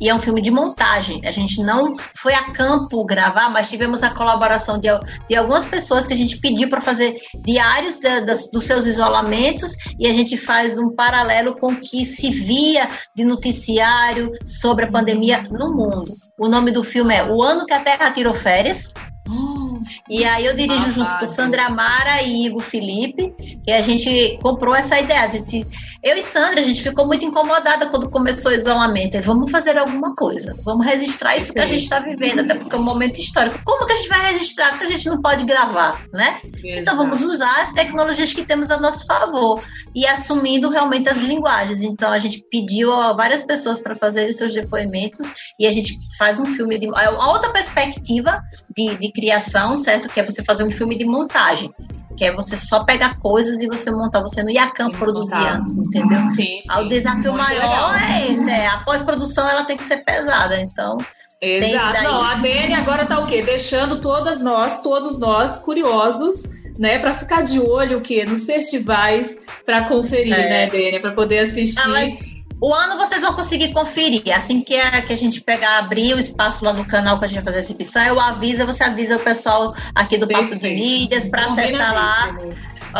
e 0.00 0.08
é 0.08 0.14
um 0.14 0.18
filme 0.18 0.42
de 0.42 0.50
montagem. 0.50 1.20
A 1.24 1.30
gente 1.30 1.62
não 1.62 1.96
foi 2.16 2.34
a 2.34 2.52
campo 2.52 3.04
gravar, 3.04 3.48
mas 3.48 3.70
tivemos 3.70 4.02
a 4.02 4.10
colaboração 4.10 4.78
de, 4.78 4.88
de 5.28 5.34
algumas 5.34 5.66
pessoas 5.66 6.06
que 6.06 6.12
a 6.12 6.16
gente 6.16 6.38
pediu 6.38 6.68
para 6.68 6.80
fazer 6.80 7.16
diários 7.42 7.96
de, 7.96 8.20
de, 8.20 8.50
dos 8.50 8.64
seus 8.64 8.86
isolamentos 8.86 9.74
e 9.98 10.06
a 10.06 10.12
gente 10.12 10.36
faz 10.36 10.78
um 10.78 10.94
paralelo 10.94 11.56
com 11.56 11.68
o 11.68 11.76
que 11.76 12.04
se 12.04 12.30
via 12.30 12.88
de 13.14 13.24
noticiário 13.24 14.32
sobre 14.46 14.84
a 14.84 14.90
pandemia 14.90 15.42
no 15.50 15.72
mundo. 15.72 16.12
O 16.38 16.48
nome 16.48 16.70
do 16.70 16.82
filme 16.82 17.14
é 17.14 17.24
O 17.24 17.42
Ano 17.42 17.64
que 17.64 17.72
a 17.72 17.80
Terra 17.80 18.10
Tirou 18.10 18.34
Férias. 18.34 18.92
Hum, 19.28 19.63
e 20.08 20.24
aí 20.24 20.46
eu 20.46 20.54
dirijo 20.54 20.90
junto 20.90 21.18
com 21.18 21.26
Sandra 21.26 21.70
Mara 21.70 22.22
e 22.22 22.46
Igor 22.46 22.60
Felipe, 22.60 23.34
que 23.64 23.72
a 23.72 23.80
gente 23.80 24.38
comprou 24.42 24.74
essa 24.74 24.98
ideia. 24.98 25.22
A 25.22 25.28
gente 25.28 25.66
eu 26.04 26.18
e 26.18 26.22
Sandra, 26.22 26.60
a 26.60 26.62
gente 26.62 26.82
ficou 26.82 27.06
muito 27.06 27.24
incomodada 27.24 27.86
quando 27.86 28.10
começou 28.10 28.52
o 28.52 28.54
isolamento. 28.54 29.18
Vamos 29.22 29.50
fazer 29.50 29.78
alguma 29.78 30.14
coisa, 30.14 30.52
vamos 30.62 30.84
registrar 30.84 31.34
isso 31.38 31.50
que 31.50 31.58
a 31.58 31.64
gente 31.64 31.84
está 31.84 31.98
vivendo, 31.98 32.40
até 32.40 32.54
porque 32.54 32.76
é 32.76 32.78
um 32.78 32.82
momento 32.82 33.18
histórico. 33.18 33.58
Como 33.64 33.86
que 33.86 33.92
a 33.94 33.96
gente 33.96 34.08
vai 34.10 34.32
registrar? 34.32 34.72
Porque 34.72 34.84
a 34.84 34.90
gente 34.90 35.08
não 35.08 35.22
pode 35.22 35.46
gravar, 35.46 36.04
né? 36.12 36.40
Exato. 36.44 36.60
Então 36.66 36.96
vamos 36.98 37.22
usar 37.22 37.62
as 37.62 37.72
tecnologias 37.72 38.34
que 38.34 38.44
temos 38.44 38.70
a 38.70 38.78
nosso 38.78 39.06
favor 39.06 39.62
e 39.94 40.06
assumindo 40.06 40.68
realmente 40.68 41.08
as 41.08 41.16
linguagens. 41.16 41.80
Então 41.80 42.12
a 42.12 42.18
gente 42.18 42.44
pediu 42.50 42.92
a 42.92 43.14
várias 43.14 43.42
pessoas 43.42 43.80
para 43.80 43.96
fazerem 43.96 44.30
seus 44.30 44.52
depoimentos 44.52 45.26
e 45.58 45.66
a 45.66 45.72
gente 45.72 45.96
faz 46.18 46.38
um 46.38 46.44
filme 46.44 46.78
de. 46.78 46.86
É 46.86 47.08
uma 47.08 47.32
outra 47.32 47.50
perspectiva 47.50 48.42
de, 48.76 48.96
de 48.96 49.12
criação, 49.12 49.78
certo? 49.78 50.08
Que 50.08 50.20
é 50.20 50.24
você 50.24 50.42
fazer 50.44 50.64
um 50.64 50.70
filme 50.70 50.96
de 50.96 51.04
montagem. 51.04 51.70
que 52.16 52.24
é 52.24 52.32
você 52.32 52.56
só 52.56 52.84
pegar 52.84 53.18
coisas 53.18 53.60
e 53.60 53.66
você 53.66 53.90
montar, 53.90 54.20
você 54.20 54.42
não 54.42 54.50
ir 54.50 54.58
a 54.58 54.70
campo 54.70 54.96
produzir 54.98 55.34
antes, 55.34 55.76
entendeu? 55.76 56.28
Sim, 56.28 56.58
sim. 56.60 56.72
O 56.78 56.84
desafio 56.84 57.32
Muito 57.32 57.44
maior 57.44 57.92
legal. 57.92 57.94
é 57.94 58.32
esse, 58.32 58.50
é, 58.50 58.66
a 58.68 58.78
pós-produção 58.78 59.48
ela 59.48 59.64
tem 59.64 59.76
que 59.76 59.84
ser 59.84 59.98
pesada, 59.98 60.60
então... 60.60 60.98
Exato. 61.40 62.02
Não, 62.04 62.24
a 62.24 62.34
Dani 62.36 62.72
agora 62.72 63.04
tá 63.04 63.18
o 63.20 63.26
quê? 63.26 63.42
Deixando 63.42 64.00
todas 64.00 64.40
nós, 64.40 64.80
todos 64.80 65.18
nós, 65.18 65.60
curiosos, 65.60 66.42
né, 66.78 67.00
para 67.00 67.12
ficar 67.12 67.42
de 67.42 67.60
olho 67.60 67.98
o 67.98 68.00
quê? 68.00 68.24
Nos 68.24 68.46
festivais, 68.46 69.36
para 69.66 69.84
conferir, 69.84 70.32
é. 70.32 70.48
né, 70.48 70.66
Dani, 70.68 71.00
para 71.02 71.12
poder 71.12 71.40
assistir. 71.40 71.82
Ah, 71.84 71.88
mas 71.88 72.33
o 72.64 72.72
ano 72.72 72.96
vocês 72.96 73.20
vão 73.20 73.34
conseguir 73.34 73.74
conferir. 73.74 74.22
Assim 74.34 74.62
que 74.62 74.74
a, 74.74 75.02
que 75.02 75.12
a 75.12 75.16
gente 75.16 75.42
pegar, 75.42 75.76
abrir 75.76 76.14
o 76.14 76.18
espaço 76.18 76.64
lá 76.64 76.72
no 76.72 76.86
canal 76.86 77.18
que 77.18 77.26
a 77.26 77.28
gente 77.28 77.36
vai 77.36 77.44
fazer 77.44 77.58
a 77.58 77.60
exibição, 77.60 78.02
eu 78.04 78.18
aviso, 78.18 78.64
você 78.64 78.82
avisa 78.82 79.16
o 79.16 79.20
pessoal 79.20 79.74
aqui 79.94 80.16
do 80.16 80.26
Papo 80.26 80.56
de 80.56 80.70
Mídias 80.70 81.28
para 81.28 81.44
acessar 81.44 81.92
lá 81.92 82.34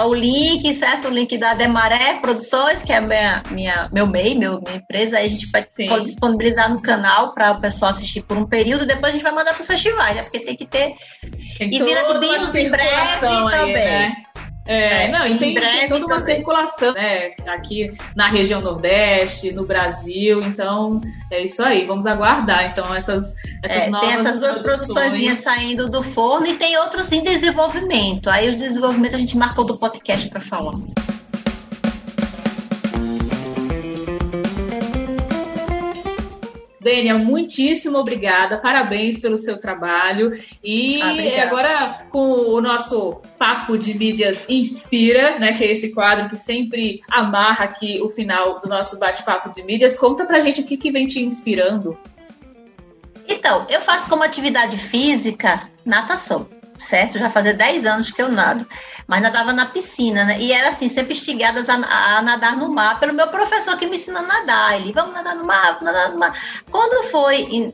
o 0.06 0.14
link, 0.14 0.74
certo? 0.74 1.08
O 1.08 1.10
link 1.10 1.38
da 1.38 1.54
Demaré 1.54 2.18
Produções, 2.20 2.82
que 2.82 2.92
é 2.92 3.00
minha, 3.00 3.42
minha, 3.50 3.88
meu 3.90 4.06
MEI, 4.06 4.34
meu, 4.34 4.60
minha 4.60 4.76
empresa. 4.76 5.16
Aí 5.16 5.26
a 5.26 5.30
gente 5.30 5.46
vai 5.50 5.64
Sim. 5.66 5.86
disponibilizar 6.02 6.68
no 6.68 6.82
canal 6.82 7.32
para 7.32 7.52
o 7.52 7.60
pessoal 7.60 7.92
assistir 7.92 8.22
por 8.22 8.36
um 8.36 8.44
período. 8.44 8.84
Depois 8.84 9.06
a 9.06 9.12
gente 9.12 9.22
vai 9.22 9.32
mandar 9.32 9.52
para 9.54 9.62
os 9.62 9.66
festivais, 9.66 10.16
né? 10.16 10.22
Porque 10.24 10.40
tem 10.40 10.56
que 10.56 10.66
ter. 10.66 10.94
Tem 11.56 11.68
e 11.72 11.82
Vila 11.82 12.12
de 12.12 12.18
Bilos 12.18 12.54
em 12.54 12.68
breve 12.68 13.26
aí, 13.26 13.50
também. 13.50 13.74
Né? 13.74 14.14
É, 14.66 15.04
é, 15.04 15.08
não, 15.08 15.26
e 15.26 15.36
tem, 15.36 15.54
toda 15.88 16.06
uma 16.06 16.18
também. 16.18 16.36
circulação, 16.36 16.92
né? 16.94 17.32
Aqui 17.46 17.92
na 18.16 18.28
região 18.28 18.62
Nordeste, 18.62 19.52
no 19.52 19.66
Brasil, 19.66 20.40
então 20.40 21.00
é 21.30 21.42
isso 21.42 21.62
aí, 21.62 21.84
vamos 21.84 22.06
aguardar. 22.06 22.70
Então, 22.70 22.94
essas, 22.94 23.34
essas 23.62 23.84
é, 23.84 23.90
novas. 23.90 24.08
Tem 24.08 24.18
essas 24.18 24.40
duas 24.40 24.58
produções 24.58 25.38
saindo 25.38 25.90
do 25.90 26.02
forno 26.02 26.46
e 26.46 26.56
tem 26.56 26.78
outros 26.78 27.12
em 27.12 27.22
desenvolvimento. 27.22 28.30
Aí 28.30 28.48
o 28.50 28.56
desenvolvimento 28.56 29.16
a 29.16 29.18
gente 29.18 29.36
marcou 29.36 29.66
do 29.66 29.76
podcast 29.76 30.28
para 30.28 30.40
falar. 30.40 30.74
Dênia, 36.84 37.16
muitíssimo 37.16 37.96
obrigada, 37.96 38.58
parabéns 38.58 39.18
pelo 39.18 39.38
seu 39.38 39.58
trabalho. 39.58 40.38
E 40.62 41.00
ah, 41.00 41.42
agora, 41.44 42.06
com 42.10 42.32
o 42.32 42.60
nosso 42.60 43.22
Papo 43.38 43.78
de 43.78 43.98
Mídias 43.98 44.44
Inspira, 44.50 45.38
né, 45.38 45.54
que 45.54 45.64
é 45.64 45.72
esse 45.72 45.94
quadro 45.94 46.28
que 46.28 46.36
sempre 46.36 47.00
amarra 47.10 47.64
aqui 47.64 48.02
o 48.02 48.10
final 48.10 48.60
do 48.60 48.68
nosso 48.68 49.00
bate-papo 49.00 49.48
de 49.48 49.62
mídias, 49.64 49.96
conta 49.96 50.26
pra 50.26 50.40
gente 50.40 50.60
o 50.60 50.64
que, 50.64 50.76
que 50.76 50.92
vem 50.92 51.06
te 51.06 51.24
inspirando. 51.24 51.98
Então, 53.26 53.66
eu 53.70 53.80
faço 53.80 54.06
como 54.06 54.22
atividade 54.22 54.76
física 54.76 55.70
natação 55.86 56.53
certo? 56.78 57.18
Já 57.18 57.30
fazia 57.30 57.54
10 57.54 57.86
anos 57.86 58.10
que 58.10 58.20
eu 58.20 58.28
nado, 58.28 58.66
mas 59.06 59.22
nadava 59.22 59.52
na 59.52 59.66
piscina, 59.66 60.24
né? 60.24 60.40
E 60.40 60.52
era 60.52 60.68
assim, 60.68 60.88
sempre 60.88 61.12
instigadas 61.12 61.68
a, 61.68 61.74
a, 61.74 62.22
nadar 62.22 62.56
no 62.56 62.68
mar 62.68 62.98
pelo 63.00 63.14
meu 63.14 63.28
professor 63.28 63.76
que 63.76 63.86
me 63.86 63.96
ensinou 63.96 64.22
a 64.22 64.26
nadar. 64.26 64.76
Ele, 64.76 64.92
vamos 64.92 65.14
nadar 65.14 65.34
no 65.34 65.44
mar, 65.44 65.78
vamos 65.78 65.84
nadar 65.84 66.10
no 66.10 66.18
mar. 66.18 66.38
Quando 66.70 67.08
foi 67.10 67.72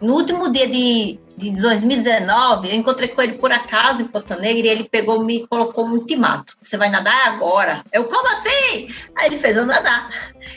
no 0.00 0.14
último 0.14 0.50
dia 0.50 0.68
de, 0.68 1.18
de 1.36 1.50
2019, 1.52 2.68
eu 2.68 2.74
encontrei 2.74 3.08
com 3.08 3.22
ele 3.22 3.34
por 3.34 3.52
acaso 3.52 4.02
em 4.02 4.06
Ponta 4.06 4.36
Negra 4.36 4.66
e 4.66 4.70
ele 4.70 4.84
pegou 4.84 5.22
me 5.22 5.46
colocou 5.46 5.86
um 5.86 5.92
ultimato. 5.92 6.56
Você 6.62 6.76
vai 6.76 6.88
nadar 6.88 7.28
agora? 7.28 7.84
Eu, 7.92 8.04
como 8.04 8.28
assim? 8.28 8.94
Aí 9.16 9.26
ele 9.26 9.38
fez 9.38 9.56
eu 9.56 9.66
nadar. 9.66 10.10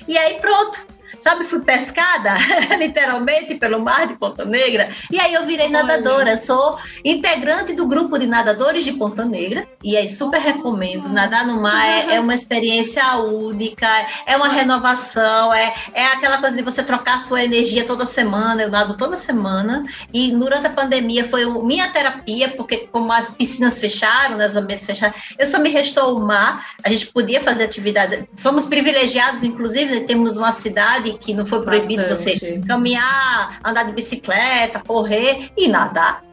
E 0.07 0.17
aí 0.17 0.39
pronto 0.39 0.86
sabe, 1.22 1.45
fui 1.45 1.61
pescada, 1.61 2.36
literalmente, 2.78 3.55
pelo 3.55 3.80
mar 3.80 4.07
de 4.07 4.15
Ponta 4.15 4.43
Negra. 4.43 4.89
E 5.11 5.19
aí 5.19 5.34
eu 5.34 5.45
virei 5.45 5.67
Olha. 5.67 5.84
nadadora. 5.84 6.38
Sou 6.38 6.78
integrante 7.05 7.74
do 7.74 7.86
grupo 7.86 8.17
de 8.17 8.26
nadadores 8.26 8.84
de 8.84 8.93
Ponta 8.93 9.24
Negra. 9.24 9.67
E 9.84 9.95
aí 9.95 10.07
super 10.07 10.39
recomendo. 10.41 11.09
Nadar 11.09 11.45
no 11.45 11.61
mar 11.61 11.86
é, 11.86 12.15
é 12.15 12.19
uma 12.19 12.34
experiência 12.34 13.15
única, 13.17 13.88
é 14.26 14.36
uma 14.36 14.49
renovação, 14.49 15.53
é, 15.53 15.74
é 15.93 16.05
aquela 16.07 16.39
coisa 16.39 16.55
de 16.55 16.63
você 16.63 16.84
trocar 16.84 17.19
sua 17.19 17.43
energia 17.43 17.86
toda 17.86 18.05
semana. 18.05 18.63
Eu 18.63 18.69
nado 18.69 18.97
toda 18.97 19.15
semana. 19.17 19.86
E 20.13 20.32
durante 20.32 20.67
a 20.67 20.72
pandemia 20.72 21.28
foi 21.28 21.45
minha 21.63 21.89
terapia, 21.91 22.49
porque 22.49 22.88
como 22.91 23.11
as 23.11 23.30
piscinas 23.30 23.80
fecharam, 23.80 24.38
né, 24.38 24.47
os 24.47 24.55
ambientes 24.55 24.86
fecharam, 24.86 25.13
eu 25.38 25.45
só 25.45 25.59
me 25.59 25.69
restou 25.69 26.17
o 26.17 26.19
mar. 26.19 26.65
A 26.84 26.89
gente 26.89 27.07
podia 27.07 27.41
fazer 27.41 27.65
atividades. 27.65 28.24
Somos 28.36 28.65
privilegiados, 28.65 29.43
inclusive, 29.43 30.01
temos 30.01 30.38
uma 30.38 30.51
cidade 30.51 31.11
que 31.14 31.34
não 31.34 31.45
foi 31.45 31.62
proibido 31.64 32.03
Bastante. 32.07 32.39
você 32.39 32.62
caminhar, 32.68 33.59
andar 33.64 33.84
de 33.84 33.93
bicicleta, 33.93 34.82
correr 34.86 35.51
e 35.57 35.68
nadar. 35.68 36.24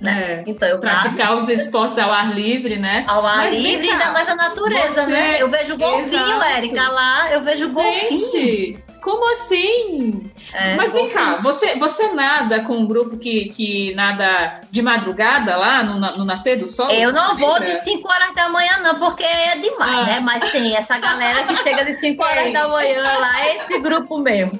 Né? 0.00 0.44
É, 0.44 0.50
então 0.50 0.68
eu 0.68 0.78
praticar 0.78 1.34
os 1.34 1.48
esportes 1.48 1.98
ao 1.98 2.12
ar 2.12 2.34
livre, 2.34 2.78
né? 2.78 3.06
Ao 3.08 3.24
ar 3.24 3.36
Mas 3.36 3.54
livre, 3.54 3.90
ainda 3.90 4.10
mais 4.12 4.28
a 4.28 4.34
natureza, 4.34 5.04
você... 5.04 5.10
né? 5.10 5.36
Eu 5.40 5.48
vejo 5.48 5.76
golfinho, 5.76 6.42
Érica, 6.42 6.88
lá, 6.88 7.32
eu 7.32 7.42
vejo 7.42 7.70
golfinho. 7.70 8.10
Gente, 8.10 8.84
como 9.06 9.30
assim? 9.30 10.32
É, 10.52 10.74
Mas 10.74 10.92
vem 10.92 11.08
cá, 11.10 11.40
você, 11.40 11.76
você 11.76 12.12
nada 12.12 12.64
com 12.64 12.78
um 12.78 12.86
grupo 12.86 13.16
que, 13.16 13.48
que 13.50 13.94
nada 13.94 14.60
de 14.68 14.82
madrugada 14.82 15.56
lá 15.56 15.84
no, 15.84 16.00
no 16.00 16.24
nascer 16.24 16.58
do 16.58 16.66
sol? 16.66 16.90
Eu 16.90 17.12
não 17.12 17.36
vou 17.36 17.60
de 17.60 17.72
5 17.76 18.12
horas 18.12 18.34
da 18.34 18.48
manhã, 18.48 18.80
não, 18.82 18.98
porque 18.98 19.22
é 19.22 19.56
demais, 19.58 20.00
ah. 20.00 20.02
né? 20.02 20.20
Mas 20.20 20.50
tem 20.50 20.74
essa 20.74 20.98
galera 20.98 21.44
que 21.44 21.54
chega 21.54 21.84
de 21.84 21.94
5 21.94 22.20
horas 22.20 22.52
da 22.52 22.66
manhã 22.66 23.00
lá, 23.00 23.46
esse 23.54 23.78
grupo 23.78 24.18
mesmo. 24.18 24.58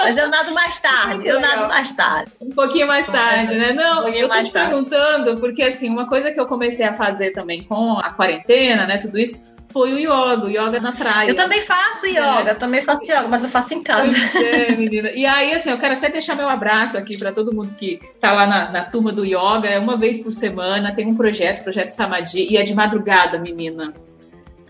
Mas 0.00 0.16
eu 0.16 0.28
nado 0.28 0.52
mais 0.52 0.78
tarde, 0.78 1.26
eu 1.26 1.40
nado 1.40 1.68
mais 1.68 1.92
tarde. 1.92 2.32
Um 2.40 2.50
pouquinho 2.50 2.86
mais 2.86 3.06
tarde, 3.06 3.54
né? 3.54 3.72
Não, 3.72 4.04
um 4.04 4.08
eu 4.08 4.28
tô 4.28 4.42
te 4.42 4.50
tarde. 4.50 4.50
perguntando, 4.52 5.38
porque 5.38 5.62
assim, 5.62 5.88
uma 5.88 6.08
coisa 6.08 6.32
que 6.32 6.40
eu 6.40 6.46
comecei 6.46 6.86
a 6.86 6.94
fazer 6.94 7.30
também 7.32 7.64
com 7.64 7.98
a 7.98 8.10
quarentena, 8.10 8.86
né, 8.86 8.98
tudo 8.98 9.18
isso, 9.18 9.54
foi 9.72 9.92
o 9.92 9.98
yoga, 9.98 10.44
o 10.44 10.50
yoga 10.50 10.78
na 10.78 10.92
praia. 10.92 11.28
Eu 11.28 11.34
também 11.34 11.60
faço 11.60 12.06
yoga, 12.06 12.48
é. 12.48 12.50
eu 12.50 12.58
também 12.58 12.82
faço 12.82 13.04
yoga, 13.04 13.26
mas 13.28 13.42
eu 13.42 13.48
faço 13.48 13.74
em 13.74 13.82
casa. 13.82 14.14
É, 14.36 14.72
menina. 14.76 15.10
E 15.10 15.26
aí, 15.26 15.52
assim, 15.52 15.70
eu 15.70 15.78
quero 15.78 15.94
até 15.94 16.08
deixar 16.08 16.36
meu 16.36 16.48
abraço 16.48 16.96
aqui 16.96 17.16
para 17.16 17.32
todo 17.32 17.54
mundo 17.54 17.74
que 17.74 17.98
tá 18.20 18.32
lá 18.32 18.46
na, 18.46 18.70
na, 18.70 18.84
turma 18.84 19.10
do 19.10 19.24
yoga. 19.24 19.68
É 19.68 19.78
uma 19.78 19.96
vez 19.96 20.22
por 20.22 20.32
semana, 20.32 20.94
tem 20.94 21.06
um 21.06 21.14
projeto, 21.14 21.62
projeto 21.62 21.88
Samadhi, 21.88 22.52
e 22.52 22.56
é 22.56 22.62
de 22.62 22.74
madrugada, 22.74 23.38
menina. 23.38 23.92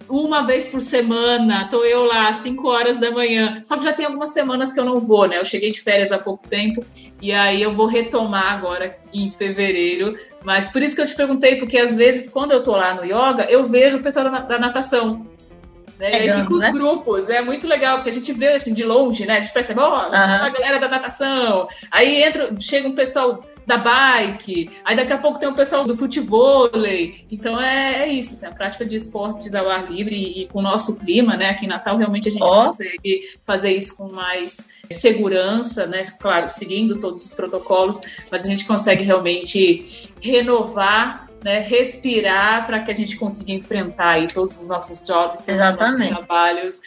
Uma 0.08 0.42
vez 0.42 0.68
por 0.68 0.82
semana, 0.82 1.68
tô 1.68 1.84
eu 1.84 2.04
lá, 2.04 2.32
5 2.32 2.68
horas 2.68 2.98
da 2.98 3.10
manhã. 3.10 3.60
Só 3.62 3.76
que 3.76 3.84
já 3.84 3.92
tem 3.92 4.04
algumas 4.04 4.32
semanas 4.32 4.72
que 4.72 4.78
eu 4.78 4.84
não 4.84 5.00
vou, 5.00 5.26
né? 5.26 5.38
Eu 5.38 5.44
cheguei 5.44 5.72
de 5.72 5.80
férias 5.80 6.12
há 6.12 6.18
pouco 6.18 6.46
tempo 6.46 6.84
e 7.22 7.32
aí 7.32 7.62
eu 7.62 7.72
vou 7.72 7.86
retomar 7.86 8.52
agora 8.52 8.98
em 9.12 9.30
fevereiro 9.30 10.16
mas 10.44 10.70
por 10.70 10.82
isso 10.82 10.94
que 10.94 11.00
eu 11.00 11.06
te 11.06 11.14
perguntei, 11.14 11.56
porque 11.56 11.78
às 11.78 11.96
vezes 11.96 12.28
quando 12.28 12.52
eu 12.52 12.62
tô 12.62 12.72
lá 12.72 12.94
no 12.94 13.04
yoga, 13.04 13.44
eu 13.48 13.64
vejo 13.64 13.96
o 13.96 14.02
pessoal 14.02 14.30
da, 14.30 14.58
natação. 14.58 15.26
Né? 15.98 16.10
É, 16.10 16.26
e 16.26 16.30
aí 16.30 16.42
fica 16.42 16.54
os 16.54 16.60
né? 16.60 16.70
grupos, 16.70 17.30
é 17.30 17.40
muito 17.40 17.66
legal, 17.66 17.96
porque 17.96 18.10
a 18.10 18.12
gente 18.12 18.30
vê 18.34 18.48
assim 18.48 18.74
de 18.74 18.84
longe, 18.84 19.24
né? 19.24 19.38
A 19.38 19.40
gente 19.40 19.54
percebe, 19.54 19.80
ó, 19.80 19.88
oh, 19.88 20.14
a 20.14 20.50
galera 20.50 20.78
da 20.78 20.88
natação. 20.88 21.66
Aí 21.90 22.22
entra, 22.22 22.54
chega 22.60 22.86
um 22.86 22.94
pessoal 22.94 23.42
da 23.66 23.76
bike, 23.78 24.70
aí 24.84 24.96
daqui 24.96 25.12
a 25.12 25.18
pouco 25.18 25.38
tem 25.38 25.48
o 25.48 25.54
pessoal 25.54 25.84
do 25.84 25.96
futebol. 25.96 26.70
Então 27.30 27.60
é, 27.60 28.04
é 28.04 28.08
isso, 28.08 28.34
assim, 28.34 28.46
a 28.46 28.52
prática 28.52 28.84
de 28.84 28.96
esportes 28.96 29.54
ao 29.54 29.68
ar 29.68 29.90
livre 29.90 30.14
e, 30.14 30.42
e, 30.42 30.48
com 30.48 30.58
o 30.58 30.62
nosso 30.62 30.98
clima, 30.98 31.36
né? 31.36 31.50
Aqui 31.50 31.64
em 31.64 31.68
Natal 31.68 31.96
realmente 31.96 32.28
a 32.28 32.32
gente 32.32 32.42
oh. 32.42 32.64
consegue 32.64 33.38
fazer 33.44 33.72
isso 33.72 33.96
com 33.96 34.12
mais 34.12 34.68
segurança, 34.90 35.86
né? 35.86 36.02
Claro, 36.20 36.50
seguindo 36.50 36.98
todos 36.98 37.24
os 37.24 37.34
protocolos, 37.34 38.00
mas 38.30 38.44
a 38.44 38.50
gente 38.50 38.64
consegue 38.64 39.02
realmente 39.02 40.10
renovar 40.20 41.28
né, 41.44 41.60
respirar 41.60 42.66
para 42.66 42.80
que 42.80 42.90
a 42.90 42.94
gente 42.94 43.18
consiga 43.18 43.52
enfrentar 43.52 44.12
aí 44.12 44.26
todos 44.26 44.56
os 44.56 44.66
nossos 44.66 45.06
jobs, 45.06 45.42
todos 45.42 45.60
Exatamente. 45.60 45.92
os 45.92 46.10
nossos 46.10 46.26
trabalhos 46.26 46.80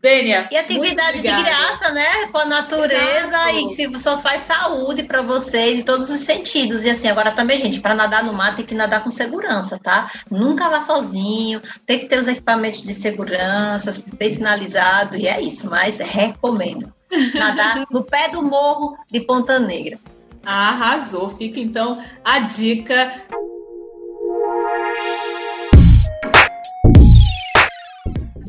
Dênia. 0.00 0.48
E 0.50 0.56
atividade 0.56 1.18
de 1.20 1.28
graça, 1.28 1.90
né? 1.92 2.26
Com 2.32 2.38
a 2.38 2.44
natureza 2.46 3.52
e 3.52 3.68
se 3.68 3.98
só 3.98 4.18
faz 4.18 4.42
saúde 4.42 5.02
para 5.02 5.20
você 5.20 5.74
de 5.74 5.82
todos 5.82 6.08
os 6.08 6.20
sentidos. 6.20 6.84
E 6.84 6.90
assim, 6.90 7.08
agora 7.08 7.32
também, 7.32 7.58
gente, 7.58 7.80
para 7.80 7.94
nadar 7.94 8.24
no 8.24 8.32
mar 8.32 8.56
tem 8.56 8.64
que 8.64 8.74
nadar 8.74 9.04
com 9.04 9.10
segurança, 9.10 9.78
tá? 9.78 10.10
Nunca 10.30 10.70
vá 10.70 10.82
sozinho, 10.82 11.60
tem 11.84 11.98
que 11.98 12.06
ter 12.06 12.18
os 12.18 12.28
equipamentos 12.28 12.82
de 12.82 12.94
segurança, 12.94 13.90
bem 14.14 14.30
sinalizado, 14.30 15.16
e 15.16 15.28
é 15.28 15.38
isso, 15.40 15.68
mas 15.68 15.98
recomendo. 15.98 16.92
Nadar 17.34 17.84
no 17.92 18.02
pé 18.02 18.28
do 18.28 18.42
morro 18.42 18.96
de 19.10 19.20
Ponta 19.20 19.58
Negra. 19.58 19.98
Arrasou. 20.44 21.28
Fica 21.28 21.60
então 21.60 22.02
a 22.24 22.38
dica. 22.38 23.22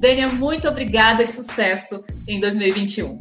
Dênia, 0.01 0.27
muito 0.27 0.67
obrigada 0.67 1.21
e 1.21 1.27
sucesso 1.27 2.03
em 2.27 2.39
2021. 2.39 3.19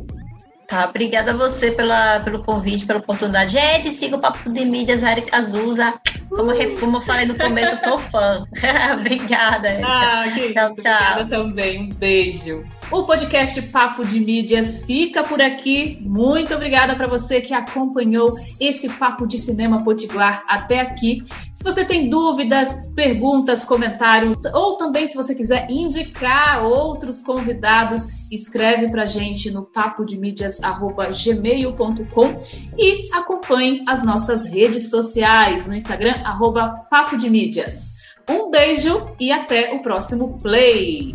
Tá, 0.67 0.89
obrigada 0.89 1.33
a 1.33 1.37
você 1.37 1.71
pela, 1.71 2.21
pelo 2.21 2.43
convite, 2.43 2.87
pela 2.87 3.01
oportunidade. 3.01 3.53
Gente, 3.53 3.91
siga 3.91 4.17
o 4.17 4.19
Papo 4.19 4.49
de 4.49 4.65
Mídias, 4.65 5.03
Erika 5.03 5.37
Azusa. 5.37 5.93
Como, 6.31 6.53
como 6.79 6.97
eu 6.97 7.01
falei 7.03 7.27
no 7.27 7.37
começo, 7.37 7.75
eu 7.75 7.79
sou 7.79 7.99
fã. 7.99 8.47
obrigada, 8.99 9.69
Erika. 9.69 9.89
Ah, 9.89 10.25
tchau, 10.25 10.53
tchau. 10.53 10.71
Obrigada 10.71 11.29
também. 11.29 11.83
Um 11.83 11.89
beijo. 11.91 12.65
O 12.93 13.05
podcast 13.05 13.63
Papo 13.71 14.05
de 14.05 14.19
Mídias 14.19 14.85
fica 14.85 15.23
por 15.23 15.41
aqui. 15.41 15.97
Muito 16.01 16.53
obrigada 16.53 16.97
para 16.97 17.07
você 17.07 17.41
que 17.41 17.55
acompanhou 17.55 18.35
esse 18.59 18.89
Papo 18.89 19.29
de 19.29 19.39
Cinema 19.39 19.85
Potiguar 19.85 20.43
até 20.49 20.81
aqui. 20.81 21.21
Se 21.53 21.63
você 21.63 21.85
tem 21.85 22.11
dúvidas, 22.11 22.91
perguntas, 22.97 23.65
comentários, 23.65 24.35
ou 24.53 24.77
também 24.77 25.07
se 25.07 25.17
você 25.17 25.37
quiser 25.37 25.71
indicar 25.71 26.65
outros 26.65 27.23
convidados, 27.23 28.29
escreve 28.33 28.91
para 28.91 29.07
gente 29.07 29.53
no 29.53 29.63
papodemídias.gmail.com 29.63 32.43
e 32.77 33.09
acompanhe 33.15 33.85
as 33.87 34.05
nossas 34.05 34.45
redes 34.45 34.91
sociais 34.91 35.69
no 35.69 35.77
Instagram, 35.77 36.21
arroba 36.25 36.75
Papo 36.91 37.17
de 37.17 37.31
Mídias. 37.31 38.01
Um 38.29 38.51
beijo 38.51 39.07
e 39.21 39.31
até 39.31 39.73
o 39.75 39.79
próximo 39.81 40.37
play! 40.43 41.15